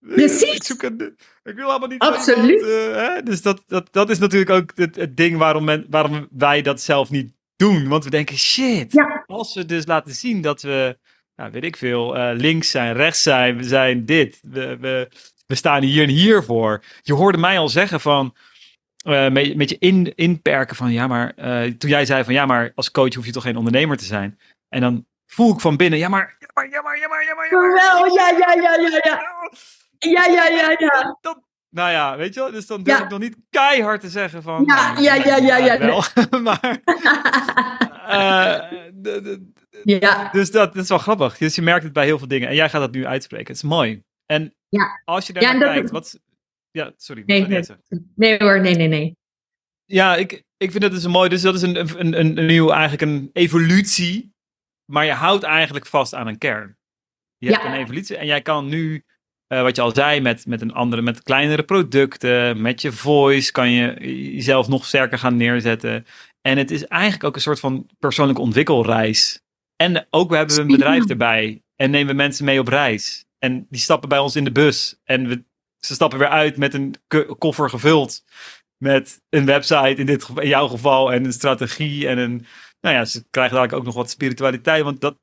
Precies. 0.00 0.54
Ik, 0.54 0.64
zoek 0.64 0.82
een, 0.82 1.16
ik 1.42 1.54
wil 1.54 1.70
allemaal 1.70 1.88
niet. 1.88 2.00
Absoluut. 2.00 2.60
uh, 2.60 2.68
hè? 2.94 3.22
Dus 3.22 3.42
dat, 3.42 3.62
dat, 3.66 3.88
dat 3.90 4.10
is 4.10 4.18
natuurlijk 4.18 4.50
ook 4.50 4.72
het, 4.74 4.96
het 4.96 5.16
ding 5.16 5.36
waarom, 5.36 5.64
men, 5.64 5.86
waarom 5.90 6.28
wij 6.30 6.62
dat 6.62 6.80
zelf 6.80 7.10
niet 7.10 7.32
doen. 7.58 7.88
Want 7.88 8.04
we 8.04 8.10
denken, 8.10 8.36
shit, 8.36 8.92
ja. 8.92 9.24
als 9.26 9.54
we 9.54 9.64
dus 9.64 9.86
laten 9.86 10.14
zien 10.14 10.40
dat 10.40 10.62
we, 10.62 10.98
nou, 11.36 11.50
weet 11.50 11.64
ik 11.64 11.76
veel, 11.76 12.16
uh, 12.16 12.30
links 12.34 12.70
zijn, 12.70 12.94
rechts 12.94 13.22
zijn, 13.22 13.56
we 13.56 13.62
zijn 13.62 14.04
dit, 14.04 14.38
we, 14.42 14.76
we, 14.76 15.08
we 15.46 15.54
staan 15.54 15.82
hier 15.82 16.02
en 16.02 16.08
hier 16.08 16.42
voor. 16.42 16.82
Je 17.02 17.12
hoorde 17.12 17.38
mij 17.38 17.58
al 17.58 17.68
zeggen 17.68 18.00
van, 18.00 18.34
uh, 19.06 19.28
met, 19.28 19.56
met 19.56 19.70
je 19.70 19.76
in, 19.78 20.14
inperken 20.14 20.76
van, 20.76 20.92
ja 20.92 21.06
maar, 21.06 21.32
uh, 21.36 21.72
toen 21.72 21.90
jij 21.90 22.06
zei 22.06 22.24
van, 22.24 22.34
ja 22.34 22.46
maar 22.46 22.72
als 22.74 22.90
coach 22.90 23.14
hoef 23.14 23.26
je 23.26 23.32
toch 23.32 23.42
geen 23.42 23.56
ondernemer 23.56 23.96
te 23.96 24.04
zijn. 24.04 24.38
En 24.68 24.80
dan 24.80 25.06
voel 25.26 25.52
ik 25.52 25.60
van 25.60 25.76
binnen, 25.76 25.98
ja 25.98 26.08
maar, 26.08 26.36
ja 26.38 26.48
maar, 26.54 26.68
ja 26.68 26.82
maar, 26.82 26.98
ja 26.98 27.08
maar, 27.08 27.24
ja 27.24 27.34
maar. 27.34 27.50
Ja, 27.50 27.58
maar, 27.58 27.72
Wel, 27.72 28.14
ja, 28.14 28.28
ja, 28.28 28.52
ja, 28.52 28.74
ja, 28.74 29.00
ja. 29.04 29.36
Ja, 29.98 30.24
ja, 30.24 30.48
ja, 30.48 30.76
ja. 30.78 31.18
Dat, 31.20 31.47
nou 31.70 31.90
ja, 31.90 32.16
weet 32.16 32.34
je 32.34 32.40
wel, 32.40 32.50
dus 32.50 32.66
dan 32.66 32.82
durf 32.82 33.00
ik 33.00 33.08
nog 33.08 33.18
niet 33.18 33.36
keihard 33.50 34.00
te 34.00 34.08
zeggen 34.08 34.42
van... 34.42 34.64
Ja, 34.66 34.98
ja, 34.98 35.14
ja, 35.14 35.36
ja, 35.36 35.56
ja. 35.56 35.78
Wel, 35.78 36.02
maar... 36.42 36.80
uh, 38.08 39.36
ja. 39.82 40.30
Dus 40.30 40.50
dat, 40.50 40.74
dat, 40.74 40.82
is 40.82 40.88
wel 40.88 40.98
grappig. 40.98 41.38
Dus 41.38 41.54
je 41.54 41.62
merkt 41.62 41.84
het 41.84 41.92
bij 41.92 42.04
heel 42.04 42.18
veel 42.18 42.28
dingen. 42.28 42.48
En 42.48 42.54
jij 42.54 42.68
gaat 42.68 42.80
dat 42.80 42.92
nu 42.92 43.06
uitspreken. 43.06 43.46
Het 43.46 43.56
is 43.56 43.62
mooi. 43.62 44.02
En 44.26 44.54
ja. 44.68 45.02
als 45.04 45.26
je 45.26 45.32
daar 45.32 45.42
ja, 45.42 45.58
kijkt, 45.58 45.90
wat... 45.90 46.20
Ja, 46.70 46.92
sorry. 46.96 47.22
Nee, 47.26 47.46
nee. 47.46 47.62
nee 48.14 48.38
hoor, 48.38 48.60
nee, 48.60 48.74
nee, 48.74 48.88
nee. 48.88 49.16
Ja, 49.84 50.16
ik, 50.16 50.44
ik 50.56 50.70
vind 50.70 50.82
dat 50.82 50.92
dus 50.92 51.06
mooi. 51.06 51.28
Dus 51.28 51.42
dat 51.42 51.54
is 51.54 51.62
een, 51.62 51.76
een, 51.76 51.98
een, 52.00 52.38
een 52.38 52.46
nieuw, 52.46 52.70
eigenlijk 52.70 53.02
een 53.02 53.30
evolutie. 53.32 54.32
Maar 54.84 55.04
je 55.04 55.12
houdt 55.12 55.42
eigenlijk 55.42 55.86
vast 55.86 56.14
aan 56.14 56.26
een 56.26 56.38
kern. 56.38 56.76
Je 57.36 57.50
hebt 57.50 57.64
een 57.64 57.74
evolutie 57.74 58.16
en 58.16 58.26
jij 58.26 58.42
kan 58.42 58.68
nu 58.68 59.04
uh, 59.48 59.62
wat 59.62 59.76
je 59.76 59.82
al 59.82 59.94
zei, 59.94 60.20
met, 60.20 60.46
met 60.46 60.60
een 60.60 60.72
andere, 60.72 61.02
met 61.02 61.22
kleinere 61.22 61.62
producten, 61.62 62.60
met 62.62 62.82
je 62.82 62.92
voice 62.92 63.52
kan 63.52 63.70
je 63.70 63.94
jezelf 64.34 64.68
nog 64.68 64.86
sterker 64.86 65.18
gaan 65.18 65.36
neerzetten. 65.36 66.06
En 66.40 66.58
het 66.58 66.70
is 66.70 66.86
eigenlijk 66.86 67.24
ook 67.24 67.34
een 67.34 67.40
soort 67.40 67.60
van 67.60 67.86
persoonlijke 67.98 68.42
ontwikkelreis. 68.42 69.42
En 69.76 70.06
ook 70.10 70.30
we 70.30 70.36
hebben 70.36 70.60
een 70.60 70.66
bedrijf 70.66 71.08
erbij 71.08 71.62
en 71.76 71.90
nemen 71.90 72.16
mensen 72.16 72.44
mee 72.44 72.60
op 72.60 72.68
reis. 72.68 73.24
En 73.38 73.66
die 73.70 73.80
stappen 73.80 74.08
bij 74.08 74.18
ons 74.18 74.36
in 74.36 74.44
de 74.44 74.52
bus. 74.52 75.00
En 75.04 75.28
we, 75.28 75.44
ze 75.78 75.94
stappen 75.94 76.18
weer 76.18 76.28
uit 76.28 76.56
met 76.56 76.74
een 76.74 76.94
koffer 77.38 77.70
gevuld. 77.70 78.24
Met 78.76 79.20
een 79.28 79.44
website 79.44 79.94
in, 79.94 80.06
dit, 80.06 80.28
in 80.34 80.48
jouw 80.48 80.68
geval 80.68 81.12
en 81.12 81.24
een 81.24 81.32
strategie 81.32 82.08
en 82.08 82.18
een... 82.18 82.46
Nou 82.80 82.94
ja, 82.94 83.04
ze 83.04 83.24
krijgen 83.30 83.54
dadelijk 83.54 83.78
ook 83.78 83.86
nog 83.86 83.94
wat 83.94 84.10
spiritualiteit. 84.10 84.82
Want 84.82 85.00
dat, 85.00 85.18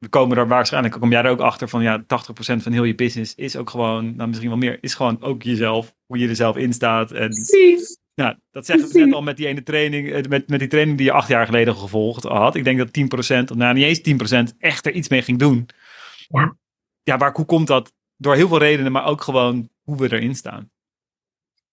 we 0.00 0.08
komen 0.08 0.36
er 0.36 0.48
waarschijnlijk, 0.48 1.00
kom 1.00 1.10
jij 1.10 1.22
er 1.22 1.30
ook 1.30 1.40
achter 1.40 1.68
van 1.68 1.82
ja, 1.82 2.02
80% 2.02 2.04
van 2.36 2.72
heel 2.72 2.84
je 2.84 2.94
business 2.94 3.34
is 3.34 3.56
ook 3.56 3.70
gewoon, 3.70 4.16
nou 4.16 4.28
misschien 4.28 4.48
wel 4.48 4.58
meer, 4.58 4.78
is 4.80 4.94
gewoon 4.94 5.22
ook 5.22 5.42
jezelf, 5.42 5.94
hoe 6.06 6.18
je 6.18 6.28
er 6.28 6.36
zelf 6.36 6.56
in 6.56 6.72
staat. 6.72 7.12
En, 7.12 7.28
Precies. 7.28 7.98
Nou, 8.14 8.36
dat 8.50 8.66
zeggen 8.66 8.88
we 8.88 8.98
net 8.98 9.14
al 9.14 9.22
met 9.22 9.36
die 9.36 9.46
ene 9.46 9.62
training, 9.62 10.12
eh, 10.12 10.22
met, 10.28 10.48
met 10.48 10.58
die 10.58 10.68
training 10.68 10.96
die 10.96 11.06
je 11.06 11.12
acht 11.12 11.28
jaar 11.28 11.46
geleden 11.46 11.76
gevolgd 11.76 12.22
had. 12.22 12.54
Ik 12.54 12.64
denk 12.64 12.78
dat 12.78 12.92
10%, 12.92 13.50
of 13.50 13.56
nou 13.56 13.74
niet 13.74 13.84
eens 13.84 14.52
10%, 14.52 14.56
echt 14.58 14.86
er 14.86 14.92
iets 14.92 15.08
mee 15.08 15.22
ging 15.22 15.38
doen. 15.38 15.68
Ja. 16.28 16.56
Ja, 17.02 17.16
waar, 17.16 17.32
hoe 17.32 17.44
komt 17.44 17.66
dat? 17.66 17.92
Door 18.16 18.34
heel 18.34 18.48
veel 18.48 18.58
redenen, 18.58 18.92
maar 18.92 19.06
ook 19.06 19.22
gewoon 19.22 19.68
hoe 19.82 19.96
we 19.96 20.12
erin 20.12 20.34
staan. 20.34 20.70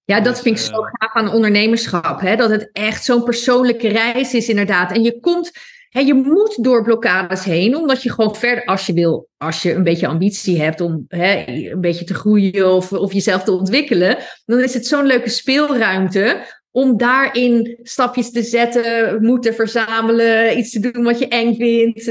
Ja, 0.04 0.22
dat 0.22 0.42
vind 0.42 0.60
ik 0.60 0.66
zo 0.66 0.82
gaaf 0.82 1.14
aan 1.14 1.32
ondernemerschap. 1.34 2.20
Hè? 2.20 2.36
Dat 2.36 2.50
het 2.50 2.70
echt 2.72 3.04
zo'n 3.04 3.24
persoonlijke 3.24 3.88
reis 3.88 4.34
is, 4.34 4.50
inderdaad. 4.50 4.92
En 4.92 5.04
je 5.04 5.20
komt, 5.20 5.52
hè, 5.90 6.00
je 6.00 6.14
moet 6.14 6.64
door 6.64 6.84
blokkades 6.84 7.44
heen, 7.44 7.76
omdat 7.76 8.04
je 8.04 8.12
gewoon 8.12 8.36
verder, 8.36 8.66
als 8.66 8.86
je 8.86 8.94
wil, 8.94 9.30
als 9.38 9.62
je 9.62 9.74
een 9.74 9.84
beetje 9.84 10.08
ambitie 10.08 10.62
hebt 10.62 10.82
om 10.82 11.06
een 11.08 11.82
beetje 11.82 12.06
te 12.06 12.14
groeien 12.14 12.74
of, 12.74 12.94
of 12.94 13.14
jezelf 13.14 13.44
te 13.44 13.52
ontwikkelen, 13.52 14.18
dan 14.46 14.60
is 14.60 14.74
het 14.74 14.88
zo'n 14.88 15.06
leuke 15.06 15.30
speelruimte 15.30 16.46
om 16.72 16.98
daarin 16.98 17.80
stapjes 17.82 18.32
te 18.32 18.44
zetten, 18.44 19.18
moeten 19.24 19.54
verzamelen, 19.54 20.58
iets 20.58 20.72
te 20.72 20.92
doen 20.92 21.04
wat 21.04 21.20
je 21.20 21.28
eng 21.28 21.56
vindt, 21.56 22.06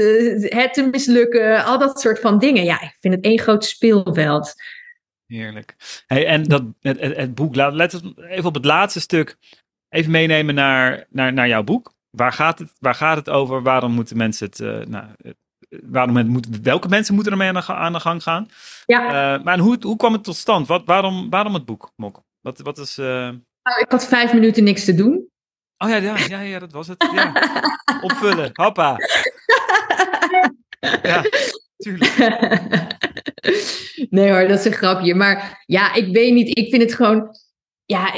het 0.53 0.73
te 0.73 0.87
mislukken, 0.91 1.65
al 1.65 1.79
dat 1.79 2.01
soort 2.01 2.19
van 2.19 2.39
dingen. 2.39 2.63
Ja, 2.63 2.81
ik 2.81 2.97
vind 2.99 3.13
het 3.13 3.23
één 3.23 3.39
groot 3.39 3.65
speelveld. 3.65 4.53
Heerlijk. 5.27 5.75
En 6.07 6.43
dat, 6.43 6.63
het, 6.81 6.99
het, 6.99 7.35
boek, 7.35 7.55
let 7.55 8.01
even 8.29 8.45
op 8.45 8.53
het 8.53 8.65
laatste 8.65 8.99
stuk 8.99 9.37
even 9.89 10.11
meenemen 10.11 10.55
naar, 10.55 11.05
naar, 11.09 11.33
naar 11.33 11.47
jouw 11.47 11.63
boek. 11.63 11.93
Waar 12.17 12.33
gaat, 12.33 12.59
het, 12.59 12.73
waar 12.79 12.95
gaat 12.95 13.17
het 13.17 13.29
over? 13.29 13.61
Waarom 13.61 13.91
moeten 13.91 14.17
mensen 14.17 14.47
het, 14.47 14.59
uh, 14.59 14.85
nou, 14.85 15.05
waarom 15.69 16.27
moet, 16.27 16.47
welke 16.61 16.87
mensen 16.87 17.13
moeten 17.13 17.31
ermee 17.31 17.47
aan 17.47 17.53
de, 17.53 17.73
aan 17.73 17.93
de 17.93 17.99
gang 17.99 18.23
gaan? 18.23 18.47
Ja. 18.85 19.35
Uh, 19.35 19.43
maar 19.43 19.59
hoe, 19.59 19.77
hoe 19.81 19.95
kwam 19.95 20.13
het 20.13 20.23
tot 20.23 20.35
stand? 20.35 20.67
Wat, 20.67 20.81
waarom, 20.85 21.29
waarom 21.29 21.53
het 21.53 21.65
boek, 21.65 21.91
Mok? 21.95 22.23
Wat, 22.41 22.59
wat 22.59 22.77
is... 22.77 22.97
Uh... 22.97 23.05
Nou, 23.63 23.81
ik 23.81 23.91
had 23.91 24.07
vijf 24.07 24.33
minuten 24.33 24.63
niks 24.63 24.85
te 24.85 24.95
doen. 24.95 25.29
Oh 25.77 25.89
ja, 25.89 25.95
ja, 25.95 26.17
ja, 26.27 26.39
ja 26.39 26.59
dat 26.59 26.71
was 26.71 26.87
het. 26.87 27.09
Ja. 27.13 27.31
Opvullen, 28.01 28.49
hoppa. 28.53 28.95
ja, 31.01 31.23
tuurlijk. 31.77 32.17
nee 34.09 34.31
hoor, 34.31 34.47
dat 34.47 34.59
is 34.59 34.65
een 34.65 34.71
grapje. 34.71 35.15
Maar 35.15 35.63
ja, 35.65 35.93
ik 35.93 36.13
weet 36.13 36.33
niet. 36.33 36.57
Ik 36.57 36.69
vind 36.69 36.81
het 36.81 36.93
gewoon. 36.93 37.29
Ja, 37.85 38.13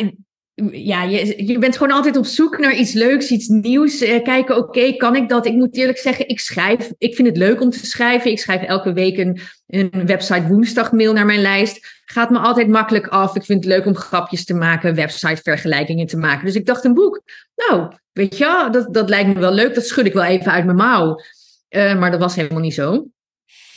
ja 0.72 1.04
je, 1.04 1.46
je 1.46 1.58
bent 1.58 1.78
gewoon 1.78 1.96
altijd 1.96 2.18
op 2.18 2.26
zoek 2.26 2.58
naar 2.58 2.76
iets 2.76 2.94
leuks, 2.94 3.30
iets 3.30 3.48
nieuws. 3.48 4.02
Eh, 4.02 4.24
kijken, 4.24 4.58
oké, 4.58 4.94
kan 4.94 5.16
ik 5.16 5.30
dat? 5.30 5.46
Ik 5.46 5.54
moet 5.54 5.76
eerlijk 5.76 5.98
zeggen, 5.98 6.28
ik 6.28 6.40
schrijf. 6.40 6.92
Ik 6.98 7.16
vind 7.16 7.28
het 7.28 7.38
leuk 7.38 7.62
om 7.62 7.70
te 7.70 7.86
schrijven. 7.86 8.32
Ik 8.32 8.40
schrijf 8.40 8.62
elke 8.62 8.94
week 8.94 9.18
een, 9.18 9.40
een 9.68 10.06
website 10.06 10.48
woensdagmail 10.48 11.14
naar 11.14 11.26
mijn 11.26 11.42
lijst. 11.42 12.02
Gaat 12.06 12.30
me 12.30 12.38
altijd 12.40 12.68
makkelijk 12.68 13.08
af. 13.08 13.36
Ik 13.36 13.46
vind 13.46 13.64
het 13.64 13.74
leuk 13.74 13.86
om 13.86 13.96
grapjes 13.96 14.46
te 14.46 14.54
maken, 14.54 14.96
website 14.96 15.42
vergelijkingen 15.42 16.08
te 16.08 16.18
maken. 16.18 16.46
Dus 16.46 16.56
ik 16.56 16.66
dacht, 16.66 16.84
een 16.84 16.94
boek. 16.94 17.22
Nou, 17.56 17.94
weet 18.12 18.38
je, 18.38 18.68
dat, 18.72 18.94
dat 18.94 19.10
lijkt 19.10 19.34
me 19.34 19.40
wel 19.40 19.54
leuk. 19.54 19.76
Dat 19.76 19.86
schud 19.86 20.06
ik 20.06 20.14
wel 20.14 20.24
even 20.24 20.52
uit 20.52 20.66
mijn 20.66 20.78
mouw. 20.78 21.20
Uh, 21.70 22.00
maar 22.00 22.12
dat 22.12 22.20
was 22.20 22.36
helemaal 22.36 22.62
niet 22.62 22.74
zo. 22.74 23.08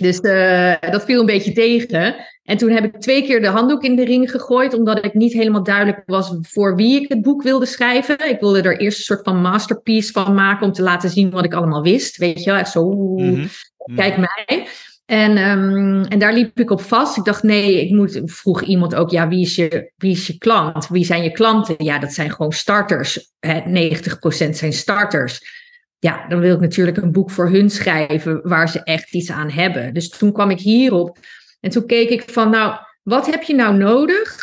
Dus 0.03 0.21
uh, 0.21 0.75
dat 0.91 1.05
viel 1.05 1.21
een 1.21 1.27
beetje 1.27 1.53
tegen. 1.53 2.15
En 2.43 2.57
toen 2.57 2.71
heb 2.71 2.85
ik 2.85 3.01
twee 3.01 3.23
keer 3.23 3.41
de 3.41 3.49
handdoek 3.49 3.83
in 3.83 3.97
de 3.97 4.05
ring 4.05 4.31
gegooid, 4.31 4.75
omdat 4.75 5.05
ik 5.05 5.15
niet 5.15 5.33
helemaal 5.33 5.63
duidelijk 5.63 6.03
was 6.07 6.35
voor 6.41 6.77
wie 6.77 7.01
ik 7.03 7.09
het 7.09 7.23
boek 7.23 7.43
wilde 7.43 7.67
schrijven. 7.67 8.29
Ik 8.29 8.41
wilde 8.41 8.63
er 8.63 8.79
eerst 8.79 8.99
een 8.99 9.05
soort 9.05 9.25
van 9.25 9.41
masterpiece 9.41 10.13
van 10.13 10.35
maken 10.35 10.67
om 10.67 10.73
te 10.73 10.83
laten 10.83 11.11
zien 11.11 11.31
wat 11.31 11.45
ik 11.45 11.55
allemaal 11.55 11.83
wist. 11.83 12.17
Weet 12.17 12.45
je 12.45 12.51
wel, 12.51 12.59
echt 12.59 12.71
zo, 12.71 12.91
mm 12.91 13.49
kijk 13.95 14.17
mij. 14.17 14.67
En, 15.05 15.39
um, 15.39 16.05
en 16.05 16.19
daar 16.19 16.33
liep 16.33 16.61
ik 16.61 16.71
op 16.71 16.81
vast. 16.81 17.17
Ik 17.17 17.25
dacht, 17.25 17.43
nee, 17.43 17.81
ik 17.81 17.91
moet. 17.91 18.21
Vroeg 18.25 18.63
iemand 18.63 18.95
ook, 18.95 19.11
ja, 19.11 19.29
wie 19.29 19.41
is 19.41 19.55
je, 19.55 19.93
wie 19.97 20.13
is 20.13 20.27
je 20.27 20.39
klant? 20.39 20.89
Wie 20.89 21.05
zijn 21.05 21.23
je 21.23 21.31
klanten? 21.31 21.75
Ja, 21.79 21.99
dat 21.99 22.13
zijn 22.13 22.31
gewoon 22.31 22.53
starters. 22.53 23.33
Hè, 23.41 23.61
90% 23.61 24.51
zijn 24.51 24.73
starters 24.73 25.62
ja, 26.03 26.27
dan 26.29 26.41
wil 26.41 26.55
ik 26.55 26.61
natuurlijk 26.61 26.97
een 26.97 27.13
boek 27.13 27.31
voor 27.31 27.51
hun 27.51 27.71
schrijven 27.71 28.49
waar 28.49 28.69
ze 28.69 28.83
echt 28.83 29.15
iets 29.15 29.31
aan 29.31 29.51
hebben. 29.51 29.95
Dus 29.95 30.09
toen 30.09 30.33
kwam 30.33 30.51
ik 30.51 30.61
hierop 30.61 31.19
en 31.61 31.71
toen 31.71 31.87
keek 31.87 32.09
ik 32.09 32.31
van, 32.31 32.51
nou, 32.51 32.77
wat 33.03 33.27
heb 33.27 33.43
je 33.43 33.55
nou 33.55 33.77
nodig 33.77 34.37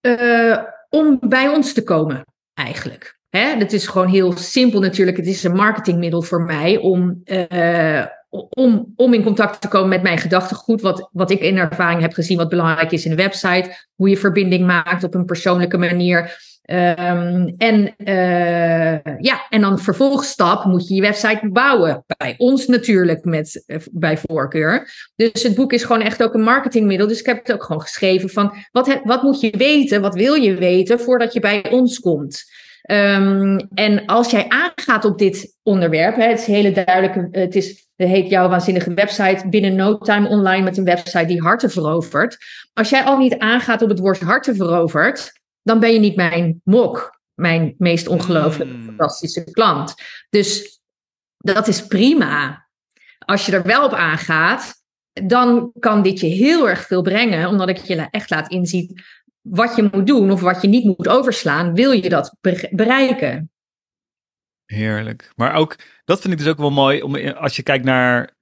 uh, 0.00 0.58
om 0.88 1.18
bij 1.20 1.48
ons 1.48 1.72
te 1.72 1.82
komen 1.82 2.24
eigenlijk? 2.54 3.18
Hè, 3.28 3.58
dat 3.58 3.72
is 3.72 3.86
gewoon 3.86 4.08
heel 4.08 4.36
simpel 4.36 4.80
natuurlijk. 4.80 5.16
Het 5.16 5.26
is 5.26 5.44
een 5.44 5.56
marketingmiddel 5.56 6.22
voor 6.22 6.42
mij 6.42 6.76
om, 6.76 7.20
uh, 7.24 8.06
om, 8.50 8.92
om 8.96 9.14
in 9.14 9.22
contact 9.22 9.60
te 9.60 9.68
komen 9.68 9.88
met 9.88 10.02
mijn 10.02 10.18
gedachtegoed. 10.18 10.80
Wat, 10.80 11.08
wat 11.12 11.30
ik 11.30 11.40
in 11.40 11.56
ervaring 11.56 12.00
heb 12.00 12.12
gezien, 12.12 12.36
wat 12.36 12.48
belangrijk 12.48 12.92
is 12.92 13.04
in 13.04 13.10
een 13.10 13.16
website. 13.16 13.86
Hoe 13.94 14.08
je 14.08 14.16
verbinding 14.16 14.66
maakt 14.66 15.04
op 15.04 15.14
een 15.14 15.24
persoonlijke 15.24 15.78
manier. 15.78 16.44
Um, 16.70 17.54
en, 17.58 17.94
uh, 17.98 19.14
ja, 19.18 19.46
en 19.48 19.60
dan 19.60 19.78
vervolgstap 19.78 20.64
moet 20.64 20.88
je 20.88 20.94
je 20.94 21.00
website 21.00 21.48
bouwen. 21.52 22.04
Bij 22.16 22.34
ons 22.36 22.66
natuurlijk 22.66 23.24
met, 23.24 23.64
uh, 23.66 23.76
bij 23.90 24.18
voorkeur. 24.18 24.90
Dus 25.16 25.42
het 25.42 25.54
boek 25.54 25.72
is 25.72 25.84
gewoon 25.84 26.02
echt 26.02 26.22
ook 26.22 26.34
een 26.34 26.42
marketingmiddel. 26.42 27.06
Dus 27.06 27.20
ik 27.20 27.26
heb 27.26 27.38
het 27.38 27.52
ook 27.52 27.64
gewoon 27.64 27.82
geschreven 27.82 28.28
van 28.28 28.54
wat, 28.72 29.00
wat 29.04 29.22
moet 29.22 29.40
je 29.40 29.56
weten, 29.56 30.00
wat 30.00 30.14
wil 30.14 30.34
je 30.34 30.54
weten 30.54 31.00
voordat 31.00 31.32
je 31.32 31.40
bij 31.40 31.70
ons 31.70 32.00
komt. 32.00 32.44
Um, 32.90 33.58
en 33.74 34.06
als 34.06 34.30
jij 34.30 34.48
aangaat 34.48 35.04
op 35.04 35.18
dit 35.18 35.56
onderwerp, 35.62 36.16
hè, 36.16 36.28
het 36.28 36.38
is 36.38 36.46
hele 36.46 36.72
duidelijk, 36.72 37.36
het, 37.36 37.54
is, 37.54 37.88
heet 37.96 38.30
jouw 38.30 38.48
waanzinnige 38.48 38.94
website 38.94 39.48
binnen 39.48 39.74
no 39.74 39.98
time 39.98 40.28
online 40.28 40.64
met 40.64 40.76
een 40.76 40.84
website 40.84 41.24
die 41.24 41.42
harten 41.42 41.70
verovert. 41.70 42.36
Als 42.72 42.90
jij 42.90 43.04
al 43.04 43.18
niet 43.18 43.38
aangaat 43.38 43.82
op 43.82 43.88
het 43.88 43.98
woord 43.98 44.20
harten 44.20 44.56
verovert, 44.56 45.40
dan 45.62 45.80
ben 45.80 45.92
je 45.92 45.98
niet 45.98 46.16
mijn 46.16 46.60
mok, 46.64 47.20
mijn 47.34 47.74
meest 47.78 48.08
ongelooflijk 48.08 48.70
mm. 48.70 48.84
fantastische 48.84 49.44
klant. 49.44 49.94
Dus 50.30 50.80
dat 51.36 51.68
is 51.68 51.86
prima. 51.86 52.66
Als 53.18 53.46
je 53.46 53.52
er 53.52 53.62
wel 53.62 53.84
op 53.84 53.92
aangaat, 53.92 54.74
dan 55.12 55.72
kan 55.78 56.02
dit 56.02 56.20
je 56.20 56.26
heel 56.26 56.68
erg 56.68 56.86
veel 56.86 57.02
brengen, 57.02 57.48
omdat 57.48 57.68
ik 57.68 57.76
je 57.76 58.08
echt 58.10 58.30
laat 58.30 58.50
inzien 58.50 59.02
wat 59.50 59.76
je 59.76 59.88
moet 59.92 60.06
doen 60.06 60.30
of 60.30 60.40
wat 60.40 60.62
je 60.62 60.68
niet 60.68 60.84
moet 60.84 61.08
overslaan, 61.08 61.74
wil 61.74 61.90
je 61.90 62.08
dat 62.08 62.36
bereiken. 62.70 63.50
Heerlijk. 64.64 65.32
Maar 65.36 65.54
ook, 65.54 65.76
dat 66.04 66.20
vind 66.20 66.32
ik 66.32 66.38
dus 66.38 66.48
ook 66.48 66.58
wel 66.58 66.70
mooi, 66.70 67.02
om, 67.02 67.16
als 67.16 67.56
je 67.56 67.62
kijkt 67.62 67.84
naar 67.84 68.34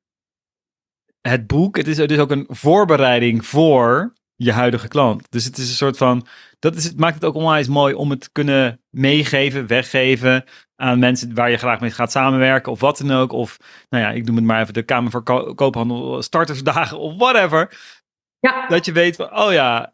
het 1.21 1.47
boek, 1.47 1.77
het 1.77 1.87
is 1.87 1.97
dus 1.97 2.19
ook 2.19 2.31
een 2.31 2.47
voorbereiding 2.49 3.47
voor 3.47 4.13
je 4.35 4.53
huidige 4.53 4.89
klant. 4.89 5.31
Dus 5.31 5.45
het 5.45 5.59
is 5.59 5.69
een 5.69 5.75
soort 5.75 5.97
van, 5.97 6.27
dat 6.59 6.75
is, 6.75 6.85
het 6.85 6.99
maakt 6.99 7.15
het 7.15 7.25
ook 7.25 7.35
onwijs 7.35 7.69
mooi 7.69 7.95
om 7.95 8.11
het 8.11 8.21
te 8.21 8.33
kunnen 8.33 8.81
meegeven, 8.91 9.67
weggeven 9.67 10.45
aan 10.77 10.99
mensen 10.99 11.35
waar 11.35 11.51
je 11.51 11.57
graag 11.57 11.81
mee 11.81 11.91
gaat 11.91 12.13
samenwerken 12.13 12.73
of 12.73 12.81
wat 12.81 12.99
dan 12.99 13.11
ook. 13.11 13.33
Of, 13.33 13.59
nou 13.89 14.05
ja, 14.05 14.11
ik 14.11 14.25
noem 14.25 14.37
het 14.37 14.45
maar 14.45 14.61
even 14.61 14.75
de 14.75 14.83
Kamer 14.83 15.11
voor 15.11 15.55
Koophandel, 15.55 16.23
startersdagen 16.23 16.99
of 16.99 17.17
whatever. 17.17 17.79
Ja. 18.39 18.67
Dat 18.67 18.85
je 18.85 18.93
weet 18.93 19.17
van, 19.17 19.39
oh 19.39 19.53
ja, 19.53 19.94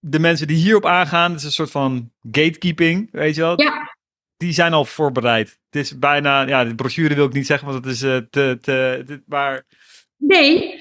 de 0.00 0.18
mensen 0.18 0.46
die 0.46 0.56
hierop 0.56 0.86
aangaan, 0.86 1.30
het 1.30 1.40
is 1.40 1.46
een 1.46 1.52
soort 1.52 1.70
van 1.70 2.12
gatekeeping, 2.30 3.08
weet 3.12 3.34
je 3.34 3.40
wel. 3.40 3.60
Ja. 3.60 3.96
Die 4.36 4.52
zijn 4.52 4.72
al 4.72 4.84
voorbereid. 4.84 5.58
Het 5.70 5.82
is 5.82 5.98
bijna, 5.98 6.46
ja, 6.46 6.64
de 6.64 6.74
brochure 6.74 7.14
wil 7.14 7.26
ik 7.26 7.32
niet 7.32 7.46
zeggen, 7.46 7.68
want 7.68 7.84
het 7.84 7.94
is 7.94 8.02
uh, 8.02 8.16
te, 8.16 8.58
te, 8.60 9.02
te, 9.06 9.22
maar... 9.26 9.64
Nee, 10.16 10.80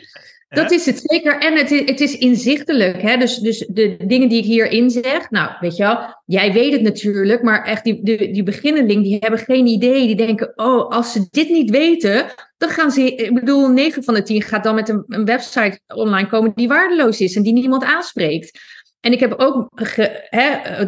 dat 0.49 0.71
is 0.71 0.85
het 0.85 1.01
zeker. 1.03 1.39
En 1.39 1.57
het 1.57 1.71
is, 1.71 1.79
het 1.79 1.99
is 1.99 2.17
inzichtelijk. 2.17 3.01
Hè? 3.01 3.17
Dus, 3.17 3.37
dus 3.37 3.67
de 3.69 3.97
dingen 4.05 4.29
die 4.29 4.37
ik 4.37 4.45
hierin 4.45 4.89
zeg, 4.89 5.29
nou, 5.29 5.51
weet 5.59 5.75
je 5.75 5.83
wel, 5.83 6.21
jij 6.25 6.53
weet 6.53 6.71
het 6.71 6.81
natuurlijk, 6.81 7.41
maar 7.41 7.63
echt 7.63 7.83
die, 7.83 8.03
die, 8.03 8.31
die 8.31 8.43
beginneling, 8.43 9.03
die 9.03 9.17
hebben 9.19 9.39
geen 9.39 9.65
idee. 9.65 10.07
Die 10.07 10.15
denken, 10.15 10.53
oh, 10.55 10.89
als 10.89 11.11
ze 11.11 11.27
dit 11.31 11.49
niet 11.49 11.69
weten, 11.69 12.25
dan 12.57 12.69
gaan 12.69 12.91
ze, 12.91 13.15
ik 13.15 13.33
bedoel, 13.33 13.67
9 13.67 14.03
van 14.03 14.13
de 14.13 14.23
10 14.23 14.41
gaat 14.41 14.63
dan 14.63 14.75
met 14.75 14.89
een, 14.89 15.03
een 15.07 15.25
website 15.25 15.79
online 15.87 16.27
komen 16.27 16.51
die 16.55 16.67
waardeloos 16.67 17.21
is 17.21 17.35
en 17.35 17.43
die 17.43 17.53
niemand 17.53 17.83
aanspreekt. 17.83 18.59
En 19.07 19.13
ik 19.13 19.19
heb 19.19 19.33
ook 19.37 19.69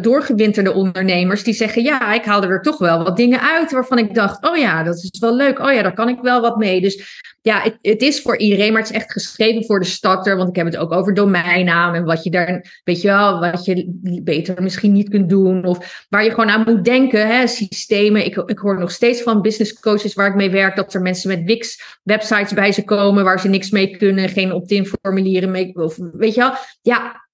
doorgewinterde 0.02 0.72
ondernemers 0.72 1.42
die 1.42 1.54
zeggen: 1.54 1.82
Ja, 1.82 2.12
ik 2.14 2.24
haalde 2.24 2.46
er 2.46 2.62
toch 2.62 2.78
wel 2.78 3.02
wat 3.04 3.16
dingen 3.16 3.40
uit 3.40 3.70
waarvan 3.70 3.98
ik 3.98 4.14
dacht: 4.14 4.48
Oh 4.48 4.56
ja, 4.56 4.82
dat 4.82 4.94
is 4.94 5.18
wel 5.20 5.36
leuk. 5.36 5.58
Oh 5.58 5.72
ja, 5.72 5.82
daar 5.82 5.94
kan 5.94 6.08
ik 6.08 6.20
wel 6.20 6.40
wat 6.40 6.56
mee. 6.56 6.80
Dus 6.80 7.22
ja, 7.42 7.62
het, 7.62 7.78
het, 7.82 8.02
is 8.02 8.22
voor 8.22 8.36
iedereen, 8.38 8.72
maar 8.72 8.80
het 8.82 8.90
is 8.90 8.96
echt 8.96 9.12
geschreven 9.12 9.64
voor 9.64 9.80
de 9.80 9.86
starter. 9.86 10.36
Want 10.36 10.48
ik 10.48 10.56
heb 10.56 10.66
het 10.66 10.76
ook 10.76 10.92
over 10.92 11.14
domeinnaam 11.14 11.94
en 11.94 12.04
wat 12.04 12.24
je 12.24 12.30
daar, 12.30 12.80
weet 12.84 13.00
je 13.00 13.08
wel, 13.08 13.40
wat 13.40 13.64
je 13.64 13.98
beter 14.22 14.62
misschien 14.62 14.92
niet 14.92 15.08
kunt 15.08 15.28
doen. 15.28 15.64
Of 15.64 16.06
waar 16.08 16.24
je 16.24 16.30
gewoon 16.30 16.50
aan 16.50 16.64
moet 16.66 16.84
denken, 16.84 17.26
hè, 17.26 17.46
systemen. 17.46 18.24
Ik, 18.24 18.36
ik 18.36 18.58
hoor 18.58 18.78
nog 18.78 18.90
steeds 18.90 19.22
van 19.22 19.42
business 19.42 19.80
coaches 19.80 20.14
waar 20.14 20.28
ik 20.28 20.34
mee 20.34 20.50
werk, 20.50 20.76
dat 20.76 20.94
er 20.94 21.02
mensen 21.02 21.28
met 21.28 21.44
Wix-websites 21.44 22.54
bij 22.54 22.72
ze 22.72 22.84
komen 22.84 23.24
waar 23.24 23.40
ze 23.40 23.48
niks 23.48 23.70
mee 23.70 23.96
kunnen, 23.96 24.28
geen 24.28 24.52
opt-in 24.52 24.86
formulieren 24.86 25.50
mee. 25.50 25.74
Of 25.74 25.96
weet 26.12 26.34
je 26.34 26.40
wel, 26.40 26.52
ja, 26.82 27.28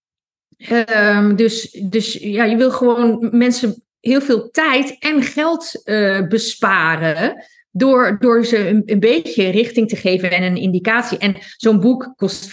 Um, 0.59 1.36
dus, 1.36 1.70
dus 1.70 2.12
ja, 2.12 2.44
je 2.44 2.57
wil 2.57 2.70
gewoon 2.70 3.28
mensen 3.32 3.84
heel 4.00 4.20
veel 4.20 4.50
tijd 4.50 4.96
en 4.98 5.22
geld 5.22 5.82
uh, 5.84 6.26
besparen. 6.28 7.44
Door, 7.70 8.16
door 8.20 8.44
ze 8.44 8.68
een, 8.68 8.82
een, 8.86 9.00
beetje 9.00 9.50
richting 9.50 9.88
te 9.88 9.96
geven 9.96 10.30
en 10.30 10.42
een 10.42 10.57
indicatie. 10.57 11.18
En 11.18 11.36
zo'n 11.57 11.80
boek 11.80 12.12
kost 12.16 12.44
24,50. 12.44 12.50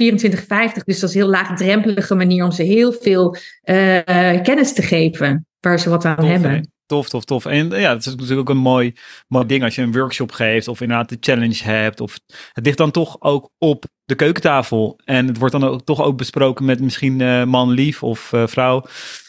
Dus 0.86 1.00
dat 1.00 1.10
is 1.10 1.16
een 1.16 1.22
heel 1.22 1.30
laagdrempelige 1.30 2.16
manier 2.16 2.44
om 2.44 2.52
ze 2.52 2.64
heel 2.64 2.94
veel 2.94 3.36
uh, 3.36 4.42
kennis 4.42 4.74
te 4.74 4.82
geven. 4.82 5.48
waar 5.60 5.80
ze 5.80 5.90
wat 5.90 6.06
aan 6.06 6.16
Tof, 6.16 6.28
hebben. 6.28 6.73
Tof, 6.94 7.10
tof, 7.10 7.26
tof. 7.26 7.46
En 7.46 7.70
ja, 7.70 7.94
het 7.94 8.06
is 8.06 8.16
natuurlijk 8.16 8.40
ook 8.40 8.50
een 8.50 8.62
mooi, 8.62 8.94
mooi 9.28 9.46
ding 9.46 9.64
als 9.64 9.76
je 9.76 9.82
een 9.82 9.92
workshop 9.92 10.32
geeft 10.32 10.68
of 10.68 10.82
inderdaad 10.82 11.10
de 11.10 11.18
challenge 11.20 11.64
hebt. 11.64 12.00
Of 12.00 12.20
het 12.52 12.66
ligt 12.66 12.78
dan 12.78 12.92
toch 12.92 13.16
ook 13.20 13.50
op 13.58 13.86
de 14.06 14.16
keukentafel. 14.16 15.00
En 15.06 15.28
het 15.28 15.38
wordt 15.38 15.60
dan 15.60 15.64
ook, 15.64 15.82
toch 15.82 16.02
ook 16.02 16.18
besproken 16.18 16.66
met 16.66 16.82
misschien 16.82 17.22
eh, 17.22 17.44
man 17.44 17.70
lief 17.70 18.04
of 18.04 18.34
eh, 18.34 18.48
vrouw. 18.48 18.86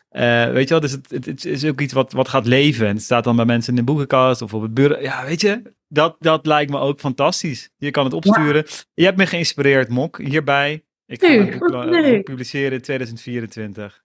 Eh, 0.08 0.50
weet 0.50 0.62
je 0.62 0.68
wel, 0.68 0.80
dus 0.80 0.90
het, 0.90 1.10
het, 1.10 1.26
het 1.26 1.44
is 1.44 1.64
ook 1.64 1.80
iets 1.80 1.92
wat, 1.92 2.12
wat 2.12 2.28
gaat 2.28 2.46
leven. 2.46 2.86
En 2.86 2.94
het 2.94 3.04
staat 3.04 3.24
dan 3.24 3.36
bij 3.36 3.44
mensen 3.44 3.70
in 3.70 3.78
de 3.78 3.92
boekenkast 3.92 4.42
of 4.42 4.54
op 4.54 4.62
het 4.62 4.74
bureau. 4.74 5.02
Ja, 5.02 5.24
weet 5.24 5.40
je, 5.40 5.62
dat, 5.88 6.16
dat 6.18 6.46
lijkt 6.46 6.70
me 6.70 6.78
ook 6.78 7.00
fantastisch. 7.00 7.70
Je 7.76 7.90
kan 7.90 8.04
het 8.04 8.14
opsturen. 8.14 8.64
Je 8.94 9.04
hebt 9.04 9.16
me 9.16 9.26
geïnspireerd, 9.26 9.88
Mok, 9.88 10.18
hierbij. 10.18 10.84
Ik 11.06 11.24
ga 11.24 11.28
het 11.28 11.70
wat 11.70 12.22
publiceren 12.22 12.72
in 12.72 12.80
2024. 12.80 14.02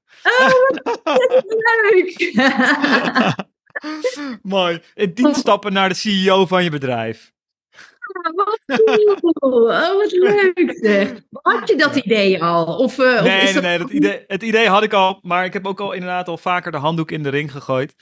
Leuk! 1.92 2.34
Mooi. 4.42 4.82
In 4.96 5.14
tien 5.14 5.36
stappen 5.36 5.74
naar 5.74 5.90
de 5.90 5.96
CEO 5.96 6.46
van 6.46 6.64
je 6.64 6.70
bedrijf. 6.70 7.32
wat 8.36 8.60
cool! 9.34 9.64
Oh, 9.64 9.96
wat 9.96 10.12
leuk 10.12 10.78
zeg. 10.82 11.14
Had 11.32 11.70
je 11.70 11.76
dat 11.76 11.96
idee 11.96 12.44
al? 12.44 12.78
Of, 12.78 13.00
of 13.00 13.22
Nee, 13.22 13.42
is 13.42 13.54
nee, 13.54 13.62
nee. 13.62 13.78
Dat 13.78 13.90
idee, 13.90 14.24
het 14.28 14.44
idee 14.44 14.68
had 14.68 14.84
ik 14.84 14.94
al, 14.94 15.20
maar 15.22 15.46
ik 15.46 15.54
heb 15.54 15.66
ook 15.68 15.80
al 15.80 15.92
inderdaad 15.92 16.28
al 16.28 16.38
vaker 16.38 16.72
de 16.72 16.78
handdoek 16.78 17.12
in 17.12 17.24
de 17.24 17.30
ring 17.30 17.52
gegooid. 17.52 17.96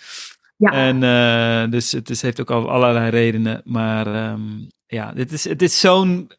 Ja. 0.58 0.72
En 0.72 1.04
eh, 1.04 1.72
dus 1.72 1.92
het 1.92 2.10
is, 2.10 2.22
heeft 2.22 2.42
ook 2.42 2.52
al 2.52 2.70
allerlei 2.70 3.10
redenen. 3.10 3.62
Maar 3.66 4.08
ehm, 4.08 4.42
ja, 4.86 5.12
dit 5.12 5.32
is, 5.32 5.44
het 5.44 5.62
is 5.62 5.80
zo'n 5.80 6.32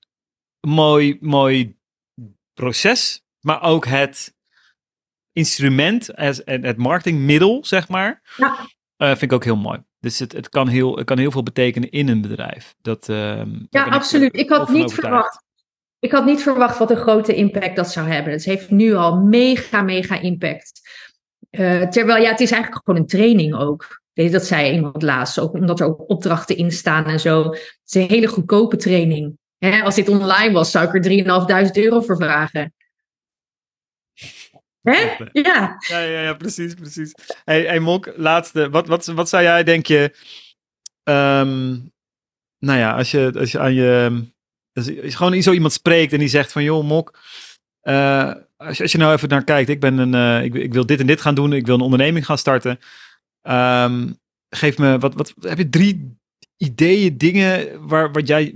mooi, 0.61 1.19
mooi 1.21 1.77
proces. 2.55 3.23
Maar 3.41 3.63
ook 3.63 3.87
het 3.87 4.35
instrument 5.33 6.09
en 6.09 6.65
het 6.65 6.77
marketingmiddel, 6.77 7.65
zeg 7.65 7.89
maar. 7.89 8.23
Ja. 8.37 8.67
Eh, 8.99 9.09
vind 9.09 9.23
ik 9.23 9.33
ook 9.33 9.45
heel 9.45 9.57
mooi. 9.57 9.83
Dus 10.01 10.19
het, 10.19 10.33
het, 10.33 10.49
kan 10.49 10.69
heel, 10.69 10.97
het 10.97 11.07
kan 11.07 11.19
heel 11.19 11.31
veel 11.31 11.43
betekenen 11.43 11.91
in 11.91 12.09
een 12.09 12.21
bedrijf. 12.21 12.75
Dat, 12.81 13.09
ehm, 13.09 13.51
Ja, 13.71 13.87
ik 13.87 13.93
absoluut. 13.93 14.37
Ik 14.37 14.49
had 14.49 14.69
niet 14.69 14.85
overtuigd. 14.85 15.01
verwacht. 15.01 15.43
Ik 15.99 16.13
had 16.13 16.25
niet 16.25 16.43
verwacht 16.43 16.79
wat 16.79 16.91
een 16.91 16.97
grote 16.97 17.35
impact 17.35 17.77
dat 17.77 17.93
zou 17.93 18.09
hebben. 18.09 18.33
Het 18.33 18.45
heeft 18.45 18.71
nu 18.71 18.95
al 18.95 19.17
mega, 19.17 19.83
mega 19.83 20.21
impact. 20.21 20.81
Eh, 21.51 21.83
terwijl, 21.83 22.23
ja, 22.23 22.31
het 22.31 22.41
is 22.41 22.51
eigenlijk 22.51 22.83
gewoon 22.85 23.01
een 23.01 23.07
training 23.07 23.55
ook. 23.55 24.01
Dat 24.13 24.47
zei 24.47 24.73
iemand 24.73 25.03
laatst, 25.03 25.39
ook 25.39 25.53
omdat 25.53 25.81
er 25.81 25.87
ook 25.87 26.09
opdrachten 26.11 26.57
in 26.57 26.73
staan 26.73 27.05
en 27.05 27.21
zo. 27.21 27.43
Het 27.45 27.81
is 27.85 27.95
een 27.95 28.09
hele 28.09 28.27
goedkope 28.27 28.77
training. 28.77 29.39
Hè, 29.59 29.83
als 29.83 29.95
dit 29.95 30.09
online 30.09 30.53
was, 30.53 30.71
zou 30.71 30.87
ik 30.87 30.95
er 30.95 31.01
3.500 31.03 31.77
euro 31.77 32.01
voor 32.01 32.17
vragen. 32.17 32.75
Hè? 34.91 35.25
Ja. 35.33 35.77
Ja, 35.89 35.99
ja, 35.99 36.21
ja, 36.21 36.35
precies, 36.35 36.75
precies. 36.75 37.15
Hey, 37.45 37.63
hey 37.63 37.81
Mok, 37.81 38.13
laatste. 38.17 38.71
Wat, 38.71 38.87
wat, 38.87 39.07
wat 39.07 39.29
zou 39.29 39.43
jij, 39.43 39.65
denk 39.65 39.87
je... 39.87 40.13
ehm, 41.03 41.77
nou 42.59 42.79
ja, 42.79 42.97
als 42.97 43.11
je, 43.11 43.33
als 43.39 43.53
je 43.53 43.59
aan 43.59 43.75
je... 43.75 44.23
Als 44.73 44.87
je 44.87 45.11
gewoon 45.11 45.43
zo 45.43 45.53
iemand 45.53 45.73
spreekt 45.73 46.13
en 46.13 46.19
die 46.19 46.29
zegt 46.29 46.53
van... 46.53 46.63
joh, 46.63 46.85
Mok, 46.85 47.19
eh, 47.81 48.35
als, 48.57 48.77
je, 48.77 48.83
als 48.83 48.93
je 48.93 48.99
nou 48.99 49.13
even 49.15 49.29
naar 49.29 49.45
kijkt... 49.45 49.69
ik, 49.69 49.81
ben 49.81 49.99
een, 49.99 50.15
eh, 50.15 50.45
ik, 50.45 50.55
ik 50.55 50.73
wil 50.73 50.87
dit 50.87 51.01
en 51.01 51.07
dit 51.07 51.21
gaan 51.21 51.35
doen. 51.35 51.53
Ik 51.53 51.67
wil 51.67 51.75
een 51.75 51.81
onderneming 51.81 52.27
gaan 52.27 52.39
starten. 52.39 52.79
Ehm, 53.43 54.13
geef 54.49 54.79
me... 54.79 54.99
Wat, 54.99 55.15
wat, 55.15 55.35
heb 55.41 55.59
je 55.59 55.69
drie 55.69 56.17
ideeën, 56.57 57.19
dingen... 57.19 57.87
Waar, 57.89 58.13
wat, 58.13 58.27
jij, 58.27 58.55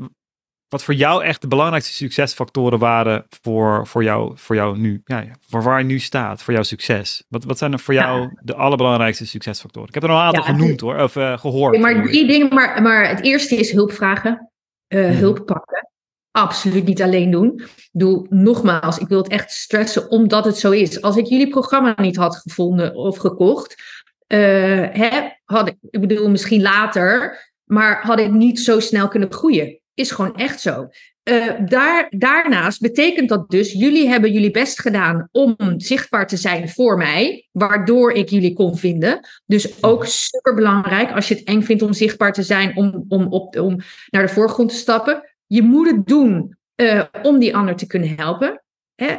wat 0.72 0.84
voor 0.84 0.94
jou 0.94 1.24
echt 1.24 1.40
de 1.40 1.48
belangrijkste 1.48 1.92
succesfactoren 1.92 2.78
waren... 2.78 3.26
voor, 3.42 3.86
voor, 3.86 4.02
jou, 4.04 4.32
voor 4.34 4.54
jou 4.54 4.78
nu? 4.78 5.02
Ja, 5.04 5.24
voor 5.48 5.62
waar 5.62 5.78
je 5.78 5.84
nu 5.84 5.98
staat, 5.98 6.42
voor 6.42 6.54
jouw 6.54 6.62
succes. 6.62 7.24
Wat, 7.28 7.44
wat 7.44 7.58
zijn 7.58 7.72
er 7.72 7.78
voor 7.78 7.94
Ja. 7.94 8.00
jou 8.06 8.30
de 8.42 8.54
allerbelangrijkste 8.54 9.26
succesfactoren? 9.26 9.88
Ik 9.88 9.94
heb 9.94 10.02
er 10.02 10.08
al 10.10 10.16
een 10.16 10.22
aantal 10.22 10.42
Ja, 10.42 10.48
genoemd 10.48 10.80
hoor, 10.80 10.98
of 11.02 11.16
eh, 11.16 11.38
gehoord. 11.38 11.78
maar 11.78 12.02
drie 12.02 12.26
dingen. 12.26 12.54
Maar, 12.54 12.82
maar 12.82 13.08
het 13.08 13.22
eerste 13.22 13.56
is 13.56 13.70
hulp 13.72 13.92
vragen. 13.92 14.50
eh, 14.86 15.00
Mhm. 15.08 15.16
Hulp 15.18 15.46
pakken. 15.46 15.88
Absoluut 16.30 16.84
niet 16.84 17.02
alleen 17.02 17.30
doen. 17.30 17.62
Doe 17.92 18.26
nogmaals, 18.28 18.98
ik 18.98 19.08
wil 19.08 19.18
het 19.18 19.28
echt 19.28 19.50
stressen 19.50 20.10
omdat 20.10 20.44
het 20.44 20.58
zo 20.58 20.70
is. 20.70 21.02
Als 21.02 21.16
ik 21.16 21.26
jullie 21.26 21.48
programma 21.48 21.94
niet 22.00 22.16
had 22.16 22.36
gevonden 22.36 22.94
of 22.94 23.16
gekocht, 23.16 23.82
hè, 24.26 25.28
had 25.44 25.68
ik, 25.68 25.76
ik 25.90 26.00
bedoel 26.00 26.30
misschien 26.30 26.62
later, 26.62 27.38
maar 27.64 28.02
had 28.02 28.18
ik 28.20 28.30
niet 28.30 28.60
zo 28.60 28.80
snel 28.80 29.08
kunnen 29.08 29.32
groeien. 29.32 29.80
Is 29.94 30.10
gewoon 30.10 30.36
echt 30.36 30.60
zo. 30.60 30.88
Eh, 31.22 31.48
daar, 31.64 32.06
daarnaast 32.10 32.80
betekent 32.80 33.28
dat 33.28 33.50
dus, 33.50 33.72
jullie 33.72 34.08
hebben 34.08 34.32
jullie 34.32 34.50
best 34.50 34.80
gedaan 34.80 35.28
om 35.32 35.56
zichtbaar 35.76 36.26
te 36.26 36.36
zijn 36.36 36.68
voor 36.68 36.96
mij, 36.96 37.48
waardoor 37.52 38.12
ik 38.12 38.28
jullie 38.28 38.52
kon 38.52 38.76
vinden. 38.76 39.28
Dus 39.46 39.82
ook 39.82 40.06
super 40.06 40.54
belangrijk 40.54 41.12
als 41.12 41.28
je 41.28 41.34
het 41.34 41.44
eng 41.44 41.62
vindt 41.62 41.82
om 41.82 41.92
zichtbaar 41.92 42.32
te 42.32 42.42
zijn, 42.42 42.76
om, 42.76 43.04
om, 43.08 43.26
op, 43.26 43.60
om 43.60 43.80
naar 44.10 44.26
de 44.26 44.32
voorgrond 44.32 44.68
te 44.68 44.74
stappen. 44.74 45.34
Je 45.46 45.62
moet 45.62 45.90
het 45.90 46.06
doen 46.06 46.56
eh, 46.74 47.02
om 47.22 47.38
die 47.38 47.56
ander 47.56 47.76
te 47.76 47.86
kunnen 47.86 48.16
helpen. 48.16 48.62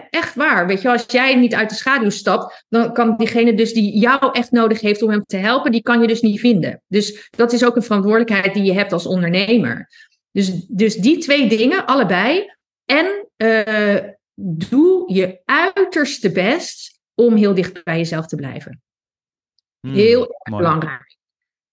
Echt 0.09 0.35
waar. 0.35 0.67
Weet 0.67 0.81
je, 0.81 0.89
als 0.89 1.05
jij 1.07 1.35
niet 1.35 1.55
uit 1.55 1.69
de 1.69 1.75
schaduw 1.75 2.09
stapt, 2.09 2.65
dan 2.69 2.93
kan 2.93 3.17
diegene 3.17 3.53
dus 3.53 3.73
die 3.73 3.99
jou 3.99 4.29
echt 4.31 4.51
nodig 4.51 4.81
heeft 4.81 5.01
om 5.01 5.09
hem 5.09 5.23
te 5.25 5.37
helpen, 5.37 5.71
die 5.71 5.81
kan 5.81 6.01
je 6.01 6.07
dus 6.07 6.21
niet 6.21 6.39
vinden. 6.39 6.81
Dus 6.87 7.29
dat 7.29 7.53
is 7.53 7.65
ook 7.65 7.75
een 7.75 7.83
verantwoordelijkheid 7.83 8.53
die 8.53 8.63
je 8.63 8.73
hebt 8.73 8.93
als 8.93 9.05
ondernemer. 9.05 9.89
Dus, 10.33 10.65
dus 10.67 10.95
die 10.95 11.17
twee 11.17 11.47
dingen, 11.49 11.85
allebei. 11.85 12.51
En 12.85 13.27
eh, 13.35 13.97
doe 14.35 15.13
je 15.13 15.39
uiterste 15.45 16.31
best 16.31 16.99
om 17.15 17.35
heel 17.35 17.53
dicht 17.53 17.83
bij 17.83 17.97
jezelf 17.97 18.25
te 18.27 18.35
blijven. 18.35 18.81
Hmm, 19.79 19.93
Heel 19.93 20.21
erg 20.21 20.49
mooi. 20.49 20.63
belangrijk. 20.63 21.17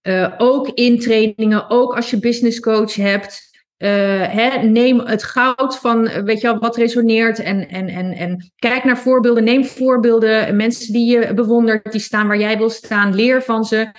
Eh, 0.00 0.34
ook 0.38 0.68
in 0.68 0.98
trainingen, 0.98 1.70
ook 1.70 1.96
als 1.96 2.10
je 2.10 2.18
business 2.18 2.60
coach 2.60 2.94
hebt. 2.94 3.48
eh, 3.76 4.28
hè, 4.28 4.62
neem 4.62 4.98
het 5.00 5.22
goud 5.22 5.78
van, 5.78 6.24
weet 6.24 6.40
je 6.40 6.46
wel, 6.46 6.58
wat 6.58 6.76
resoneert. 6.76 7.38
En, 7.38 7.68
en, 7.68 7.88
en, 7.88 8.12
en 8.12 8.52
kijk 8.56 8.84
naar 8.84 8.98
voorbeelden. 8.98 9.44
Neem 9.44 9.64
voorbeelden. 9.64 10.56
Mensen 10.56 10.92
die 10.92 11.10
je 11.18 11.34
bewondert, 11.34 11.92
die 11.92 12.00
staan 12.00 12.26
waar 12.26 12.38
jij 12.38 12.58
wil 12.58 12.70
staan. 12.70 13.14
Leer 13.14 13.42
van 13.42 13.64
ze. 13.64 13.90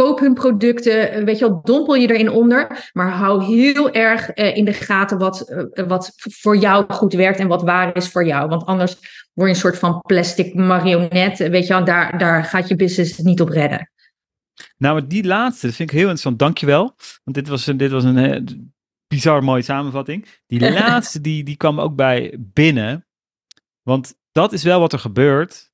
Koop 0.00 0.20
hun 0.20 0.34
producten. 0.34 1.12
eh, 1.12 1.24
Weet 1.24 1.38
je 1.38 1.48
wel, 1.48 1.60
dompel 1.62 1.94
je 1.94 2.08
erin 2.08 2.30
onder. 2.30 2.90
Maar 2.92 3.10
hou 3.10 3.44
heel 3.44 3.90
erg 3.92 4.30
eh, 4.30 4.56
in 4.56 4.64
de 4.64 4.72
gaten 4.72 5.18
wat, 5.18 5.40
eh, 5.40 5.86
wat 5.86 6.12
voor 6.16 6.56
jou 6.56 6.92
goed 6.92 7.12
werkt 7.12 7.38
en 7.38 7.48
wat 7.48 7.62
waar 7.62 7.96
is 7.96 8.08
voor 8.08 8.26
jou. 8.26 8.48
Want 8.48 8.64
anders 8.64 8.92
word 9.34 9.48
je 9.48 9.54
een 9.54 9.60
soort 9.60 9.78
van 9.78 10.00
plastic 10.00 10.54
marionet. 10.54 11.38
Weet 11.38 11.66
je 11.66 11.72
wel, 11.74 11.84
daar, 11.84 12.18
daar 12.18 12.44
gaat 12.44 12.68
je 12.68 12.76
business 12.76 13.18
niet 13.18 13.40
op 13.40 13.48
redden. 13.48 13.90
Nou, 14.76 15.06
die 15.06 15.24
laatste, 15.24 15.66
dat 15.66 15.74
vind 15.74 15.88
ik 15.88 15.94
heel 15.94 16.04
interessant. 16.04 16.38
Dankjewel. 16.38 16.94
Want 17.24 17.36
dit 17.36 17.48
was 17.48 17.66
een, 17.66 17.76
dit 17.76 17.90
was 17.90 18.04
een 18.04 18.72
bizar 19.08 19.44
mooie 19.44 19.62
samenvatting. 19.62 20.26
Die 20.46 20.72
laatste, 20.80 21.20
die, 21.20 21.44
die 21.44 21.56
kwam 21.56 21.80
ook 21.80 21.96
bij 21.96 22.36
binnen. 22.38 23.06
Want 23.82 24.14
dat 24.32 24.52
is 24.52 24.62
wel 24.62 24.80
wat 24.80 24.92
er 24.92 24.98
gebeurt. 24.98 25.69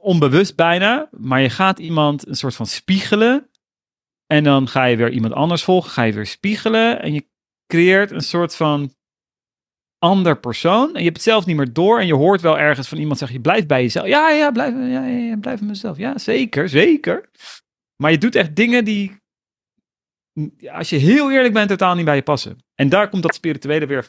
Onbewust 0.00 0.56
bijna. 0.56 1.08
Maar 1.10 1.40
je 1.40 1.50
gaat 1.50 1.78
iemand 1.78 2.26
een 2.28 2.36
soort 2.36 2.54
van 2.54 2.66
spiegelen. 2.66 3.50
En 4.26 4.44
dan 4.44 4.68
ga 4.68 4.84
je 4.84 4.96
weer 4.96 5.10
iemand 5.10 5.32
anders 5.34 5.64
volgen. 5.64 5.90
Ga 5.90 6.02
je 6.02 6.12
weer 6.12 6.26
spiegelen. 6.26 7.02
En 7.02 7.14
je 7.14 7.26
creëert 7.66 8.10
een 8.10 8.20
soort 8.20 8.56
van 8.56 8.94
ander 9.98 10.38
persoon. 10.38 10.86
En 10.88 10.98
je 10.98 11.04
hebt 11.04 11.16
het 11.16 11.24
zelf 11.24 11.46
niet 11.46 11.56
meer 11.56 11.72
door. 11.72 12.00
En 12.00 12.06
je 12.06 12.14
hoort 12.14 12.40
wel 12.40 12.58
ergens 12.58 12.88
van 12.88 12.98
iemand 12.98 13.18
zeggen, 13.18 13.36
je 13.36 13.42
blijft 13.42 13.66
bij 13.66 13.82
jezelf. 13.82 14.06
Ja, 14.06 14.30
ja, 14.30 14.50
blijf, 14.50 14.74
ja, 14.74 15.06
ja, 15.06 15.36
blijf 15.36 15.60
mezelf. 15.60 15.96
Ja, 15.96 16.18
zeker, 16.18 16.68
zeker. 16.68 17.30
Maar 17.96 18.10
je 18.10 18.18
doet 18.18 18.34
echt 18.34 18.56
dingen 18.56 18.84
die, 18.84 19.16
als 20.70 20.90
je 20.90 20.96
heel 20.96 21.30
eerlijk 21.30 21.54
bent, 21.54 21.68
totaal 21.68 21.94
niet 21.94 22.04
bij 22.04 22.16
je 22.16 22.22
passen. 22.22 22.58
En 22.74 22.88
daar 22.88 23.08
komt 23.08 23.22
dat 23.22 23.34
spirituele 23.34 23.86
weer 23.86 24.06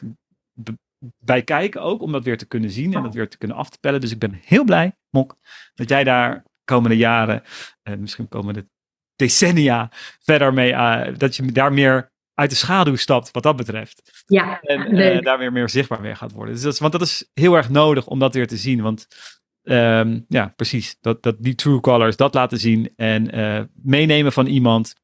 bij 1.18 1.42
kijken 1.42 1.82
ook, 1.82 2.02
om 2.02 2.12
dat 2.12 2.24
weer 2.24 2.38
te 2.38 2.46
kunnen 2.46 2.70
zien 2.70 2.94
en 2.94 3.02
dat 3.02 3.14
weer 3.14 3.28
te 3.28 3.38
kunnen 3.38 3.56
af 3.56 3.70
te 3.70 3.78
pellen. 3.80 4.00
Dus 4.00 4.10
ik 4.12 4.18
ben 4.18 4.40
heel 4.44 4.64
blij, 4.64 4.92
Mok, 5.10 5.36
dat 5.74 5.88
jij 5.88 6.04
daar 6.04 6.44
komende 6.64 6.96
jaren, 6.96 7.42
en 7.82 8.00
misschien 8.00 8.28
komende 8.28 8.66
decennia 9.16 9.90
verder 10.20 10.52
mee, 10.52 10.72
eh, 10.72 11.14
dat 11.18 11.36
je 11.36 11.52
daar 11.52 11.72
meer 11.72 12.12
uit 12.34 12.50
de 12.50 12.56
schaduw 12.56 12.96
stapt 12.96 13.30
wat 13.30 13.42
dat 13.42 13.56
betreft. 13.56 14.24
Ja, 14.26 14.60
En 14.60 14.86
eh, 14.96 15.20
daar 15.22 15.38
weer 15.38 15.52
meer 15.52 15.68
zichtbaar 15.68 16.00
mee 16.00 16.14
gaat 16.14 16.32
worden. 16.32 16.54
Dus 16.54 16.62
dat 16.62 16.72
is, 16.72 16.78
want 16.78 16.92
dat 16.92 17.02
is 17.02 17.30
heel 17.34 17.54
erg 17.54 17.70
nodig 17.70 18.06
om 18.06 18.18
dat 18.18 18.34
weer 18.34 18.46
te 18.46 18.56
zien. 18.56 18.82
Want 18.82 19.06
ehm, 19.62 20.20
ja, 20.28 20.52
precies. 20.56 20.96
Dat, 21.00 21.22
dat 21.22 21.36
die 21.38 21.54
true 21.54 21.80
colors, 21.80 22.16
dat 22.16 22.34
laten 22.34 22.58
zien. 22.58 22.92
En 22.96 23.30
eh, 23.30 23.62
meenemen 23.74 24.32
van 24.32 24.46
iemand, 24.46 24.94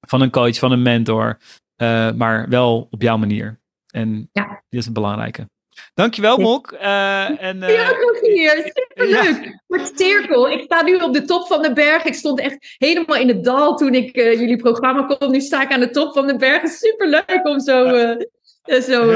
van 0.00 0.20
een 0.20 0.30
coach, 0.30 0.58
van 0.58 0.72
een 0.72 0.82
mentor. 0.82 1.38
eh, 1.76 2.12
maar 2.12 2.48
wel 2.48 2.86
op 2.90 3.02
jouw 3.02 3.16
manier. 3.16 3.60
En 3.96 4.28
Ja. 4.32 4.62
die 4.68 4.78
is 4.78 4.84
het 4.84 4.94
belangrijke. 4.94 5.48
Dankjewel. 5.94 6.38
Mok. 6.38 6.72
Eh, 6.72 7.42
en, 7.42 7.62
eh, 7.62 7.74
Ja, 7.74 7.88
ook 7.90 8.18
hier. 8.22 8.72
Superleuk. 8.74 9.60
Maar 9.66 9.88
cirkel. 9.94 10.50
Ik 10.50 10.62
sta 10.62 10.82
nu 10.82 10.96
op 10.96 11.12
de 11.12 11.24
top 11.24 11.46
van 11.46 11.62
de 11.62 11.72
berg. 11.72 12.04
Ik 12.04 12.14
stond 12.14 12.40
echt 12.40 12.74
helemaal 12.78 13.16
in 13.16 13.28
het 13.28 13.44
dal 13.44 13.76
toen 13.76 13.94
ik 13.94 14.16
eh, 14.16 14.40
jullie 14.40 14.56
programma 14.56 15.02
kon. 15.02 15.30
Nu 15.30 15.40
sta 15.40 15.62
ik 15.62 15.72
aan 15.72 15.80
de 15.80 15.90
top 15.90 16.12
van 16.12 16.26
de 16.26 16.36
berg. 16.36 16.68
Superleuk 16.68 17.40
om 17.42 17.60
zo... 17.60 17.88
zo 18.80 19.10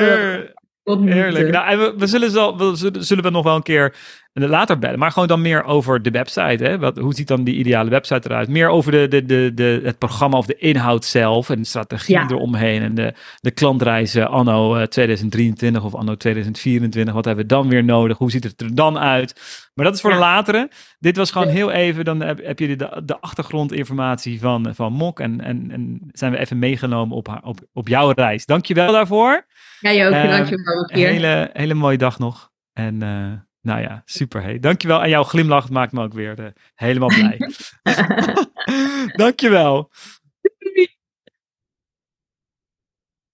Heerlijk. 0.98 1.50
Nou, 1.50 1.78
we, 1.78 1.94
we, 1.96 2.06
zullen 2.06 2.30
zo, 2.30 2.56
we 2.56 2.92
zullen 2.98 3.24
we 3.24 3.30
nog 3.30 3.44
wel 3.44 3.56
een 3.56 3.62
keer 3.62 3.94
later 4.32 4.78
bellen. 4.78 4.98
Maar 4.98 5.12
gewoon 5.12 5.28
dan 5.28 5.40
meer 5.40 5.64
over 5.64 6.02
de 6.02 6.10
website. 6.10 6.64
Hè? 6.64 6.78
Wat, 6.78 6.96
hoe 6.96 7.14
ziet 7.14 7.28
dan 7.28 7.44
die 7.44 7.54
ideale 7.54 7.90
website 7.90 8.28
eruit? 8.28 8.48
Meer 8.48 8.68
over 8.68 8.92
de, 8.92 9.08
de, 9.08 9.24
de, 9.24 9.50
de, 9.54 9.80
het 9.84 9.98
programma 9.98 10.38
of 10.38 10.46
de 10.46 10.56
inhoud 10.56 11.04
zelf. 11.04 11.50
En 11.50 11.58
de 11.58 11.64
strategie 11.64 12.16
eromheen. 12.16 12.82
En 12.82 12.94
de, 12.94 13.14
de 13.40 13.50
klantreizen 13.50 14.28
anno 14.28 14.86
2023 14.86 15.80
eh, 15.80 15.86
of 15.86 15.94
anno 15.94 16.16
2024. 16.16 17.14
Wat 17.14 17.24
hebben 17.24 17.44
we 17.44 17.50
dan 17.50 17.68
weer 17.68 17.84
nodig? 17.84 18.18
Hoe 18.18 18.30
ziet 18.30 18.44
het 18.44 18.60
er 18.60 18.74
dan 18.74 18.98
uit? 18.98 19.40
Maar 19.74 19.84
dat 19.84 19.94
is 19.94 20.00
voor 20.00 20.10
de 20.10 20.16
latere. 20.16 20.70
Dit 20.98 21.16
was 21.16 21.30
gewoon 21.30 21.48
heel 21.48 21.70
even. 21.70 22.04
Dan 22.04 22.20
heb, 22.20 22.44
heb 22.44 22.58
je 22.58 22.76
de, 22.76 23.02
de 23.04 23.20
achtergrondinformatie 23.20 24.40
van, 24.40 24.74
van 24.74 24.92
Mok. 24.92 25.20
En, 25.20 25.40
en, 25.40 25.70
en 25.70 26.10
zijn 26.12 26.32
we 26.32 26.38
even 26.38 26.58
meegenomen 26.58 27.16
op, 27.16 27.40
op, 27.42 27.58
op 27.72 27.88
jouw 27.88 28.10
reis. 28.10 28.46
Dank 28.46 28.66
je 28.66 28.74
wel 28.74 28.92
daarvoor. 28.92 29.46
Ja, 29.80 30.06
ook. 30.06 30.12
Uh, 30.12 30.28
Dank 30.28 30.48
je 30.48 30.62
wel. 30.62 30.90
Een 30.90 31.12
hele, 31.12 31.50
hele 31.52 31.74
mooie 31.74 31.98
dag 31.98 32.18
nog. 32.18 32.50
En... 32.72 33.02
Uh, 33.02 33.32
nou 33.62 33.80
ja, 33.80 34.02
super. 34.04 34.42
Hey. 34.42 34.58
Dankjewel. 34.58 35.02
En 35.02 35.08
jouw 35.08 35.22
glimlach 35.22 35.70
maakt 35.70 35.92
me 35.92 36.02
ook 36.02 36.12
weer 36.12 36.40
uh, 36.40 36.46
helemaal 36.74 37.08
blij. 37.08 37.40
Dankjewel. 39.22 39.90